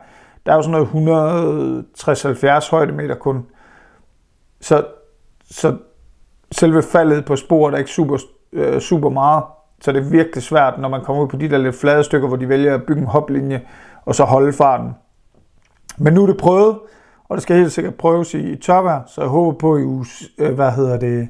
der 0.46 0.52
er 0.52 0.56
jo 0.56 0.62
sådan 0.62 0.88
noget 0.94 2.64
160-70 2.66 2.72
højdemeter 2.72 3.16
kun. 3.16 3.46
Så, 4.62 4.86
så 5.52 5.78
selve 6.52 6.82
faldet 6.82 7.26
på 7.26 7.36
sporet 7.36 7.74
er 7.74 7.78
ikke 7.78 7.92
super, 7.92 8.18
øh, 8.54 8.82
super 8.82 9.10
meget, 9.10 9.44
så 9.82 9.92
det 9.92 10.06
er 10.06 10.10
virkelig 10.10 10.44
svært, 10.44 10.80
når 10.80 10.90
man 10.90 11.04
kommer 11.04 11.24
ud 11.24 11.28
på 11.28 11.38
de 11.38 11.50
der 11.50 11.58
lidt 11.58 11.76
flade 11.76 12.04
stykker, 12.04 12.28
hvor 12.28 12.38
de 12.38 12.50
vælger 12.50 12.74
at 12.74 12.84
bygge 12.84 13.02
en 13.02 13.08
hoplinje, 13.08 13.62
og 14.06 14.16
så 14.16 14.24
holde 14.24 14.54
farten. 14.54 14.92
Men 15.98 16.14
nu 16.14 16.24
er 16.24 16.28
det 16.28 16.38
prøvet, 16.38 16.80
og 17.30 17.36
det 17.36 17.44
skal 17.44 17.56
helt 17.56 17.72
sikkert 17.72 17.96
prøves 17.96 18.34
i 18.34 18.56
tørvejr, 18.56 19.02
så 19.08 19.22
jeg 19.22 19.30
håber 19.30 19.58
på 19.58 19.78
i 19.78 19.84
uge, 19.84 20.06
øh, 20.38 20.54
hvad 20.54 20.72
hedder 20.72 20.98
det, 20.98 21.30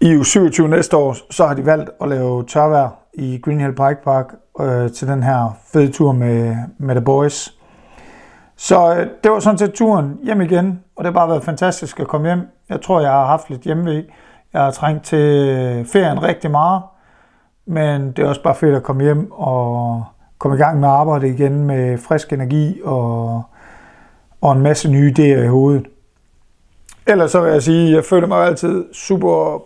i 0.00 0.16
uge 0.16 0.24
27 0.24 0.68
næste 0.68 0.96
år, 0.96 1.16
så 1.30 1.46
har 1.46 1.54
de 1.54 1.66
valgt 1.66 1.90
at 2.00 2.08
lave 2.08 2.44
tørvejr 2.46 3.01
i 3.14 3.38
Green 3.42 3.60
Hill 3.60 3.72
Bike 3.72 4.02
Park 4.04 4.34
øh, 4.60 4.92
til 4.92 5.08
den 5.08 5.22
her 5.22 5.58
fede 5.72 5.92
tur 5.92 6.12
med, 6.12 6.56
med 6.78 6.94
The 6.94 7.04
Boys. 7.04 7.58
Så 8.56 8.94
øh, 8.94 9.06
det 9.24 9.32
var 9.32 9.40
sådan 9.40 9.58
set 9.58 9.72
turen 9.72 10.18
hjem 10.22 10.40
igen, 10.40 10.80
og 10.96 11.04
det 11.04 11.12
har 11.12 11.20
bare 11.20 11.28
været 11.28 11.44
fantastisk 11.44 12.00
at 12.00 12.08
komme 12.08 12.26
hjem. 12.26 12.40
Jeg 12.68 12.82
tror, 12.82 13.00
jeg 13.00 13.10
har 13.10 13.26
haft 13.26 13.50
lidt 13.50 13.62
hjemmevæg. 13.62 14.04
Jeg 14.52 14.62
har 14.62 14.70
trængt 14.70 15.04
til 15.04 15.48
øh, 15.48 15.86
ferien 15.86 16.22
rigtig 16.22 16.50
meget, 16.50 16.82
men 17.66 18.12
det 18.12 18.18
er 18.18 18.28
også 18.28 18.42
bare 18.42 18.54
fedt 18.54 18.76
at 18.76 18.82
komme 18.82 19.02
hjem 19.02 19.32
og 19.32 20.04
komme 20.38 20.56
i 20.56 20.60
gang 20.60 20.80
med 20.80 20.88
arbejde 20.88 21.28
igen 21.28 21.64
med 21.64 21.98
frisk 21.98 22.32
energi 22.32 22.80
og, 22.84 23.42
og 24.40 24.52
en 24.52 24.62
masse 24.62 24.90
nye 24.90 25.14
idéer 25.18 25.42
i 25.44 25.46
hovedet. 25.46 25.86
Ellers 27.06 27.30
så 27.30 27.40
vil 27.40 27.52
jeg 27.52 27.62
sige, 27.62 27.88
at 27.88 27.94
jeg 27.94 28.04
føler 28.04 28.26
mig 28.26 28.46
altid 28.46 28.94
super, 28.94 29.62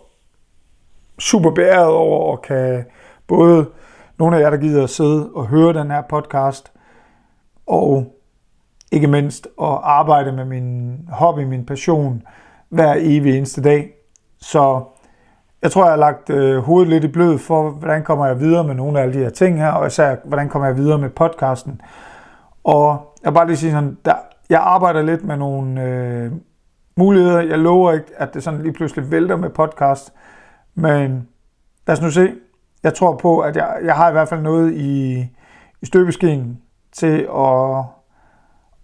super 1.19 1.51
beæret 1.51 1.87
over 1.87 2.33
at 2.33 2.41
kan 2.41 2.85
både 3.27 3.65
nogle 4.19 4.37
af 4.37 4.41
jer, 4.41 4.49
der 4.49 4.57
gider 4.57 4.83
at 4.83 4.89
sidde 4.89 5.29
og 5.35 5.45
høre 5.45 5.73
den 5.73 5.91
her 5.91 6.01
podcast, 6.09 6.71
og 7.67 8.17
ikke 8.91 9.07
mindst 9.07 9.47
at 9.61 9.79
arbejde 9.83 10.31
med 10.31 10.45
min 10.45 10.99
hobby, 11.11 11.39
min 11.39 11.65
passion, 11.65 12.23
hver 12.69 12.95
evig 12.97 13.37
eneste 13.37 13.61
dag. 13.61 13.89
Så 14.41 14.83
jeg 15.61 15.71
tror, 15.71 15.83
jeg 15.83 15.91
har 15.91 15.97
lagt 15.97 16.29
øh, 16.29 16.57
hovedet 16.57 16.89
lidt 16.89 17.03
i 17.03 17.07
blød 17.07 17.37
for, 17.37 17.69
hvordan 17.69 18.03
kommer 18.03 18.25
jeg 18.25 18.39
videre 18.39 18.63
med 18.63 18.75
nogle 18.75 18.99
af 18.99 19.03
alle 19.03 19.13
de 19.13 19.23
her 19.23 19.29
ting 19.29 19.57
her, 19.57 19.71
og 19.71 19.87
især, 19.87 20.15
hvordan 20.25 20.49
kommer 20.49 20.67
jeg 20.67 20.77
videre 20.77 20.97
med 20.97 21.09
podcasten. 21.09 21.81
Og 22.63 23.15
jeg 23.23 23.31
vil 23.31 23.35
bare 23.35 23.47
lige 23.47 23.57
sige 23.57 23.71
sådan, 23.71 23.97
der, 24.05 24.15
jeg 24.49 24.59
arbejder 24.61 25.01
lidt 25.01 25.23
med 25.23 25.37
nogle 25.37 25.83
øh, 25.83 26.31
muligheder. 26.95 27.41
Jeg 27.41 27.59
lover 27.59 27.91
ikke, 27.91 28.11
at 28.17 28.33
det 28.33 28.43
sådan 28.43 28.61
lige 28.61 28.73
pludselig 28.73 29.11
vælter 29.11 29.35
med 29.35 29.49
podcast, 29.49 30.13
men 30.75 31.27
lad 31.87 31.97
os 31.97 32.01
nu 32.01 32.11
se. 32.11 32.33
Jeg 32.83 32.93
tror 32.93 33.15
på, 33.15 33.39
at 33.39 33.55
jeg, 33.55 33.77
jeg 33.83 33.95
har 33.95 34.09
i 34.09 34.11
hvert 34.11 34.29
fald 34.29 34.41
noget 34.41 34.73
i, 34.73 35.19
i 35.81 35.85
støbeskeen 35.85 36.61
til 36.91 37.27
at, 37.37 37.83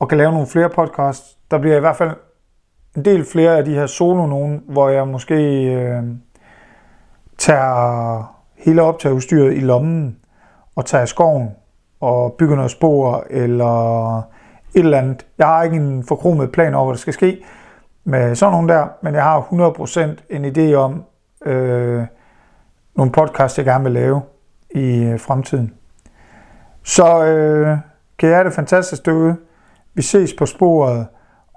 at 0.02 0.08
kan 0.10 0.18
lave 0.18 0.32
nogle 0.32 0.48
flere 0.48 0.70
podcasts. 0.70 1.38
Der 1.52 1.58
bliver 1.58 1.78
i 1.78 1.80
hvert 1.80 1.96
fald 1.96 2.12
en 2.96 3.06
del 3.06 3.26
flere 3.26 3.58
af 3.58 3.66
de 3.66 3.74
her 3.74 3.86
solo 3.86 4.26
nogen, 4.26 4.64
hvor 4.68 4.90
jeg 4.90 5.08
måske... 5.08 5.64
Øh, 5.74 6.04
tager 7.38 8.36
hele 8.58 8.82
optageudstyret 8.82 9.54
i 9.54 9.60
lommen 9.60 10.18
og 10.76 10.86
tager 10.86 11.04
i 11.04 11.08
skoven 11.08 11.50
og 12.00 12.34
bygger 12.34 12.56
noget 12.56 12.72
spor 12.72 13.26
eller 13.30 14.18
et 14.18 14.24
eller 14.76 14.98
andet. 14.98 15.26
Jeg 15.38 15.48
har 15.48 15.64
ikke 15.64 15.78
en 15.78 16.06
forkromet 16.08 16.52
plan 16.52 16.74
over, 16.74 16.86
hvad 16.86 16.96
der 16.96 17.00
skal 17.00 17.14
ske 17.14 17.44
med 18.04 18.36
sådan 18.36 18.52
nogen 18.52 18.70
der, 18.70 18.88
men 19.02 19.14
jeg 19.14 19.24
har 19.24 19.42
100% 19.42 20.36
en 20.36 20.46
idé 20.46 20.74
om 20.74 21.04
øh, 21.46 22.06
nogle 22.96 23.12
podcasts, 23.12 23.58
jeg 23.58 23.66
gerne 23.66 23.84
vil 23.84 23.94
lave 23.94 24.22
i 24.76 25.04
øh, 25.04 25.20
fremtiden. 25.20 25.74
Så 26.84 27.26
øh, 27.26 27.78
kan 28.20 28.30
jeg 28.30 28.38
have 28.38 28.46
det 28.46 28.54
fantastisk 28.54 29.06
derude. 29.06 29.36
Vi 29.94 30.02
ses 30.02 30.34
på 30.34 30.46
sporet, 30.46 31.08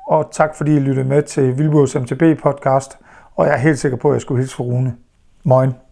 og 0.09 0.29
tak 0.33 0.57
fordi 0.57 0.77
I 0.77 0.81
lyttede 0.81 1.09
med 1.09 1.23
til 1.23 1.59
Vildborgs 1.59 1.97
MTB 1.97 2.43
podcast, 2.43 2.99
og 3.35 3.47
jeg 3.47 3.55
er 3.55 3.59
helt 3.59 3.79
sikker 3.79 3.99
på, 3.99 4.09
at 4.09 4.15
jeg 4.15 4.21
skulle 4.21 4.41
hilse 4.41 4.57
for 4.57 4.65
Rune. 4.65 4.97
Moin. 5.45 5.86